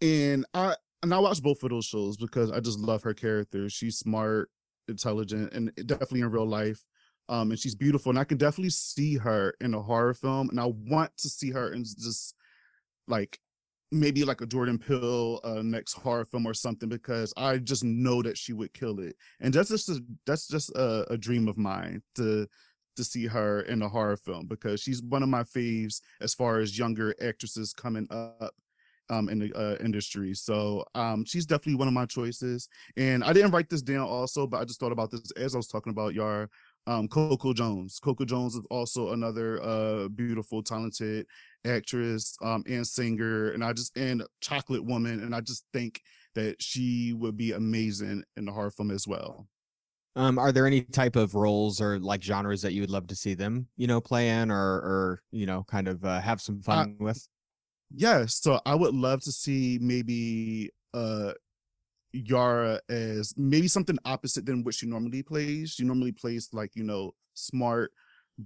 and 0.00 0.46
I 0.54 0.74
and 1.02 1.14
I 1.14 1.18
watched 1.18 1.42
both 1.42 1.62
of 1.62 1.70
those 1.70 1.86
shows 1.86 2.16
because 2.16 2.50
I 2.50 2.60
just 2.60 2.78
love 2.78 3.02
her 3.02 3.14
character. 3.14 3.68
She's 3.68 3.98
smart, 3.98 4.50
intelligent, 4.88 5.52
and 5.52 5.72
definitely 5.86 6.20
in 6.20 6.30
real 6.30 6.46
life. 6.46 6.82
Um, 7.28 7.50
and 7.52 7.58
she's 7.58 7.76
beautiful, 7.76 8.10
and 8.10 8.18
I 8.18 8.24
can 8.24 8.38
definitely 8.38 8.70
see 8.70 9.16
her 9.16 9.54
in 9.60 9.72
a 9.72 9.80
horror 9.80 10.14
film, 10.14 10.50
and 10.50 10.58
I 10.58 10.66
want 10.66 11.16
to 11.18 11.28
see 11.28 11.52
her 11.52 11.72
in 11.72 11.84
just 11.84 12.34
like 13.06 13.38
maybe 13.92 14.24
like 14.24 14.40
a 14.40 14.46
Jordan 14.46 14.78
Peele 14.78 15.40
uh, 15.44 15.62
next 15.62 15.94
horror 15.94 16.24
film 16.24 16.46
or 16.46 16.54
something 16.54 16.88
because 16.88 17.32
I 17.36 17.58
just 17.58 17.84
know 17.84 18.22
that 18.22 18.38
she 18.38 18.52
would 18.52 18.72
kill 18.72 19.00
it, 19.00 19.16
and 19.40 19.52
that's 19.52 19.70
just 19.70 19.88
a, 19.88 20.02
that's 20.26 20.48
just 20.48 20.70
a, 20.70 21.12
a 21.12 21.18
dream 21.18 21.48
of 21.48 21.58
mine 21.58 22.02
to 22.16 22.46
to 22.96 23.04
see 23.04 23.26
her 23.26 23.62
in 23.62 23.82
a 23.82 23.88
horror 23.88 24.16
film 24.16 24.46
because 24.46 24.80
she's 24.80 25.02
one 25.02 25.22
of 25.22 25.28
my 25.28 25.42
faves 25.42 26.00
as 26.20 26.34
far 26.34 26.58
as 26.58 26.78
younger 26.78 27.14
actresses 27.20 27.72
coming 27.72 28.06
up 28.10 28.54
um, 29.10 29.28
in 29.28 29.38
the 29.38 29.52
uh, 29.54 29.76
industry. 29.82 30.34
So 30.34 30.84
um, 30.94 31.24
she's 31.24 31.44
definitely 31.44 31.74
one 31.74 31.88
of 31.88 31.94
my 31.94 32.06
choices. 32.06 32.68
And 32.96 33.24
I 33.24 33.32
didn't 33.32 33.50
write 33.50 33.68
this 33.68 33.82
down 33.82 34.06
also, 34.06 34.46
but 34.46 34.60
I 34.60 34.64
just 34.64 34.80
thought 34.80 34.92
about 34.92 35.10
this 35.10 35.30
as 35.32 35.54
I 35.54 35.58
was 35.58 35.66
talking 35.66 35.90
about 35.90 36.14
Yar. 36.14 36.48
Um, 36.86 37.08
Coco 37.08 37.52
Jones. 37.52 37.98
Coco 38.02 38.24
Jones 38.24 38.54
is 38.54 38.66
also 38.70 39.12
another 39.12 39.62
uh, 39.62 40.08
beautiful, 40.08 40.62
talented 40.62 41.26
actress 41.66 42.36
um, 42.42 42.64
and 42.66 42.86
singer, 42.86 43.50
and 43.50 43.62
I 43.62 43.72
just 43.72 43.96
and 43.96 44.22
chocolate 44.40 44.84
woman, 44.84 45.22
and 45.22 45.34
I 45.34 45.40
just 45.40 45.64
think 45.72 46.00
that 46.34 46.56
she 46.60 47.12
would 47.12 47.36
be 47.36 47.52
amazing 47.52 48.24
in 48.36 48.44
the 48.44 48.52
horror 48.52 48.70
film 48.70 48.90
as 48.90 49.06
well. 49.06 49.46
Um, 50.16 50.38
are 50.38 50.52
there 50.52 50.66
any 50.66 50.82
type 50.82 51.16
of 51.16 51.34
roles 51.34 51.80
or 51.80 51.98
like 51.98 52.22
genres 52.22 52.62
that 52.62 52.72
you 52.72 52.80
would 52.80 52.90
love 52.90 53.06
to 53.08 53.14
see 53.14 53.34
them, 53.34 53.68
you 53.76 53.86
know, 53.86 54.00
play 54.00 54.28
in 54.28 54.50
or 54.50 54.56
or 54.56 55.22
you 55.30 55.46
know, 55.46 55.64
kind 55.64 55.86
of 55.86 56.04
uh, 56.04 56.20
have 56.20 56.40
some 56.40 56.60
fun 56.62 56.96
uh, 57.00 57.04
with? 57.04 57.28
Yeah, 57.94 58.26
so 58.26 58.60
I 58.66 58.74
would 58.74 58.94
love 58.94 59.20
to 59.22 59.32
see 59.32 59.78
maybe 59.80 60.70
uh 60.94 61.32
Yara 62.12 62.80
as 62.88 63.34
maybe 63.36 63.68
something 63.68 63.98
opposite 64.04 64.46
than 64.46 64.64
what 64.64 64.74
she 64.74 64.86
normally 64.86 65.22
plays. 65.22 65.70
She 65.70 65.84
normally 65.84 66.12
plays 66.12 66.48
like, 66.52 66.74
you 66.74 66.84
know, 66.84 67.12
smart, 67.34 67.92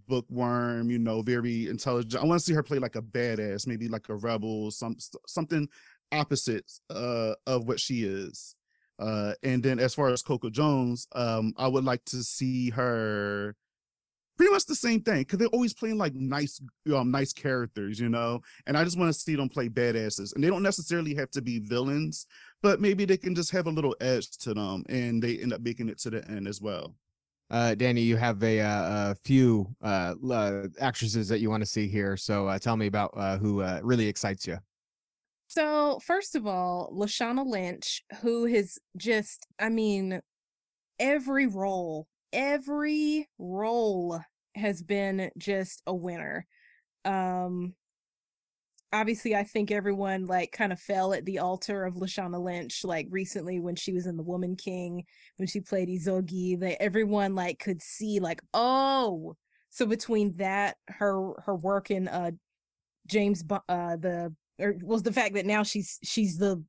bookworm, 0.08 0.90
you 0.90 0.98
know, 0.98 1.22
very 1.22 1.68
intelligent. 1.68 2.22
I 2.22 2.26
want 2.26 2.40
to 2.40 2.44
see 2.44 2.52
her 2.54 2.62
play 2.62 2.78
like 2.78 2.96
a 2.96 3.02
badass, 3.02 3.66
maybe 3.66 3.88
like 3.88 4.08
a 4.08 4.16
rebel, 4.16 4.70
some 4.70 4.96
something 5.26 5.68
opposite 6.12 6.70
uh 6.90 7.34
of 7.46 7.66
what 7.66 7.80
she 7.80 8.04
is. 8.04 8.54
Uh 8.98 9.32
and 9.42 9.62
then 9.62 9.78
as 9.78 9.94
far 9.94 10.10
as 10.10 10.22
Coco 10.22 10.50
Jones, 10.50 11.06
um 11.14 11.52
I 11.56 11.68
would 11.68 11.84
like 11.84 12.04
to 12.06 12.22
see 12.22 12.70
her 12.70 13.56
pretty 14.36 14.52
much 14.52 14.66
the 14.66 14.74
same 14.74 15.00
thing 15.00 15.18
because 15.18 15.38
they're 15.38 15.48
always 15.48 15.74
playing 15.74 15.98
like 15.98 16.14
nice 16.14 16.60
um 16.94 17.10
nice 17.10 17.32
characters 17.32 18.00
you 18.00 18.08
know? 18.08 18.40
And 18.66 18.76
i 18.76 18.84
just 18.84 18.98
want 18.98 19.12
to 19.12 19.18
see 19.18 19.36
them 19.36 19.48
play 19.48 19.68
badasses 19.68 20.34
and 20.34 20.42
they 20.42 20.48
don't 20.48 20.62
necessarily 20.62 21.14
have 21.14 21.30
to 21.32 21.42
be 21.42 21.60
villains 21.60 22.26
but 22.62 22.80
maybe 22.80 23.04
they 23.04 23.16
can 23.16 23.34
just 23.34 23.50
have 23.52 23.66
a 23.66 23.70
little 23.70 23.94
edge 24.00 24.30
to 24.38 24.54
them 24.54 24.84
and 24.88 25.22
they 25.22 25.38
end 25.38 25.52
up 25.52 25.60
making 25.60 25.88
it 25.88 25.98
to 25.98 26.10
the 26.10 26.26
end 26.28 26.48
as 26.48 26.60
well. 26.60 26.94
Uh 27.50 27.74
Dani 27.76 28.02
you 28.02 28.16
have 28.16 28.42
a, 28.42 28.60
uh, 28.60 29.10
a 29.10 29.14
few 29.14 29.68
uh, 29.82 30.14
uh, 30.30 30.66
actresses 30.80 31.28
that 31.28 31.40
you 31.40 31.50
want 31.50 31.62
to 31.62 31.68
see 31.68 31.86
here 31.88 32.16
so 32.16 32.48
uh, 32.48 32.58
tell 32.58 32.76
me 32.76 32.86
about 32.86 33.12
uh, 33.16 33.36
who 33.36 33.60
uh, 33.60 33.80
really 33.82 34.08
excites 34.08 34.46
you. 34.46 34.58
So 35.46 36.00
first 36.04 36.34
of 36.34 36.46
all 36.46 36.92
lashana 36.92 37.46
lynch 37.46 38.02
who 38.22 38.46
has 38.46 38.78
just 38.96 39.46
i 39.60 39.68
mean 39.68 40.20
every 40.98 41.46
role 41.46 42.08
every 42.34 43.28
role 43.38 44.20
has 44.54 44.82
been 44.82 45.30
just 45.38 45.82
a 45.86 45.94
winner. 45.94 46.46
Um 47.04 47.74
obviously 48.94 49.34
I 49.34 49.42
think 49.42 49.72
everyone 49.72 50.26
like 50.26 50.52
kind 50.52 50.72
of 50.72 50.78
fell 50.78 51.12
at 51.14 51.24
the 51.24 51.40
altar 51.40 51.84
of 51.84 51.94
Lashana 51.94 52.40
Lynch 52.42 52.84
like 52.84 53.08
recently 53.10 53.58
when 53.58 53.74
she 53.74 53.92
was 53.92 54.06
in 54.06 54.16
The 54.16 54.22
Woman 54.22 54.54
King 54.54 55.04
when 55.36 55.48
she 55.48 55.60
played 55.60 55.88
Izogie 55.88 56.58
that 56.60 56.80
everyone 56.80 57.34
like 57.34 57.58
could 57.58 57.82
see 57.82 58.20
like 58.20 58.40
oh 58.54 59.36
so 59.70 59.84
between 59.84 60.36
that 60.36 60.76
her 60.86 61.32
her 61.44 61.56
work 61.56 61.90
in 61.90 62.06
uh 62.06 62.30
James 63.08 63.42
uh 63.50 63.96
the 63.96 64.32
or 64.60 64.76
was 64.82 65.02
the 65.02 65.12
fact 65.12 65.34
that 65.34 65.44
now 65.46 65.64
she's 65.64 65.98
she's 66.04 66.38
the 66.38 66.62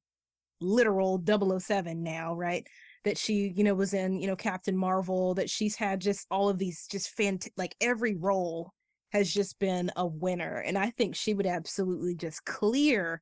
literal 0.62 1.22
007 1.60 2.02
now 2.02 2.34
right 2.34 2.66
that 3.06 3.18
she 3.18 3.54
you 3.56 3.64
know 3.64 3.74
was 3.74 3.94
in 3.94 4.20
you 4.20 4.28
know 4.28 4.36
captain 4.36 4.76
marvel 4.76 5.34
that 5.36 5.50
she's 5.50 5.76
had 5.76 6.02
just 6.02 6.28
all 6.30 6.50
of 6.50 6.58
these 6.58 6.88
just 6.88 7.16
fant 7.16 7.48
like 7.56 7.76
every 7.80 8.16
role 8.16 8.74
has 9.14 9.34
just 9.34 9.58
been 9.60 9.90
a 9.96 10.06
winner 10.06 10.58
and 10.58 10.78
i 10.78 10.90
think 10.90 11.16
she 11.16 11.34
would 11.34 11.46
absolutely 11.46 12.16
just 12.16 12.44
clear 12.44 13.22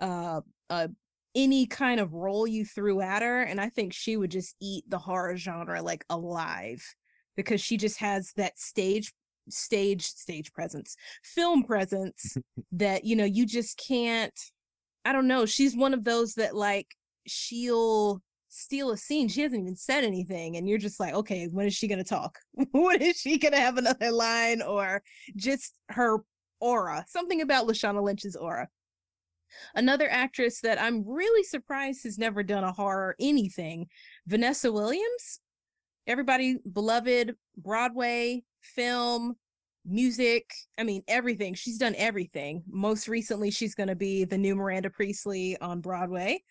uh 0.00 0.40
uh 0.68 0.88
any 1.34 1.64
kind 1.64 1.98
of 1.98 2.12
role 2.12 2.46
you 2.46 2.64
threw 2.64 3.00
at 3.00 3.22
her 3.22 3.42
and 3.42 3.60
i 3.60 3.68
think 3.68 3.94
she 3.94 4.16
would 4.16 4.30
just 4.30 4.54
eat 4.60 4.84
the 4.88 4.98
horror 4.98 5.36
genre 5.36 5.80
like 5.80 6.04
alive 6.10 6.84
because 7.36 7.60
she 7.60 7.78
just 7.78 7.98
has 7.98 8.32
that 8.36 8.58
stage 8.58 9.14
stage 9.48 10.04
stage 10.04 10.52
presence 10.52 10.96
film 11.22 11.62
presence 11.62 12.36
that 12.72 13.04
you 13.04 13.16
know 13.16 13.24
you 13.24 13.46
just 13.46 13.78
can't 13.78 14.38
i 15.04 15.12
don't 15.12 15.28
know 15.28 15.46
she's 15.46 15.76
one 15.76 15.94
of 15.94 16.04
those 16.04 16.34
that 16.34 16.54
like 16.54 16.88
she'll 17.26 18.20
steal 18.52 18.90
a 18.90 18.96
scene. 18.98 19.28
She 19.28 19.40
hasn't 19.40 19.62
even 19.62 19.76
said 19.76 20.04
anything. 20.04 20.56
And 20.56 20.68
you're 20.68 20.78
just 20.78 21.00
like, 21.00 21.14
okay, 21.14 21.48
when 21.50 21.66
is 21.66 21.74
she 21.74 21.88
going 21.88 22.02
to 22.02 22.04
talk? 22.04 22.38
when 22.72 23.00
is 23.00 23.16
she 23.16 23.38
going 23.38 23.52
to 23.52 23.60
have 23.60 23.78
another 23.78 24.10
line 24.10 24.60
or 24.60 25.02
just 25.34 25.78
her 25.88 26.18
aura? 26.60 27.04
Something 27.08 27.40
about 27.40 27.66
Lashana 27.66 28.02
Lynch's 28.02 28.36
aura. 28.36 28.68
Another 29.74 30.08
actress 30.10 30.60
that 30.60 30.80
I'm 30.80 31.06
really 31.06 31.42
surprised 31.44 32.04
has 32.04 32.18
never 32.18 32.42
done 32.42 32.64
a 32.64 32.72
horror 32.72 33.16
anything, 33.18 33.88
Vanessa 34.26 34.70
Williams. 34.70 35.40
Everybody 36.06 36.58
beloved 36.70 37.34
Broadway, 37.56 38.44
film, 38.60 39.34
music. 39.84 40.50
I 40.78 40.84
mean, 40.84 41.02
everything. 41.06 41.54
She's 41.54 41.78
done 41.78 41.94
everything. 41.96 42.62
Most 42.66 43.08
recently, 43.08 43.50
she's 43.50 43.74
going 43.74 43.88
to 43.88 43.94
be 43.94 44.24
the 44.24 44.38
new 44.38 44.56
Miranda 44.56 44.90
Priestly 44.90 45.58
on 45.60 45.80
Broadway. 45.80 46.42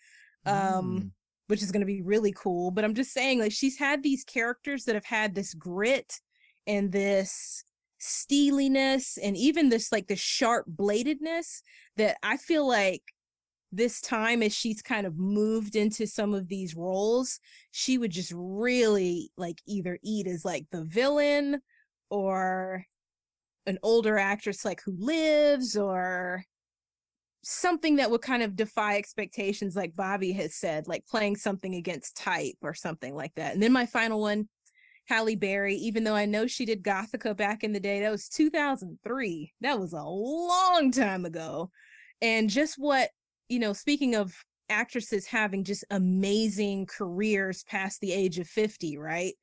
Um, 0.46 1.00
mm 1.00 1.10
which 1.48 1.62
is 1.62 1.72
going 1.72 1.80
to 1.80 1.86
be 1.86 2.02
really 2.02 2.32
cool. 2.32 2.70
But 2.70 2.84
I'm 2.84 2.94
just 2.94 3.12
saying, 3.12 3.40
like, 3.40 3.52
she's 3.52 3.78
had 3.78 4.02
these 4.02 4.24
characters 4.24 4.84
that 4.84 4.94
have 4.94 5.04
had 5.04 5.34
this 5.34 5.54
grit 5.54 6.20
and 6.66 6.92
this 6.92 7.64
steeliness 7.98 9.16
and 9.22 9.36
even 9.36 9.68
this 9.68 9.92
like 9.92 10.08
the 10.08 10.16
sharp 10.16 10.66
bladedness 10.68 11.62
that 11.96 12.16
I 12.22 12.36
feel 12.36 12.66
like 12.66 13.02
this 13.70 14.00
time 14.00 14.42
as 14.42 14.52
she's 14.52 14.82
kind 14.82 15.06
of 15.06 15.16
moved 15.16 15.76
into 15.76 16.06
some 16.06 16.34
of 16.34 16.48
these 16.48 16.76
roles, 16.76 17.40
she 17.70 17.98
would 17.98 18.10
just 18.10 18.32
really 18.34 19.30
like 19.36 19.62
either 19.66 19.98
eat 20.02 20.26
as 20.26 20.44
like 20.44 20.66
the 20.70 20.84
villain 20.84 21.60
or 22.10 22.84
an 23.66 23.78
older 23.82 24.18
actress 24.18 24.64
like 24.64 24.82
who 24.84 24.94
lives 24.98 25.76
or 25.76 26.44
something 27.44 27.96
that 27.96 28.10
would 28.10 28.22
kind 28.22 28.42
of 28.42 28.56
defy 28.56 28.96
expectations, 28.96 29.74
like 29.74 29.96
Bobby 29.96 30.32
has 30.32 30.54
said, 30.54 30.86
like 30.86 31.06
playing 31.06 31.36
something 31.36 31.74
against 31.74 32.16
type 32.16 32.56
or 32.62 32.74
something 32.74 33.14
like 33.14 33.34
that. 33.34 33.54
And 33.54 33.62
then 33.62 33.72
my 33.72 33.86
final 33.86 34.20
one, 34.20 34.48
Halle 35.08 35.34
Berry, 35.34 35.74
even 35.76 36.04
though 36.04 36.14
I 36.14 36.26
know 36.26 36.46
she 36.46 36.64
did 36.64 36.84
Gothika 36.84 37.36
back 37.36 37.64
in 37.64 37.72
the 37.72 37.80
day, 37.80 38.00
that 38.00 38.10
was 38.10 38.28
2003. 38.28 39.52
That 39.60 39.80
was 39.80 39.92
a 39.92 40.02
long 40.02 40.92
time 40.92 41.24
ago. 41.24 41.70
And 42.20 42.48
just 42.48 42.76
what, 42.76 43.10
you 43.48 43.58
know, 43.58 43.72
speaking 43.72 44.14
of 44.14 44.32
actresses 44.68 45.26
having 45.26 45.64
just 45.64 45.84
amazing 45.90 46.86
careers 46.86 47.64
past 47.64 48.00
the 48.00 48.12
age 48.12 48.38
of 48.38 48.46
50, 48.46 48.96
right? 48.96 49.34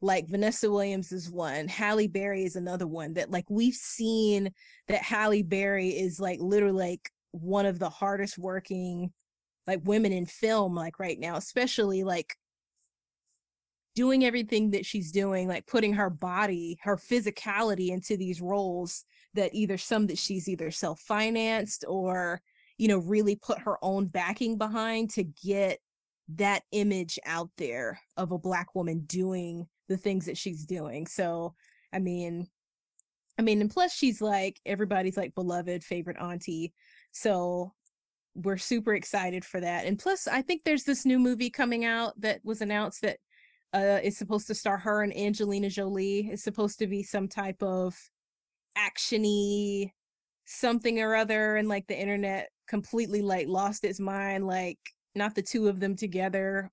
Like 0.00 0.28
Vanessa 0.28 0.70
Williams 0.70 1.10
is 1.10 1.28
one, 1.28 1.66
Halle 1.66 2.06
Berry 2.06 2.44
is 2.44 2.54
another 2.54 2.86
one 2.86 3.14
that 3.14 3.32
like 3.32 3.46
we've 3.50 3.74
seen 3.74 4.52
that 4.86 5.02
Halle 5.02 5.42
Berry 5.42 5.88
is 5.88 6.20
like 6.20 6.38
literally 6.40 6.90
like 6.90 7.10
one 7.42 7.66
of 7.66 7.78
the 7.78 7.88
hardest 7.88 8.38
working 8.38 9.12
like 9.66 9.80
women 9.84 10.12
in 10.12 10.26
film 10.26 10.74
like 10.74 10.98
right 10.98 11.18
now 11.18 11.36
especially 11.36 12.04
like 12.04 12.34
doing 13.94 14.24
everything 14.24 14.70
that 14.70 14.86
she's 14.86 15.10
doing 15.10 15.48
like 15.48 15.66
putting 15.66 15.92
her 15.92 16.08
body 16.08 16.78
her 16.82 16.96
physicality 16.96 17.88
into 17.88 18.16
these 18.16 18.40
roles 18.40 19.04
that 19.34 19.52
either 19.52 19.76
some 19.76 20.06
that 20.06 20.18
she's 20.18 20.48
either 20.48 20.70
self-financed 20.70 21.84
or 21.88 22.40
you 22.76 22.86
know 22.86 22.98
really 22.98 23.34
put 23.34 23.58
her 23.58 23.76
own 23.82 24.06
backing 24.06 24.56
behind 24.56 25.10
to 25.10 25.24
get 25.24 25.80
that 26.28 26.62
image 26.72 27.18
out 27.26 27.50
there 27.56 27.98
of 28.16 28.32
a 28.32 28.38
black 28.38 28.74
woman 28.74 29.00
doing 29.06 29.66
the 29.88 29.96
things 29.96 30.26
that 30.26 30.36
she's 30.36 30.64
doing. 30.64 31.06
So 31.06 31.54
i 31.92 31.98
mean 31.98 32.46
i 33.38 33.42
mean 33.42 33.60
and 33.60 33.70
plus 33.70 33.92
she's 33.92 34.20
like 34.20 34.60
everybody's 34.66 35.16
like 35.16 35.34
beloved 35.34 35.82
favorite 35.82 36.18
auntie 36.20 36.72
so 37.12 37.72
we're 38.34 38.56
super 38.56 38.94
excited 38.94 39.44
for 39.44 39.60
that. 39.60 39.86
And 39.86 39.98
plus, 39.98 40.28
I 40.28 40.42
think 40.42 40.62
there's 40.64 40.84
this 40.84 41.04
new 41.04 41.18
movie 41.18 41.50
coming 41.50 41.84
out 41.84 42.20
that 42.20 42.40
was 42.44 42.60
announced 42.60 43.02
that 43.02 43.18
uh, 43.74 44.00
is 44.02 44.16
supposed 44.16 44.46
to 44.46 44.54
star 44.54 44.78
her 44.78 45.02
and 45.02 45.16
Angelina 45.16 45.68
Jolie. 45.68 46.28
It's 46.32 46.44
supposed 46.44 46.78
to 46.78 46.86
be 46.86 47.02
some 47.02 47.28
type 47.28 47.62
of 47.62 47.96
actiony 48.76 49.90
something 50.46 51.00
or 51.00 51.14
other, 51.14 51.56
and 51.56 51.68
like 51.68 51.86
the 51.86 51.98
internet 51.98 52.48
completely 52.68 53.22
like 53.22 53.48
lost 53.48 53.84
its 53.84 54.00
mind. 54.00 54.46
Like 54.46 54.78
not 55.14 55.34
the 55.34 55.42
two 55.42 55.68
of 55.68 55.80
them 55.80 55.96
together, 55.96 56.70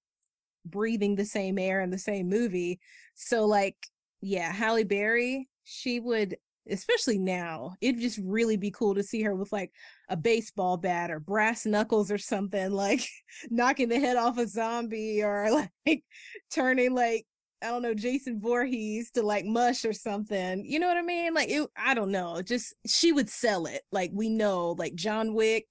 breathing 0.65 1.15
the 1.15 1.25
same 1.25 1.57
air 1.57 1.81
in 1.81 1.89
the 1.89 1.97
same 1.97 2.29
movie. 2.29 2.79
So 3.15 3.45
like, 3.45 3.75
yeah, 4.21 4.51
Halle 4.51 4.83
Berry, 4.83 5.49
she 5.63 5.99
would 5.99 6.37
especially 6.69 7.17
now. 7.17 7.75
It'd 7.81 8.01
just 8.01 8.19
really 8.23 8.57
be 8.57 8.71
cool 8.71 8.95
to 8.95 9.03
see 9.03 9.21
her 9.23 9.35
with 9.35 9.51
like 9.51 9.71
a 10.09 10.17
baseball 10.17 10.77
bat 10.77 11.11
or 11.11 11.19
brass 11.19 11.65
knuckles 11.65 12.11
or 12.11 12.17
something, 12.17 12.71
like 12.71 13.07
knocking 13.49 13.89
the 13.89 13.99
head 13.99 14.17
off 14.17 14.37
a 14.37 14.47
zombie 14.47 15.23
or 15.23 15.49
like 15.85 16.03
turning 16.51 16.93
like 16.93 17.25
I 17.61 17.69
don't 17.69 17.81
know 17.81 17.93
Jason 17.93 18.39
Voorhees 18.39 19.11
to 19.11 19.23
like 19.23 19.45
mush 19.45 19.85
or 19.85 19.93
something. 19.93 20.65
You 20.65 20.79
know 20.79 20.87
what 20.87 20.97
I 20.97 21.01
mean? 21.01 21.33
Like 21.33 21.49
it, 21.49 21.67
I 21.77 21.93
don't 21.93 22.11
know. 22.11 22.41
Just 22.41 22.75
she 22.85 23.11
would 23.11 23.29
sell 23.29 23.65
it. 23.65 23.81
Like 23.91 24.11
we 24.13 24.29
know, 24.29 24.71
like 24.77 24.95
John 24.95 25.33
Wick, 25.33 25.65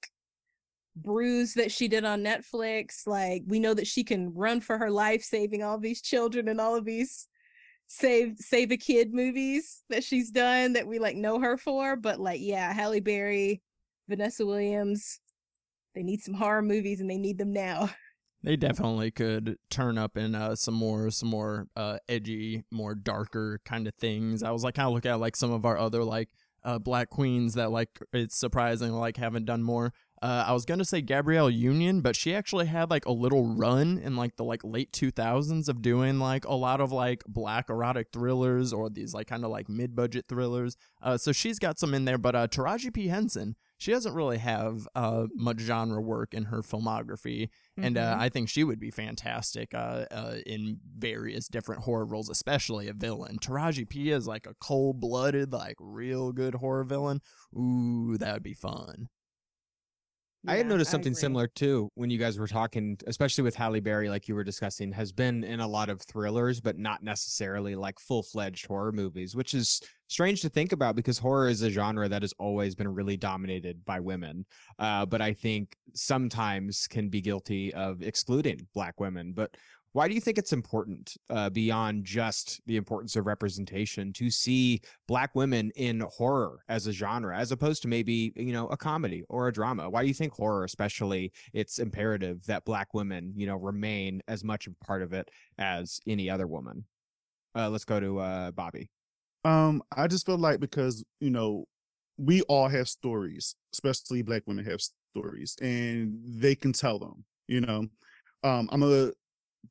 Bruised 0.97 1.57
that 1.57 1.73
she 1.73 1.89
did 1.89 2.05
on 2.05 2.23
Netflix. 2.23 3.07
Like 3.07 3.43
we 3.47 3.61
know 3.61 3.75
that 3.75 3.87
she 3.87 4.03
can 4.05 4.33
run 4.35 4.61
for 4.61 4.79
her 4.79 4.91
life, 4.91 5.23
saving 5.23 5.63
all 5.63 5.79
these 5.79 6.01
children 6.01 6.49
and 6.49 6.61
all 6.61 6.77
of 6.77 6.85
these 6.85 7.29
save 7.89 8.37
save 8.39 8.71
a 8.71 8.77
kid 8.77 9.13
movies 9.13 9.83
that 9.91 10.05
she's 10.05 10.31
done 10.31 10.73
that 10.75 10.87
we 10.87 10.99
like 10.99 11.17
know 11.17 11.39
her 11.39 11.57
for. 11.57 11.97
But 11.97 12.21
like, 12.21 12.41
yeah, 12.43 12.73
Halle 12.73 13.01
Berry, 13.01 13.63
Vanessa 14.09 14.45
Williams, 14.47 15.21
they 15.95 16.03
need 16.03 16.21
some 16.21 16.35
horror 16.35 16.63
movies 16.63 17.01
and 17.01 17.11
they 17.11 17.19
need 17.19 17.39
them 17.39 17.53
now. 17.53 17.91
They 18.45 18.57
definitely 18.57 19.11
could 19.11 19.57
turn 19.71 19.97
up 19.97 20.19
in 20.19 20.35
uh, 20.35 20.55
some 20.55 20.75
more, 20.75 21.11
some 21.11 21.31
more 21.31 21.67
uh, 21.77 21.97
edgy, 22.11 22.63
more 22.71 22.95
darker 22.95 23.59
kind 23.65 23.89
of 23.89 23.95
things. 23.95 24.43
I 24.43 24.51
was 24.51 24.63
like, 24.63 24.75
kind 24.75 24.87
of 24.87 24.93
look 24.93 25.07
at 25.07 25.19
like 25.19 25.35
some 25.35 25.51
of 25.51 25.65
our 25.65 25.79
other 25.79 26.05
like 26.05 26.29
uh, 26.63 26.79
black 26.79 27.09
queens 27.09 27.55
that 27.55 27.71
like 27.71 27.89
it's 28.13 28.39
surprising 28.39 28.93
like 28.93 29.17
haven't 29.17 29.47
done 29.47 29.63
more. 29.63 29.95
Uh, 30.25 30.43
I 30.49 30.53
was 30.55 30.65
gonna 30.65 30.87
say 30.87 31.03
Gabrielle 31.03 31.51
Union, 31.51 32.01
but 32.01 32.17
she 32.17 32.35
actually 32.35 32.65
had 32.65 32.89
like 32.89 33.05
a 33.05 33.13
little 33.13 33.45
run 33.45 33.99
in 33.99 34.17
like 34.17 34.37
the 34.37 34.45
like 34.45 34.63
late 34.65 34.91
2000s 34.91 35.69
of 35.69 35.83
doing 35.83 36.19
like 36.19 36.47
a 36.47 36.55
lot 36.55 36.81
of 36.81 36.91
like 36.91 37.23
black 37.27 37.69
erotic 37.69 38.09
thrillers 38.11 38.73
or 38.73 38.89
these 38.89 39.13
like 39.13 39.27
kind 39.27 39.45
of 39.45 39.51
like 39.51 39.69
mid-budget 39.69 40.25
thrillers. 40.27 40.79
Uh, 41.03 41.19
so 41.19 41.31
she's 41.31 41.59
got 41.59 41.79
some 41.79 41.93
in 41.93 42.07
there. 42.07 42.17
But 42.17 42.35
uh, 42.35 42.49
Taraji 42.49 42.95
P 42.95 43.09
Henson, 43.09 43.55
she 43.77 43.91
doesn't 43.91 44.15
really 44.15 44.39
have 44.39 44.89
uh, 44.95 45.27
much 45.35 45.61
genre 45.61 46.01
work 46.01 46.33
in 46.33 46.45
her 46.45 46.63
filmography, 46.63 47.51
and 47.77 47.99
uh, 47.99 48.15
Mhm. 48.15 48.19
I 48.21 48.29
think 48.31 48.49
she 48.49 48.65
would 48.65 48.81
be 48.81 48.91
fantastic 48.91 49.75
uh, 49.75 50.07
uh, 50.11 50.37
in 50.47 50.79
various 50.97 51.49
different 51.49 51.83
horror 51.83 52.07
roles, 52.07 52.31
especially 52.31 52.89
a 52.89 52.95
villain. 52.95 53.37
Taraji 53.41 53.87
P 53.87 54.11
is 54.11 54.27
like 54.27 54.47
a 54.47 54.55
cold-blooded, 54.59 55.53
like 55.53 55.77
real 55.79 56.33
good 56.33 56.55
horror 56.55 56.85
villain. 56.85 57.21
Ooh, 57.55 58.17
that 58.17 58.33
would 58.33 58.43
be 58.43 58.55
fun. 58.55 59.09
I 60.47 60.57
had 60.57 60.67
noticed 60.67 60.91
something 60.91 61.15
similar 61.15 61.47
too 61.47 61.91
when 61.95 62.11
you 62.11 62.19
guys 62.19 62.39
were 62.39 62.47
talking, 62.47 62.99
especially 63.07 63.43
with 63.43 63.55
Halle 63.55 63.81
Berry, 63.81 64.11
like 64.11 64.29
you 64.29 64.35
were 64.35 64.45
discussing, 64.45 64.93
has 64.93 65.11
been 65.11 65.43
in 65.43 65.61
a 65.61 65.67
lot 65.67 65.89
of 65.89 66.03
thrillers, 66.03 66.61
but 66.61 66.79
not 66.79 67.03
necessarily 67.03 67.75
like 67.75 67.99
full 67.99 68.23
fledged 68.23 68.67
horror 68.67 68.93
movies, 68.93 69.35
which 69.35 69.55
is 69.55 69.81
strange 70.09 70.43
to 70.43 70.51
think 70.51 70.73
about 70.73 70.97
because 70.97 71.19
horror 71.19 71.49
is 71.49 71.63
a 71.63 71.71
genre 71.71 72.09
that 72.09 72.23
has 72.23 72.35
always 72.39 72.75
been 72.75 72.89
really 72.89 73.17
dominated 73.17 73.83
by 73.87 74.01
women. 74.01 74.45
Uh, 74.79 75.07
but 75.07 75.23
I 75.23 75.33
think 75.33 75.77
sometimes 75.95 76.87
can 76.89 77.09
be 77.09 77.23
guilty 77.23 77.73
of 77.73 78.03
excluding 78.03 78.67
Black 78.75 79.01
women. 79.01 79.33
But 79.33 79.57
why 79.95 80.09
do 80.09 80.15
you 80.15 80.21
think 80.21 80.39
it's 80.39 80.53
important, 80.53 81.17
uh, 81.31 81.49
beyond 81.51 82.05
just 82.05 82.61
the 82.67 82.77
importance 82.77 83.15
of 83.15 83.27
representation, 83.27 84.13
to 84.15 84.29
see 84.29 84.81
Black 85.07 85.37
women 85.37 85.71
in 85.77 86.01
horror 86.01 86.65
as 86.69 86.89
a 86.89 86.93
genre, 86.93 87.39
as 87.39 87.53
opposed 87.53 87.81
to 87.83 87.89
maybe 87.89 88.33
you 88.35 88.53
know 88.53 88.67
a 88.67 88.77
comedy 88.77 89.23
or 89.29 89.47
a 89.47 89.53
drama? 89.53 89.89
Why 89.89 90.03
do 90.03 90.09
you 90.09 90.15
think 90.15 90.33
horror, 90.33 90.65
especially, 90.65 91.33
it's 91.53 91.79
imperative 91.79 92.45
that 92.47 92.65
Black 92.65 92.93
women 92.93 93.33
you 93.37 93.47
know 93.47 93.55
remain 93.57 94.21
as 94.27 94.43
much 94.43 94.67
a 94.67 94.73
part 94.85 95.01
of 95.01 95.13
it 95.13 95.31
as 95.59 96.01
any 96.09 96.29
other 96.29 96.49
woman? 96.49 96.85
Uh, 97.55 97.71
let's 97.71 97.85
go 97.85 98.01
to 98.01 98.19
uh, 98.19 98.51
Bobby. 98.51 98.91
Um, 99.45 99.81
I 99.97 100.09
just 100.09 100.27
feel 100.27 100.39
like 100.39 100.59
because 100.59 101.05
you 101.21 101.31
know 101.31 101.67
we 102.19 102.43
all 102.43 102.67
have 102.67 102.89
stories, 102.89 103.55
especially 103.73 104.23
Black 104.23 104.43
women 104.47 104.65
have 104.65 104.81
stories, 105.15 105.55
and 105.63 106.19
they 106.25 106.57
can 106.57 106.73
tell 106.73 106.99
them. 106.99 107.25
You 107.47 107.61
know, 107.61 107.87
um, 108.43 108.69
I'm 108.73 108.81
gonna 108.81 109.13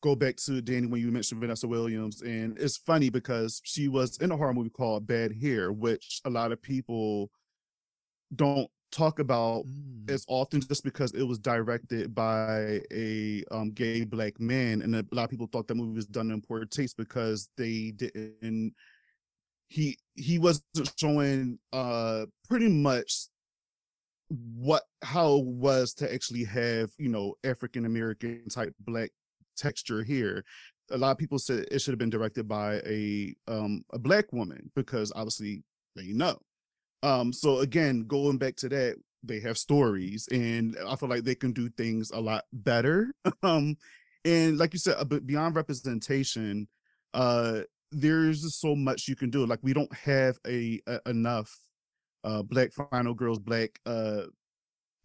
go 0.01 0.15
back 0.15 0.35
to 0.37 0.61
Dani 0.61 0.89
when 0.89 1.01
you 1.01 1.11
mentioned 1.11 1.41
Vanessa 1.41 1.67
Williams, 1.67 2.21
and 2.21 2.57
it's 2.59 2.77
funny 2.77 3.09
because 3.09 3.61
she 3.63 3.87
was 3.87 4.17
in 4.17 4.31
a 4.31 4.37
horror 4.37 4.53
movie 4.53 4.69
called 4.69 5.07
Bad 5.07 5.33
Hair, 5.41 5.71
which 5.73 6.21
a 6.25 6.29
lot 6.29 6.51
of 6.51 6.61
people 6.61 7.29
don't 8.35 8.69
talk 8.91 9.19
about 9.19 9.65
Mm. 9.65 10.09
as 10.11 10.25
often 10.27 10.61
just 10.61 10.83
because 10.83 11.11
it 11.13 11.23
was 11.23 11.39
directed 11.39 12.13
by 12.13 12.81
a 12.91 13.43
um, 13.51 13.71
gay 13.71 14.03
black 14.03 14.39
man, 14.39 14.81
and 14.81 14.95
a 14.95 15.05
lot 15.11 15.23
of 15.23 15.29
people 15.29 15.47
thought 15.51 15.67
that 15.67 15.75
movie 15.75 15.95
was 15.95 16.05
done 16.05 16.29
in 16.31 16.41
poor 16.41 16.65
taste 16.65 16.97
because 16.97 17.49
they 17.57 17.91
didn't. 17.95 18.73
He 19.67 19.97
he 20.15 20.37
wasn't 20.37 20.91
showing 20.97 21.57
uh 21.71 22.25
pretty 22.47 22.67
much 22.69 23.27
what 24.29 24.83
how 25.03 25.35
it 25.37 25.45
was 25.45 25.93
to 25.95 26.11
actually 26.13 26.43
have 26.43 26.91
you 26.97 27.09
know 27.09 27.35
African 27.43 27.85
American 27.85 28.47
type 28.49 28.73
black 28.79 29.11
texture 29.55 30.03
here. 30.03 30.43
A 30.91 30.97
lot 30.97 31.11
of 31.11 31.17
people 31.17 31.39
said 31.39 31.65
it 31.71 31.79
should 31.79 31.93
have 31.93 31.99
been 31.99 32.09
directed 32.09 32.47
by 32.47 32.75
a 32.85 33.33
um 33.47 33.83
a 33.91 33.99
black 33.99 34.31
woman 34.33 34.69
because 34.75 35.11
obviously 35.15 35.63
they 35.95 36.07
know. 36.07 36.37
Um, 37.03 37.33
so 37.33 37.59
again, 37.59 38.05
going 38.07 38.37
back 38.37 38.55
to 38.57 38.69
that, 38.69 38.95
they 39.23 39.39
have 39.41 39.57
stories, 39.57 40.27
and 40.31 40.77
I 40.87 40.95
feel 40.95 41.09
like 41.09 41.23
they 41.23 41.35
can 41.35 41.51
do 41.51 41.69
things 41.69 42.11
a 42.11 42.19
lot 42.19 42.43
better. 42.51 43.13
um, 43.43 43.77
and 44.25 44.57
like 44.57 44.73
you 44.73 44.79
said, 44.79 44.95
uh, 44.97 45.03
beyond 45.03 45.55
representation, 45.55 46.67
uh, 47.13 47.61
there's 47.91 48.55
so 48.55 48.75
much 48.75 49.07
you 49.07 49.15
can 49.15 49.29
do. 49.29 49.45
Like 49.45 49.59
we 49.61 49.73
don't 49.73 49.93
have 49.93 50.37
a, 50.47 50.81
a 50.87 50.99
enough 51.09 51.55
uh 52.23 52.41
black 52.41 52.71
final 52.71 53.13
girls, 53.13 53.39
black 53.39 53.79
uh 53.85 54.23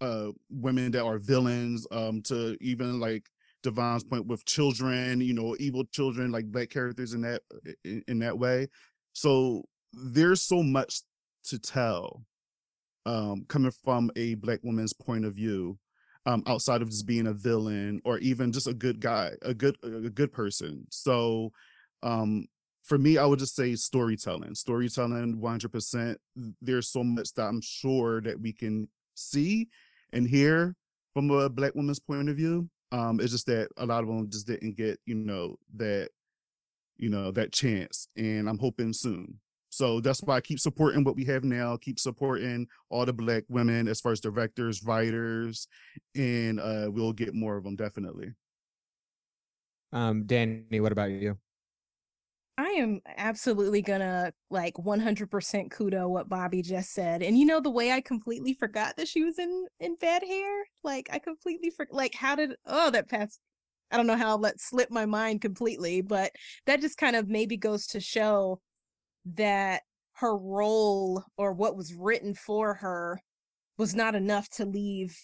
uh 0.01 0.29
women 0.51 0.93
that 0.93 1.05
are 1.05 1.19
villains, 1.19 1.87
um, 1.91 2.23
to 2.23 2.57
even 2.61 3.01
like 3.01 3.29
DeVaughn's 3.63 4.05
point 4.05 4.27
with 4.27 4.45
children, 4.45 5.21
you 5.21 5.35
know, 5.35 5.57
evil 5.59 5.85
children, 5.93 6.31
like 6.31 6.47
black 6.47 6.71
characters 6.71 7.13
in 7.13 7.23
that 7.23 7.43
in, 7.85 8.03
in 8.09 8.19
that 8.21 8.39
way. 8.39 8.69
So 9.13 9.65
there's 9.93 10.43
so 10.43 10.63
much 10.63 11.03
to 11.45 11.59
tell 11.59 12.23
um 13.07 13.45
coming 13.49 13.73
from 13.85 14.11
a 14.17 14.35
black 14.35 14.61
woman's 14.63 14.93
point 14.93 15.25
of 15.25 15.35
view 15.35 15.79
um 16.27 16.43
outside 16.47 16.83
of 16.83 16.91
just 16.91 17.07
being 17.07 17.27
a 17.27 17.33
villain 17.33 18.01
or 18.05 18.19
even 18.19 18.53
just 18.53 18.67
a 18.67 18.75
good 18.75 19.01
guy 19.01 19.31
a 19.43 19.55
good 19.55 19.77
a 19.83 20.11
good 20.11 20.33
person. 20.33 20.85
So 20.91 21.51
um 22.03 22.47
for 22.89 22.99
me 22.99 23.19
i 23.19 23.25
would 23.25 23.39
just 23.39 23.55
say 23.55 23.75
storytelling 23.75 24.55
storytelling 24.55 25.37
100% 25.37 26.17
there's 26.63 26.91
so 26.91 27.05
much 27.05 27.33
that 27.35 27.43
i'm 27.43 27.61
sure 27.61 28.21
that 28.23 28.41
we 28.41 28.53
can 28.53 28.89
see 29.15 29.69
and 30.13 30.27
hear 30.27 30.75
from 31.13 31.31
a 31.31 31.49
black 31.51 31.75
woman's 31.75 32.01
point 32.01 32.29
of 32.29 32.37
view 32.37 32.69
um 32.93 33.21
it's 33.21 33.33
just 33.33 33.47
that 33.47 33.69
a 33.77 33.87
lot 33.87 34.03
of 34.03 34.09
them 34.09 34.29
just 34.31 34.47
didn't 34.47 34.77
get 34.77 34.99
you 35.07 35.15
know 35.15 35.57
that 35.77 36.09
you 36.97 37.09
know 37.09 37.31
that 37.31 37.53
chance 37.53 38.09
and 38.17 38.49
i'm 38.49 38.59
hoping 38.59 38.93
soon 38.93 39.39
so 39.71 40.01
that's 40.01 40.23
why 40.23 40.37
I 40.37 40.41
keep 40.41 40.61
supporting 40.61 41.05
what 41.05 41.17
we 41.17 41.25
have 41.27 41.45
now, 41.45 41.77
keep 41.77 41.99
supporting 41.99 42.67
all 42.89 43.05
the 43.05 43.13
black 43.13 43.45
women 43.49 43.87
as 43.87 44.01
far 44.01 44.13
as 44.13 44.21
directors, 44.21 44.83
writers, 44.83 45.69
and 46.17 46.59
uh 46.59 46.89
we'll 46.91 47.13
get 47.13 47.35
more 47.35 47.57
of 47.57 47.65
them 47.65 47.77
definitely. 47.77 48.33
Um, 49.93 50.25
Dani, 50.25 50.81
what 50.81 50.93
about 50.93 51.11
you? 51.11 51.39
I 52.59 52.71
am 52.71 53.01
absolutely 53.17 53.83
gonna 53.83 54.33
like 54.51 54.75
100% 54.75 55.71
kudo 55.71 56.09
what 56.09 56.29
Bobby 56.29 56.61
just 56.61 56.93
said. 56.93 57.23
And 57.23 57.39
you 57.39 57.47
know 57.47 57.61
the 57.61 57.71
way 57.71 57.93
I 57.93 58.01
completely 58.01 58.53
forgot 58.53 58.97
that 58.97 59.07
she 59.07 59.23
was 59.23 59.39
in 59.39 59.67
in 59.79 59.95
bad 59.95 60.25
hair? 60.25 60.65
Like 60.83 61.09
I 61.13 61.21
completely 61.21 61.71
forgot 61.71 61.95
like 61.95 62.15
how 62.15 62.35
did 62.35 62.57
oh 62.67 62.91
that 62.91 63.09
passed 63.09 63.39
I 63.93 63.97
don't 63.97 64.09
know 64.09 64.17
how 64.17 64.37
that 64.39 64.61
slipped 64.61 64.91
my 64.93 65.07
mind 65.07 65.41
completely, 65.41 66.01
but 66.03 66.33
that 66.67 66.81
just 66.81 66.99
kind 66.99 67.15
of 67.17 67.29
maybe 67.29 67.57
goes 67.57 67.87
to 67.89 68.01
show 68.01 68.61
that 69.37 69.83
her 70.15 70.37
role 70.37 71.23
or 71.37 71.53
what 71.53 71.77
was 71.77 71.95
written 71.95 72.35
for 72.35 72.75
her 72.75 73.21
was 73.79 73.95
not 73.95 74.17
enough 74.17 74.49
to 74.51 74.65
leave 74.65 75.17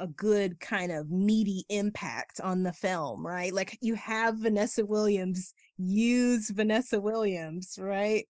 a 0.00 0.06
good 0.06 0.60
kind 0.60 0.92
of 0.92 1.10
meaty 1.10 1.64
impact 1.70 2.40
on 2.40 2.62
the 2.62 2.72
film, 2.72 3.26
right? 3.26 3.54
Like 3.54 3.78
you 3.80 3.94
have 3.94 4.38
Vanessa 4.38 4.84
Williams 4.84 5.54
use 5.78 6.50
Vanessa 6.50 7.00
Williams, 7.00 7.78
right? 7.80 8.26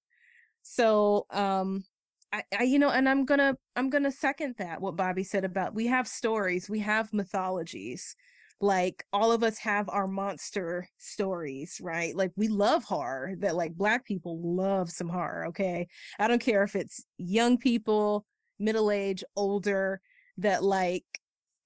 So 0.63 1.27
um 1.31 1.85
I, 2.33 2.43
I 2.59 2.63
you 2.65 2.79
know 2.79 2.91
and 2.91 3.09
I'm 3.09 3.25
gonna 3.25 3.57
I'm 3.77 3.91
gonna 3.91 4.13
second 4.13 4.57
that 4.59 4.81
what 4.81 4.97
Bobby 4.97 5.25
said 5.25 5.45
about 5.45 5.75
we 5.75 5.87
have 5.89 6.09
stories, 6.09 6.69
we 6.71 6.81
have 6.81 7.13
mythologies. 7.13 8.17
Like 8.61 9.05
all 9.13 9.33
of 9.33 9.43
us 9.43 9.59
have 9.59 9.89
our 9.91 10.07
monster 10.07 10.89
stories, 10.99 11.81
right? 11.83 12.17
Like 12.17 12.33
we 12.37 12.49
love 12.49 12.85
horror, 12.85 13.35
that 13.41 13.57
like 13.57 13.75
black 13.75 14.07
people 14.07 14.41
love 14.43 14.91
some 14.91 15.09
horror, 15.09 15.47
okay? 15.49 15.89
I 16.19 16.29
don't 16.29 16.41
care 16.41 16.63
if 16.63 16.77
it's 16.77 17.05
young 17.19 17.59
people, 17.59 18.25
middle 18.59 18.91
age, 18.91 19.23
older, 19.37 20.01
that 20.39 20.63
like 20.65 21.05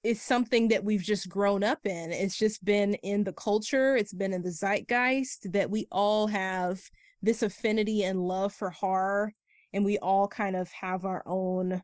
is 0.08 0.22
something 0.22 0.68
that 0.68 0.82
we've 0.82 1.02
just 1.02 1.28
grown 1.28 1.62
up 1.62 1.84
in. 1.84 2.12
It's 2.12 2.38
just 2.38 2.64
been 2.64 2.94
in 2.94 3.24
the 3.24 3.32
culture, 3.34 3.94
it's 3.94 4.14
been 4.14 4.32
in 4.32 4.40
the 4.40 4.50
zeitgeist 4.50 5.52
that 5.52 5.70
we 5.70 5.86
all 5.92 6.26
have 6.28 6.80
this 7.20 7.42
affinity 7.42 8.04
and 8.04 8.18
love 8.18 8.54
for 8.54 8.70
horror 8.70 9.34
and 9.74 9.84
we 9.84 9.98
all 9.98 10.26
kind 10.26 10.56
of 10.56 10.70
have 10.72 11.04
our 11.04 11.22
own 11.26 11.82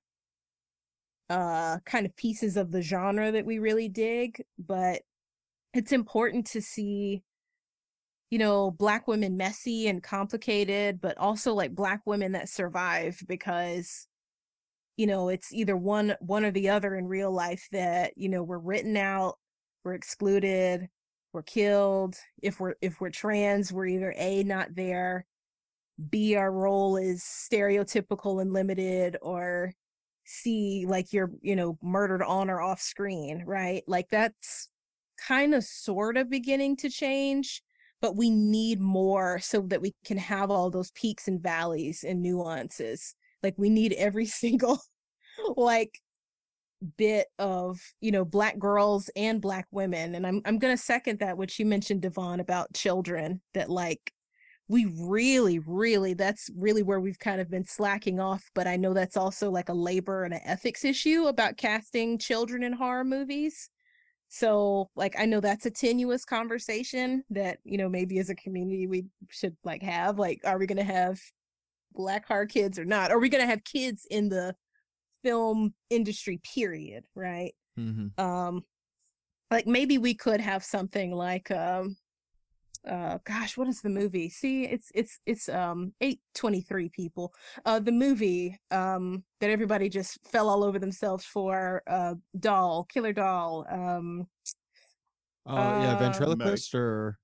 uh 1.29 1.79
kind 1.85 2.07
of 2.07 2.17
pieces 2.17 2.57
of 2.57 2.71
the 2.71 2.83
genre 2.83 3.33
that 3.33 3.47
we 3.47 3.59
really 3.59 3.89
dig 3.89 4.43
but 4.59 5.01
it's 5.73 5.93
important 5.93 6.47
to 6.47 6.61
see 6.61 7.23
you 8.31 8.39
know 8.39 8.71
black 8.71 9.09
women 9.09 9.37
messy 9.37 9.89
and 9.89 10.03
complicated 10.03 11.01
but 11.01 11.17
also 11.17 11.55
like 11.55 11.75
black 11.75 12.01
women 12.05 12.33
that 12.33 12.49
survive 12.49 13.19
because 13.27 14.07
you 14.97 15.07
know 15.07 15.29
it's 15.29 15.53
either 15.53 15.77
one 15.77 16.15
one 16.21 16.45
or 16.45 16.51
the 16.51 16.69
other 16.69 16.95
in 16.97 17.07
real 17.07 17.33
life 17.33 17.67
that 17.73 18.13
you 18.17 18.29
know 18.29 18.43
we're 18.43 18.59
written 18.59 18.97
out 18.97 19.39
we're 19.85 19.95
excluded 19.95 20.89
we're 21.33 21.43
killed 21.43 22.17
if 22.43 22.61
we're 22.61 22.75
if 22.81 23.01
we're 23.01 23.11
trans 23.11 23.73
we're 23.73 23.87
either 23.87 24.15
a 24.17 24.43
not 24.45 24.75
there 24.75 25.27
b 26.11 26.35
our 26.35 26.51
role 26.53 26.97
is 26.97 27.23
stereotypical 27.23 28.41
and 28.41 28.53
limited 28.53 29.17
or 29.23 29.73
c 30.25 30.87
like 30.89 31.13
you're 31.13 31.31
you 31.43 31.55
know 31.55 31.79
murdered 31.83 32.23
on 32.23 32.51
or 32.51 32.61
off 32.61 32.81
screen 32.81 33.43
right? 33.47 33.85
Like 33.87 34.09
that's 34.11 34.69
kind 35.29 35.55
of 35.55 35.63
sort 35.65 36.17
of 36.17 36.31
beginning 36.31 36.77
to 36.77 36.91
change 36.91 37.63
but 38.01 38.17
we 38.17 38.31
need 38.31 38.81
more 38.81 39.39
so 39.39 39.61
that 39.63 39.81
we 39.81 39.95
can 40.05 40.19
have 40.19 40.51
all 40.51 40.71
those 40.71 40.91
peaks 40.93 41.29
and 41.29 41.43
valleys 41.43 42.05
and 42.05 42.21
nuances 42.21 43.15
like 43.45 43.55
we 43.57 43.71
need 43.71 43.93
every 43.93 44.27
single 44.43 44.81
like 45.57 46.01
bit 46.99 47.29
of 47.39 47.81
you 48.01 48.11
know 48.11 48.25
black 48.25 48.59
girls 48.59 49.09
and 49.17 49.41
black 49.41 49.67
women 49.71 50.15
and 50.15 50.27
i'm 50.27 50.43
i'm 50.45 50.59
going 50.59 50.77
to 50.77 50.83
second 50.83 51.19
that 51.19 51.39
what 51.39 51.59
you 51.59 51.65
mentioned 51.65 52.03
DeVaughn 52.03 52.41
about 52.41 52.75
children 52.75 53.41
that 53.55 53.71
like 53.71 54.13
we 54.69 54.87
really 54.99 55.59
really 55.61 56.15
that's 56.15 56.51
really 56.57 56.83
where 56.83 57.01
we've 57.01 57.19
kind 57.19 57.41
of 57.41 57.51
been 57.51 57.65
slacking 57.65 58.21
off 58.21 58.51
but 58.55 58.67
i 58.67 58.77
know 58.77 58.93
that's 58.93 59.17
also 59.17 59.51
like 59.51 59.71
a 59.71 59.75
labor 59.75 60.25
and 60.25 60.35
an 60.35 60.41
ethics 60.45 60.85
issue 60.85 61.27
about 61.27 61.57
casting 61.57 62.19
children 62.19 62.63
in 62.63 62.73
horror 62.73 63.05
movies. 63.05 63.71
So 64.29 64.91
like 64.97 65.15
i 65.19 65.27
know 65.27 65.41
that's 65.41 65.67
a 65.67 65.71
tenuous 65.71 66.25
conversation 66.25 67.23
that 67.31 67.59
you 67.65 67.79
know 67.79 67.89
maybe 67.89 68.19
as 68.19 68.31
a 68.31 68.35
community 68.35 68.87
we 68.87 69.05
should 69.31 69.57
like 69.65 69.83
have 69.83 70.19
like 70.19 70.41
are 70.45 70.59
we 70.59 70.67
going 70.67 70.85
to 70.85 70.93
have 70.93 71.21
black 71.95 72.27
horror 72.27 72.47
kids 72.47 72.79
or 72.79 72.85
not 72.85 73.11
are 73.11 73.19
we 73.19 73.29
going 73.29 73.43
to 73.43 73.47
have 73.49 73.63
kids 73.65 74.07
in 74.11 74.29
the 74.29 74.55
film 75.23 75.75
industry 75.91 76.41
period 76.55 77.05
right 77.15 77.55
Mm-hmm. 77.79 78.21
um 78.25 78.63
like 79.51 79.67
maybe 79.67 79.99
we 79.99 80.15
could 80.15 80.41
have 80.41 80.63
something 80.63 81.11
like 81.13 81.51
um 81.51 81.97
uh 82.89 83.19
gosh 83.25 83.57
what 83.57 83.67
is 83.67 83.81
the 83.81 83.89
movie 83.89 84.29
see 84.29 84.65
it's 84.65 84.93
it's 84.95 85.19
it's 85.27 85.49
um 85.49 85.93
823 86.01 86.89
people 86.91 87.33
uh 87.65 87.79
the 87.81 87.91
movie 87.91 88.59
um 88.71 89.25
that 89.41 89.51
everybody 89.51 89.89
just 89.89 90.19
fell 90.31 90.49
all 90.49 90.63
over 90.63 90.79
themselves 90.79 91.25
for 91.25 91.83
uh 91.89 92.15
doll 92.39 92.85
killer 92.85 93.13
doll 93.13 93.67
um 93.71 94.27
Oh 95.47 95.79
yeah, 95.83 95.93
Uh, 95.93 95.97
ventriloquist 95.97 96.75
or 96.75 97.19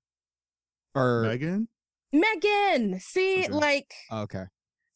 or 0.93 1.21
Megan. 1.23 1.67
megan 2.13 2.99
see 2.99 3.43
Okay. 3.45 3.49
like 3.53 3.93
okay. 4.11 4.43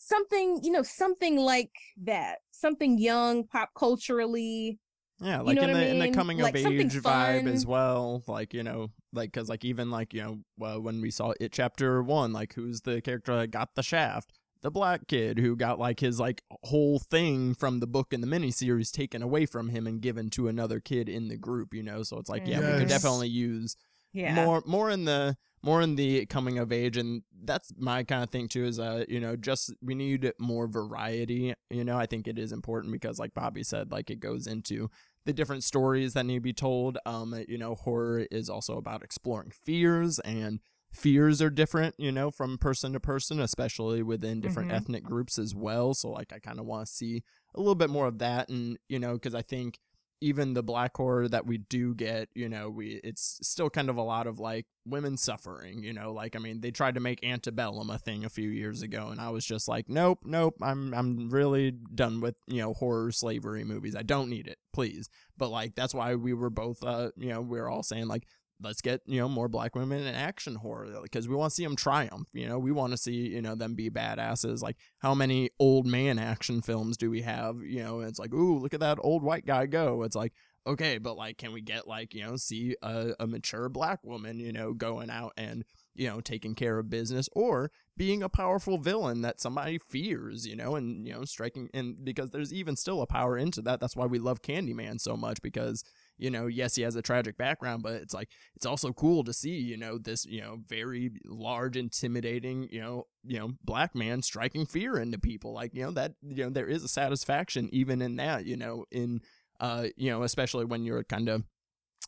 Something 0.06 0.60
you 0.64 0.72
know 0.72 0.84
something 0.84 1.36
like 1.38 1.72
that 2.04 2.38
something 2.52 3.00
young 3.00 3.44
pop 3.44 3.72
culturally 3.76 4.78
Yeah, 5.20 5.40
You 5.40 5.46
like 5.46 5.56
know 5.56 5.64
in 5.64 5.72
what 5.72 5.78
I 5.78 5.84
the 5.86 5.90
in 5.90 6.00
the 6.00 6.12
coming 6.12 6.38
Like 6.38 6.56
of 6.56 6.62
something 6.62 6.88
age 6.88 7.02
vibe 7.02 7.48
as 7.48 7.66
well. 7.66 8.24
Like 8.28 8.54
you 8.54 8.64
know, 8.64 8.92
like 9.14 9.32
because 9.32 9.50
like 9.50 9.66
even 9.66 9.90
like 9.90 10.14
you 10.14 10.22
know 10.22 10.40
well, 10.58 10.80
when 10.82 11.02
we 11.02 11.10
saw 11.10 11.34
it 11.40 11.52
chapter 11.52 12.04
one, 12.04 12.34
like 12.34 12.54
who's 12.54 12.82
the 12.82 13.02
character 13.02 13.36
that 13.36 13.48
got 13.48 13.76
the 13.76 13.82
shaft? 13.84 14.32
The 14.62 14.72
black 14.72 15.08
kid 15.08 15.40
who 15.40 15.56
got 15.56 15.80
like 15.80 16.00
his 16.02 16.20
like 16.20 16.44
whole 16.64 17.00
thing 17.00 17.56
from 17.56 17.80
the 17.80 17.88
book 17.88 18.14
and 18.14 18.22
the 18.22 18.28
miniseries 18.28 18.92
taken 18.92 19.22
away 19.24 19.46
from 19.46 19.70
him 19.70 19.88
and 19.88 20.02
given 20.02 20.30
to 20.32 20.48
another 20.48 20.80
kid 20.80 21.08
in 21.08 21.30
the 21.30 21.38
group. 21.38 21.74
You 21.74 21.84
know, 21.84 22.04
so 22.04 22.20
it's 22.20 22.30
like 22.30 22.46
yeah, 22.46 22.60
we 22.60 22.80
could 22.80 22.90
definitely 22.90 23.30
use 23.30 23.76
yeah 24.14 24.36
more 24.36 24.62
more 24.66 24.92
in 24.92 25.06
the 25.06 25.38
more 25.66 25.82
in 25.82 25.96
the 25.96 26.26
coming 26.28 26.60
of 26.60 26.72
age 26.72 26.96
and 26.96 27.24
that's 27.44 27.74
my 27.78 28.04
kind 28.04 28.24
of 28.24 28.30
thing 28.30 28.48
too 28.48 28.64
is 28.66 28.80
uh 28.80 29.04
you 29.10 29.20
know 29.20 29.36
just 29.36 29.74
we 29.82 29.96
need 29.96 30.32
more 30.40 30.68
variety 30.68 31.54
you 31.70 31.84
know 31.84 31.98
i 31.98 32.06
think 32.06 32.28
it 32.28 32.38
is 32.40 32.52
important 32.52 32.94
because 32.94 33.18
like 33.20 33.34
bobby 33.34 33.64
said 33.64 33.92
like 33.92 34.10
it 34.10 34.20
goes 34.20 34.46
into 34.48 34.90
the 35.26 35.34
different 35.34 35.64
stories 35.64 36.14
that 36.14 36.26
need 36.26 36.36
to 36.36 36.42
be 36.42 36.54
told 36.54 36.98
um 37.06 37.36
you 37.48 37.58
know 37.58 37.76
horror 37.76 38.26
is 38.32 38.50
also 38.50 38.78
about 38.78 39.04
exploring 39.04 39.52
fears 39.52 40.20
and 40.20 40.60
fears 40.92 41.42
are 41.42 41.50
different 41.50 41.94
you 41.98 42.12
know 42.12 42.32
from 42.32 42.58
person 42.58 42.94
to 42.94 43.00
person 43.00 43.40
especially 43.42 44.02
within 44.04 44.40
different 44.40 44.70
Mhm. 44.70 44.76
ethnic 44.76 45.04
groups 45.04 45.38
as 45.38 45.54
well 45.54 45.94
so 45.94 46.10
like 46.12 46.32
i 46.32 46.40
kind 46.40 46.60
of 46.60 46.66
want 46.66 46.86
to 46.88 46.94
see 46.94 47.24
a 47.54 47.60
little 47.60 47.76
bit 47.76 47.90
more 47.90 48.08
of 48.08 48.20
that 48.20 48.48
and 48.50 48.78
you 48.88 49.00
know 49.00 49.14
because 49.14 49.36
i 49.36 49.42
think 49.42 49.80
even 50.22 50.54
the 50.54 50.64
black 50.64 50.96
horror 50.96 51.28
that 51.28 51.46
we 51.46 51.58
do 51.58 51.94
get, 51.94 52.30
you 52.34 52.50
know, 52.50 52.70
we 52.70 53.00
it's 53.04 53.40
still 53.42 53.70
kind 53.70 53.90
of 53.90 53.98
a 53.98 54.02
lot 54.02 54.28
of 54.28 54.40
like 54.40 54.66
women 54.86 55.18
suffering, 55.18 55.84
you 55.84 55.94
know, 55.94 56.14
like 56.14 56.36
I 56.36 56.40
mean, 56.40 56.62
they 56.62 56.72
tried 56.72 56.96
to 56.96 57.00
make 57.00 57.24
antebellum 57.24 57.90
a 57.90 57.98
thing 57.98 58.24
a 58.26 58.30
few 58.30 58.50
years 58.50 58.82
ago 58.82 59.10
and 59.10 59.20
I 59.20 59.30
was 59.30 59.46
just 59.46 59.68
like, 59.68 59.90
nope, 59.90 60.20
nope, 60.24 60.56
I'm 60.62 60.94
I'm 60.94 61.30
really 61.30 61.72
done 61.72 62.22
with, 62.22 62.36
you 62.48 62.62
know, 62.62 62.74
horror 62.74 63.12
slavery 63.12 63.64
movies. 63.64 63.96
I 63.96 64.04
don't 64.04 64.30
need 64.30 64.48
it, 64.48 64.58
please. 64.74 65.10
But 65.38 65.50
like 65.50 65.76
that's 65.76 65.94
why 65.94 66.16
we 66.16 66.34
were 66.34 66.50
both 66.50 66.84
uh, 66.84 67.12
you 67.18 67.30
know, 67.30 67.42
we 67.42 67.60
are 67.60 67.70
all 67.70 67.84
saying 67.84 68.08
like 68.08 68.26
let's 68.62 68.82
get, 68.82 69.02
you 69.06 69.20
know, 69.20 69.28
more 69.28 69.48
black 69.48 69.76
women 69.76 70.06
in 70.06 70.16
action 70.16 70.56
horror 70.56 70.88
because 71.04 71.28
we 71.28 71.36
want 71.36 71.52
to 71.52 71.56
see 71.56 71.64
them 71.64 71.76
triumph, 71.76 72.30
you 72.34 72.48
know, 72.48 72.58
we 72.58 72.72
want 72.72 72.92
to 72.92 72.98
see, 72.98 73.28
you 73.28 73.42
know, 73.42 73.56
them 73.56 73.76
be 73.76 73.90
badasses. 73.90 74.62
Like 74.62 74.78
how 75.00 75.14
many 75.14 75.50
old 75.60 75.86
man 75.86 76.20
action 76.20 76.62
films 76.62 76.98
do 76.98 77.10
we 77.10 77.22
have, 77.22 77.62
you 77.62 77.84
know, 77.84 78.00
and 78.00 78.10
it's 78.10 78.20
like, 78.20 78.34
ooh, 78.34 78.58
look 78.60 78.74
at 78.74 78.80
that 78.80 78.98
old 79.02 79.24
white 79.24 79.46
guy 79.46 79.66
go. 79.66 80.04
It's 80.04 80.16
like 80.16 80.34
okay, 80.68 80.98
but 80.98 81.18
like, 81.18 81.38
can 81.38 81.52
we 81.52 81.62
get 81.62 81.88
like, 81.88 82.14
you 82.14 82.24
know, 82.24 82.36
see 82.36 82.76
a, 82.82 83.14
a 83.20 83.28
mature 83.28 83.70
black 83.70 84.04
woman, 84.04 84.40
you 84.40 84.52
know, 84.52 84.74
going 84.74 85.10
out 85.10 85.34
and, 85.38 85.64
you 85.94 86.10
know, 86.10 86.20
taking 86.20 86.56
care 86.56 86.80
of 86.80 86.90
business 86.90 87.30
or 87.34 87.72
being 87.96 88.24
a 88.24 88.30
powerful 88.30 88.78
villain 88.78 89.22
that 89.22 89.40
somebody 89.40 89.78
fears, 89.78 90.46
you 90.46 90.56
know, 90.56 90.76
and, 90.76 91.08
you 91.08 91.14
know, 91.14 91.24
striking, 91.24 91.70
and 91.74 92.04
because 92.04 92.32
there's 92.32 92.54
even 92.54 92.76
still 92.76 93.02
a 93.02 93.08
power 93.08 93.38
into 93.38 93.62
that. 93.62 93.80
That's 93.80 93.96
why 93.96 94.06
we 94.06 94.20
love 94.20 94.42
Candyman 94.42 95.00
so 95.00 95.16
much 95.16 95.42
because, 95.42 95.84
you 96.18 96.30
know, 96.30 96.48
yes, 96.48 96.76
he 96.76 96.84
has 96.84 96.96
a 96.96 97.02
tragic 97.02 97.38
background, 97.38 97.84
but 97.84 97.94
it's 97.94 98.14
like, 98.14 98.30
it's 98.56 98.66
also 98.66 98.94
cool 98.94 99.24
to 99.24 99.34
see, 99.34 99.58
you 99.58 99.78
know, 99.78 99.98
this, 99.98 100.26
you 100.26 100.42
know, 100.42 100.60
very 100.68 101.12
large, 101.26 101.76
intimidating, 101.76 102.68
you 102.72 102.82
know, 102.82 103.08
you 103.24 103.40
know, 103.40 103.52
black 103.64 103.96
man 103.96 104.22
striking 104.22 104.66
fear 104.66 104.98
into 104.98 105.20
people. 105.20 105.54
Like, 105.54 105.74
you 105.74 105.84
know, 105.84 105.92
that, 105.92 106.14
you 106.22 106.44
know, 106.44 106.50
there 106.50 106.68
is 106.68 106.84
a 106.84 106.88
satisfaction 106.88 107.70
even 107.72 108.02
in 108.02 108.16
that, 108.16 108.46
you 108.46 108.56
know, 108.56 108.86
in, 108.92 109.22
uh, 109.60 109.88
you 109.98 110.10
know, 110.10 110.24
especially 110.24 110.66
when 110.66 110.84
you're 110.84 111.04
kind 111.04 111.30
of 111.30 111.44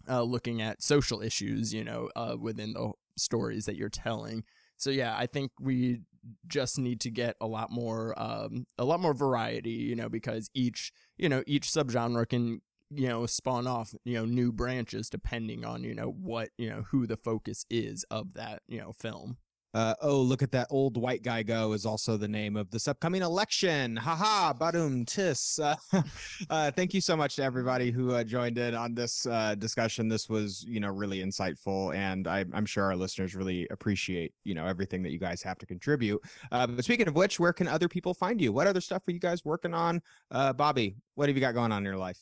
uh, 0.09 0.23
looking 0.23 0.61
at 0.61 0.81
social 0.81 1.21
issues, 1.21 1.73
you 1.73 1.83
know, 1.83 2.09
uh, 2.15 2.35
within 2.39 2.73
the 2.73 2.91
stories 3.17 3.65
that 3.65 3.75
you're 3.75 3.89
telling. 3.89 4.43
So 4.77 4.89
yeah, 4.89 5.15
I 5.17 5.25
think 5.25 5.51
we 5.59 6.01
just 6.45 6.77
need 6.77 7.01
to 7.01 7.09
get 7.09 7.35
a 7.41 7.47
lot 7.47 7.71
more, 7.71 8.13
um, 8.21 8.65
a 8.77 8.85
lot 8.85 8.99
more 8.99 9.13
variety, 9.13 9.71
you 9.71 9.95
know, 9.95 10.07
because 10.09 10.49
each, 10.53 10.91
you 11.17 11.29
know, 11.29 11.41
each 11.47 11.67
subgenre 11.67 12.29
can, 12.29 12.61
you 12.89 13.07
know, 13.07 13.25
spawn 13.25 13.67
off, 13.67 13.93
you 14.05 14.15
know, 14.15 14.25
new 14.25 14.51
branches 14.51 15.09
depending 15.09 15.65
on, 15.65 15.83
you 15.83 15.93
know, 15.93 16.09
what, 16.09 16.49
you 16.57 16.69
know, 16.69 16.83
who 16.89 17.07
the 17.07 17.17
focus 17.17 17.65
is 17.69 18.05
of 18.09 18.33
that, 18.33 18.61
you 18.67 18.79
know, 18.79 18.93
film. 18.93 19.37
Uh, 19.73 19.93
oh, 20.01 20.19
look 20.19 20.41
at 20.41 20.51
that 20.51 20.65
old 20.71 20.97
white 20.97 21.21
guy 21.21 21.43
go 21.43 21.73
is 21.73 21.85
also 21.85 22.17
the 22.17 22.27
name 22.27 22.55
of 22.55 22.71
this 22.71 22.87
upcoming 22.87 23.21
election. 23.21 23.95
Haha, 23.95 24.53
badum 24.53 25.05
tis. 25.05 25.59
Uh, 25.67 26.01
uh, 26.49 26.71
thank 26.71 26.93
you 26.93 27.01
so 27.01 27.15
much 27.15 27.35
to 27.35 27.43
everybody 27.43 27.91
who 27.91 28.11
uh, 28.11 28.23
joined 28.23 28.57
in 28.57 28.73
on 28.73 28.95
this 28.95 29.25
uh, 29.27 29.53
discussion. 29.55 30.07
This 30.07 30.29
was, 30.29 30.63
you 30.67 30.79
know, 30.79 30.89
really 30.89 31.19
insightful, 31.19 31.95
and 31.95 32.27
I, 32.27 32.45
I'm 32.53 32.65
sure 32.65 32.85
our 32.85 32.95
listeners 32.95 33.35
really 33.35 33.67
appreciate, 33.69 34.33
you 34.43 34.55
know, 34.55 34.65
everything 34.65 35.03
that 35.03 35.11
you 35.11 35.19
guys 35.19 35.41
have 35.43 35.57
to 35.59 35.65
contribute. 35.65 36.21
Uh, 36.51 36.67
but 36.67 36.83
speaking 36.83 37.07
of 37.07 37.15
which, 37.15 37.39
where 37.39 37.53
can 37.53 37.67
other 37.67 37.87
people 37.87 38.13
find 38.13 38.41
you? 38.41 38.51
What 38.51 38.67
other 38.67 38.81
stuff 38.81 39.07
are 39.07 39.11
you 39.11 39.19
guys 39.19 39.45
working 39.45 39.73
on? 39.73 40.01
Uh, 40.31 40.53
Bobby, 40.53 40.95
what 41.15 41.29
have 41.29 41.35
you 41.35 41.41
got 41.41 41.53
going 41.53 41.71
on 41.71 41.79
in 41.79 41.85
your 41.85 41.97
life? 41.97 42.19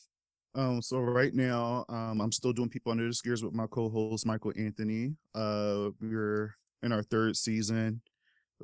Um, 0.56 0.80
so 0.80 0.98
right 0.98 1.34
now, 1.34 1.84
um, 1.90 2.20
I'm 2.20 2.32
still 2.32 2.54
doing 2.54 2.70
People 2.70 2.90
Under 2.90 3.06
the 3.06 3.12
Scares 3.12 3.44
with 3.44 3.52
my 3.52 3.66
co-host 3.66 4.24
Michael 4.24 4.54
Anthony. 4.56 5.14
Uh, 5.34 5.90
we're 6.00 6.56
in 6.82 6.92
our 6.92 7.02
third 7.02 7.36
season. 7.36 8.00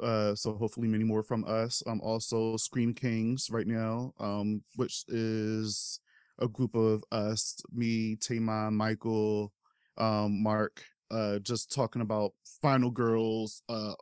Uh, 0.03 0.35
so 0.35 0.55
hopefully 0.55 0.89
many 0.89 1.05
more 1.05 1.23
from 1.23 1.45
us. 1.47 1.83
Um, 1.87 2.01
also 2.01 2.57
Scream 2.57 2.95
Kingz 2.95 3.53
right 3.53 3.67
now, 3.67 4.15
um, 4.19 4.63
which 4.77 5.05
is 5.09 6.01
a 6.39 6.49
group 6.49 6.75
of 6.75 7.05
us, 7.13 7.61
me, 7.71 8.17
Tamon, 8.17 8.73
Michael, 8.73 9.53
um, 9.99 10.43
Mark, 10.43 10.83
uh, 11.11 11.41
just 11.41 11.75
talking 11.75 12.01
about 12.01 12.33
final 12.63 12.91
girls, 12.91 13.63
uh, 13.69 13.93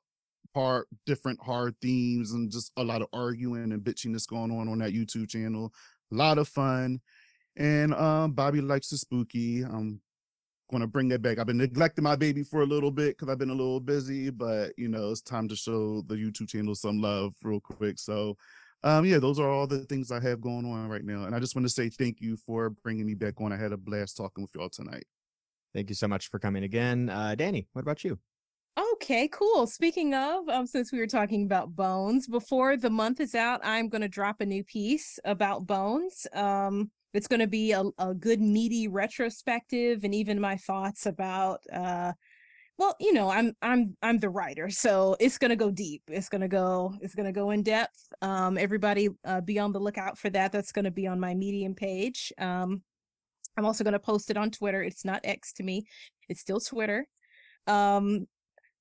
hard, 0.55 0.85
different 1.07 1.41
hard 1.43 1.75
themes 1.83 2.31
and 2.33 2.53
just 2.53 2.71
a 2.77 2.85
lot 2.85 3.03
of 3.03 3.09
arguing 3.13 3.73
and 3.73 3.83
bitchiness 3.83 4.29
going 4.29 4.53
on 4.53 4.69
on 4.69 4.79
that 4.79 4.93
YouTube 4.93 5.29
channel. 5.29 5.73
A 6.13 6.15
lot 6.15 6.39
of 6.39 6.47
fun. 6.47 7.01
And 7.61 7.95
um, 7.95 8.33
Bobby 8.33 8.63
likes 8.63 8.89
the 8.89 8.97
spooky. 8.97 9.61
I'm 9.63 10.01
going 10.71 10.81
to 10.81 10.87
bring 10.87 11.09
that 11.09 11.21
back. 11.21 11.39
I've 11.39 11.47
been 11.47 11.59
neglecting 11.59 12.03
my 12.03 12.17
baby 12.17 12.43
for 12.43 12.63
a 12.63 12.67
little 12.67 12.91
bit 12.91 13.19
because 13.19 13.29
I've 13.29 13.39
been 13.39 13.51
a 13.51 13.55
little 13.55 13.81
busy, 13.81 14.31
but 14.31 14.73
you 14.79 14.89
know, 14.89 15.11
it's 15.11 15.21
time 15.21 15.47
to 15.49 15.57
show 15.57 16.01
the 16.07 16.15
YouTube 16.15 16.49
channel 16.49 16.75
some 16.75 17.03
love 17.03 17.35
real 17.43 17.61
quick. 17.61 17.99
So, 17.99 18.35
um, 18.83 19.05
yeah, 19.05 19.19
those 19.19 19.39
are 19.39 19.51
all 19.51 19.67
the 19.67 19.81
things 19.81 20.11
I 20.11 20.21
have 20.21 20.41
going 20.41 20.65
on 20.65 20.89
right 20.89 21.05
now. 21.05 21.25
And 21.25 21.35
I 21.35 21.39
just 21.39 21.55
want 21.55 21.67
to 21.67 21.73
say 21.73 21.91
thank 21.91 22.23
you 22.23 22.39
for 22.39 22.71
bringing 22.83 23.05
me 23.05 23.15
back 23.15 23.35
on. 23.43 23.53
I 23.53 23.59
had 23.59 23.73
a 23.73 23.77
blast 23.77 24.17
talking 24.17 24.43
with 24.43 24.55
y'all 24.55 24.71
tonight. 24.71 25.05
Thank 25.75 25.91
you 25.91 25.95
so 25.95 26.09
much 26.09 26.31
for 26.31 26.39
coming 26.39 26.65
again. 26.65 27.11
Uh, 27.11 27.35
Dani, 27.39 27.67
what 27.75 27.83
about 27.83 28.05
you? 28.05 28.19
Okay, 28.95 29.29
cool. 29.29 29.67
Speaking 29.67 30.15
of, 30.15 30.49
um, 30.49 30.67
since 30.67 30.93
we 30.93 30.99
were 30.99 31.07
talking 31.07 31.43
about 31.43 31.77
Bones, 31.77 32.27
before 32.27 32.79
the 32.79 32.89
month 32.89 33.21
is 33.21 33.35
out, 33.35 33.61
I'm 33.63 33.91
going 33.91 34.01
to 34.01 34.09
drop 34.09 34.41
a 34.41 34.47
new 34.47 34.65
piece 34.65 35.19
about 35.27 35.67
Bones. 35.67 36.27
Um, 36.33 36.91
it's 37.13 37.27
going 37.27 37.41
to 37.41 37.47
be 37.47 37.73
a, 37.73 37.85
a 37.99 38.15
good, 38.15 38.41
meaty 38.41 38.89
retrospective, 38.89 40.05
and 40.05 40.15
even 40.15 40.41
my 40.41 40.57
thoughts 40.57 41.07
about. 41.07 41.61
Uh, 41.73 42.13
well, 42.79 42.97
you 42.99 43.13
know, 43.13 43.31
I'm 43.31 43.55
I'm 43.61 43.97
I'm 44.01 44.19
the 44.19 44.31
writer, 44.31 44.71
so 44.71 45.15
it's 45.21 45.37
going 45.37 45.51
to 45.51 45.57
go 45.57 45.71
deep. 45.71 46.03
It's 46.09 46.31
going 46.31 46.41
to 46.41 46.49
go 46.49 46.95
it's 47.03 47.15
going 47.15 47.27
to 47.27 47.33
go 47.33 47.51
in 47.51 47.63
depth. 47.63 48.01
Um, 48.23 48.57
everybody, 48.57 49.11
uh, 49.25 49.43
be 49.43 49.59
on 49.59 49.73
the 49.73 49.81
lookout 49.81 50.17
for 50.17 50.31
that. 50.31 50.51
That's 50.51 50.73
going 50.73 50.87
to 50.87 50.91
be 50.91 51.07
on 51.07 51.21
my 51.21 51.35
Medium 51.35 51.75
page. 51.75 52.33
Um, 52.39 52.83
I'm 53.59 53.67
also 53.67 53.85
going 53.85 53.93
to 53.93 53.99
post 53.99 54.31
it 54.31 54.39
on 54.39 54.51
Twitter. 54.51 54.83
It's 54.83 55.05
not 55.05 55.21
X 55.25 55.53
to 55.55 55.63
me. 55.63 55.85
It's 56.31 56.41
still 56.41 56.61
Twitter. 56.61 57.07
Um, 57.67 58.27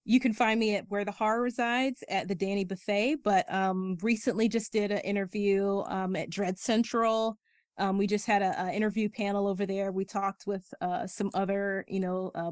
you 0.05 0.19
can 0.19 0.33
find 0.33 0.59
me 0.59 0.75
at 0.75 0.85
where 0.87 1.03
the 1.03 1.11
horror 1.11 1.41
resides 1.41 2.03
at 2.09 2.27
the 2.27 2.35
Dani 2.35 2.67
Bethea, 2.67 3.17
but 3.21 3.51
um, 3.53 3.97
recently 4.01 4.47
just 4.47 4.71
did 4.71 4.91
an 4.91 4.99
interview 4.99 5.83
um, 5.87 6.15
at 6.15 6.29
Dread 6.29 6.57
Central. 6.57 7.37
Um, 7.79 7.97
we 7.97 8.07
just 8.07 8.25
had 8.25 8.41
a, 8.41 8.65
a, 8.65 8.71
interview 8.71 9.09
panel 9.09 9.47
over 9.47 9.65
there. 9.65 9.91
We 9.91 10.05
talked 10.05 10.45
with 10.45 10.65
uh, 10.81 11.07
some 11.07 11.31
other, 11.33 11.85
you 11.87 11.99
know, 11.99 12.31
uh, 12.35 12.51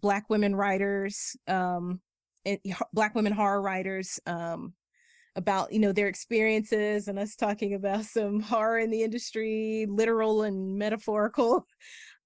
Black 0.00 0.28
women 0.28 0.54
writers, 0.56 1.36
um, 1.46 2.00
Black 2.92 3.14
women 3.14 3.32
horror 3.32 3.62
writers 3.62 4.18
um, 4.26 4.72
about, 5.36 5.72
you 5.72 5.78
know, 5.78 5.92
their 5.92 6.08
experiences 6.08 7.08
and 7.08 7.18
us 7.18 7.36
talking 7.36 7.74
about 7.74 8.04
some 8.16 8.40
horror 8.40 8.78
in 8.78 8.90
the 8.90 9.02
industry, 9.02 9.86
literal 9.88 10.42
and 10.42 10.78
metaphorical. 10.78 11.64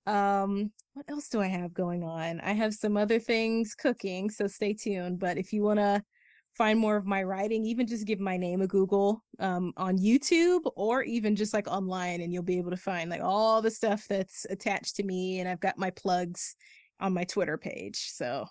Um, 0.07 0.73
what 0.95 1.09
else 1.09 1.29
do 1.29 1.41
I 1.41 1.47
have 1.47 1.75
going 1.75 2.03
on? 2.03 2.41
I 2.41 2.53
have 2.53 2.75
some 2.75 2.97
other 2.97 3.21
things 3.21 3.75
cooking, 3.75 4.31
so 4.31 4.47
stay 4.47 4.73
tuned. 4.73 5.21
But 5.21 5.37
if 5.37 5.53
you 5.53 5.63
want 5.63 5.79
to 5.79 6.03
find 6.55 6.79
more 6.79 6.97
of 6.97 7.07
my 7.07 7.23
writing, 7.23 7.65
even 7.65 7.87
just 7.87 8.07
give 8.07 8.21
my 8.21 8.37
name 8.37 8.63
a 8.63 8.67
Google 8.67 9.25
um, 9.39 9.73
on 9.77 9.99
YouTube 9.99 10.71
or 10.77 11.03
even 11.03 11.37
just 11.37 11.55
like 11.55 11.69
online, 11.69 12.21
and 12.21 12.33
you'll 12.33 12.43
be 12.43 12.59
able 12.59 12.71
to 12.71 12.77
find 12.77 13.11
like 13.11 13.23
all 13.23 13.63
the 13.63 13.71
stuff 13.71 14.07
that's 14.09 14.47
attached 14.51 14.97
to 14.97 15.03
me. 15.03 15.41
And 15.41 15.49
I've 15.49 15.61
got 15.61 15.79
my 15.79 15.91
plugs 15.91 16.57
on 16.99 17.15
my 17.15 17.25
Twitter 17.25 17.57
page. 17.57 18.11
So 18.13 18.47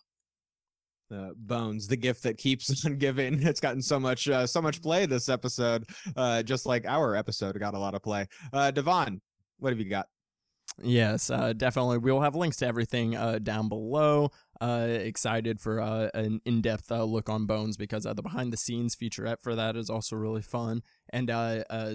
uh, 1.13 1.29
bones 1.35 1.87
the 1.87 1.97
gift 1.97 2.23
that 2.23 2.37
keeps 2.37 2.85
on 2.85 2.95
giving 2.97 3.41
it's 3.41 3.59
gotten 3.59 3.81
so 3.81 3.99
much 3.99 4.29
uh, 4.29 4.45
so 4.45 4.61
much 4.61 4.79
play 4.79 5.07
this 5.07 5.27
episode 5.27 5.83
uh 6.15 6.43
just 6.43 6.67
like 6.67 6.85
our 6.85 7.15
episode 7.15 7.59
got 7.59 7.73
a 7.73 7.79
lot 7.79 7.95
of 7.95 8.03
play 8.03 8.27
uh 8.53 8.69
DeVaughn 8.69 9.19
what 9.57 9.71
have 9.71 9.79
you 9.79 9.89
got 9.89 10.05
Yes, 10.81 11.29
uh, 11.29 11.53
definitely. 11.53 11.97
We'll 11.97 12.21
have 12.21 12.35
links 12.35 12.57
to 12.57 12.67
everything 12.67 13.15
uh, 13.15 13.39
down 13.39 13.67
below. 13.69 14.31
Uh, 14.61 14.87
excited 14.89 15.59
for 15.59 15.79
uh, 15.79 16.09
an 16.13 16.41
in 16.45 16.61
depth 16.61 16.91
uh, 16.91 17.03
look 17.03 17.29
on 17.29 17.45
Bones 17.45 17.77
because 17.77 18.05
uh, 18.05 18.13
the 18.13 18.21
behind 18.21 18.51
the 18.51 18.57
scenes 18.57 18.95
featurette 18.95 19.41
for 19.41 19.55
that 19.55 19.75
is 19.75 19.89
also 19.89 20.15
really 20.15 20.41
fun. 20.41 20.81
And 21.11 21.29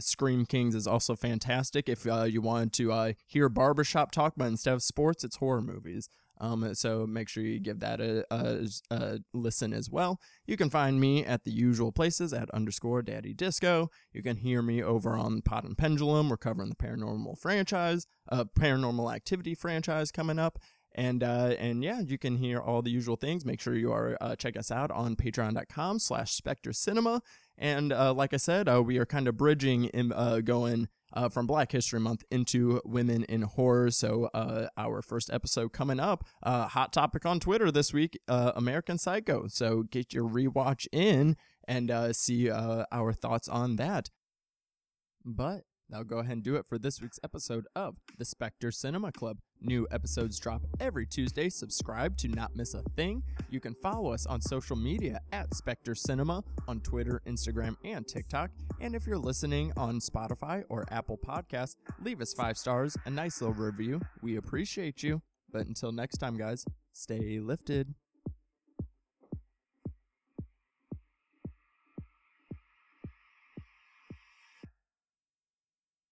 Scream 0.03 0.47
Kingz 0.47 0.75
is 0.75 0.87
also 0.87 1.15
fantastic. 1.15 1.89
If 1.89 2.05
you 2.05 2.41
wanted 2.41 2.73
to 2.75 3.15
hear 3.27 3.49
barbershop 3.49 4.13
talk, 4.13 4.35
but 4.37 4.47
instead 4.47 4.75
of 4.75 4.83
sports, 4.83 5.25
it's 5.25 5.37
horror 5.37 5.63
movies. 5.63 6.09
Um, 6.41 6.75
so 6.75 7.07
make 7.07 7.29
sure 7.29 7.43
you 7.43 7.61
give 7.61 7.81
that 7.81 8.01
a, 8.01 8.25
a, 8.31 8.67
a, 8.91 9.19
listen 9.33 9.73
as 9.73 9.89
well. 9.89 10.21
You 10.47 10.57
can 10.57 10.71
find 10.71 11.01
me 11.01 11.25
at 11.25 11.45
the 11.45 11.53
usual 11.53 11.93
places 11.93 12.33
at 12.33 12.51
underscore 12.51 13.03
daddy 13.03 13.33
disco. 13.33 13.91
You 14.13 14.23
can 14.23 14.37
hear 14.39 14.61
me 14.61 14.83
over 14.83 15.17
on 15.17 15.43
Pot 15.43 15.65
and 15.65 15.79
Pendulum. 15.79 16.29
We're 16.29 16.37
covering 16.37 16.71
the 16.71 16.77
paranormal 16.77 17.39
franchise, 17.39 18.07
uh, 18.31 18.45
paranormal 18.59 19.15
activity 19.15 19.55
franchise 19.55 20.11
coming 20.11 20.39
up. 20.39 20.59
And 20.97 21.25
uh, 21.25 21.55
and 21.59 21.83
yeah, 21.83 22.01
you 22.01 22.19
can 22.19 22.37
hear 22.37 22.61
all 22.61 22.81
the 22.81 22.91
usual 22.91 23.17
things. 23.17 23.45
Make 23.45 23.61
sure 23.61 23.75
you 23.75 23.93
are 23.93 24.17
uh, 24.21 24.37
check 24.37 24.57
us 24.57 24.71
out 24.71 24.93
on 24.93 25.17
patreon.com 25.17 25.99
slash 25.99 26.33
specter 26.33 26.73
cinema. 26.73 27.21
And 27.59 27.93
uh, 27.93 28.15
like 28.15 28.33
I 28.33 28.37
said, 28.37 28.69
uh, 28.69 28.81
we 28.83 28.99
are 28.99 29.07
kind 29.07 29.27
of 29.27 29.37
bridging 29.37 29.87
in 29.87 30.13
uh, 30.13 30.41
going 30.41 30.89
uh, 31.15 31.29
from 31.29 31.47
Black 31.47 31.73
History 31.73 32.01
Month 32.01 32.25
into 32.31 32.81
women 32.85 33.25
in 33.25 33.43
horror. 33.43 33.91
So, 33.91 34.29
uh, 34.35 34.69
our 34.77 35.01
first 35.01 35.31
episode 35.33 35.73
coming 35.73 36.01
up, 36.01 36.25
uh, 36.43 36.69
hot 36.69 36.93
topic 36.93 37.25
on 37.25 37.41
Twitter 37.41 37.71
this 37.71 37.93
week 37.93 38.19
uh, 38.29 38.53
American 38.55 38.99
Psycho. 38.99 39.47
So, 39.49 39.85
get 39.85 40.13
your 40.13 40.29
rewatch 40.29 40.87
in 40.93 41.37
and 41.67 41.91
uh, 41.91 42.13
see 42.13 42.51
uh, 42.51 42.85
our 42.93 43.13
thoughts 43.13 43.49
on 43.49 43.77
that. 43.77 44.11
But 45.25 45.63
That'll 45.95 46.09
go 46.09 46.19
ahead 46.19 46.33
and 46.33 46.43
do 46.43 46.57
it 46.57 46.67
for 46.67 46.77
this 46.77 47.01
week's 47.01 47.21
episode 47.23 47.69
of 47.77 47.95
the 48.19 48.25
Specter 48.25 48.73
Cinema 48.73 49.13
Club. 49.13 49.39
New 49.61 49.87
episodes 49.93 50.41
drop 50.41 50.63
every 50.81 51.07
Tuesday. 51.07 51.49
Subscribe 51.49 52.17
to 52.17 52.27
not 52.27 52.57
miss 52.57 52.75
a 52.75 52.83
thing. 52.97 53.23
You 53.49 53.61
can 53.61 53.77
follow 53.77 54.13
us 54.13 54.27
on 54.27 54.41
social 54.41 54.75
media 54.75 55.21
at 55.31 55.55
Spectre 55.55 55.95
Cinema 55.95 56.43
on 56.67 56.81
Twitter, 56.81 57.23
Instagram, 57.29 57.77
and 57.85 58.09
TikTok. 58.09 58.51
And 58.81 58.97
if 58.97 59.07
you're 59.07 59.17
listening 59.17 59.73
on 59.77 60.01
Spotify 60.01 60.65
or 60.69 60.85
Apple 60.91 61.17
Podcasts, 61.17 61.77
leave 62.03 62.21
us 62.21 62.35
five 62.35 62.59
stars, 62.59 62.97
a 63.07 63.11
nice 63.11 63.41
little 63.41 63.55
review. 63.55 64.01
We 64.21 64.35
appreciate 64.35 65.05
you. 65.05 65.23
But 65.53 65.69
until 65.69 65.93
next 65.93 66.17
time, 66.17 66.37
guys, 66.37 66.65
stay 66.93 67.39
lifted. 67.39 67.95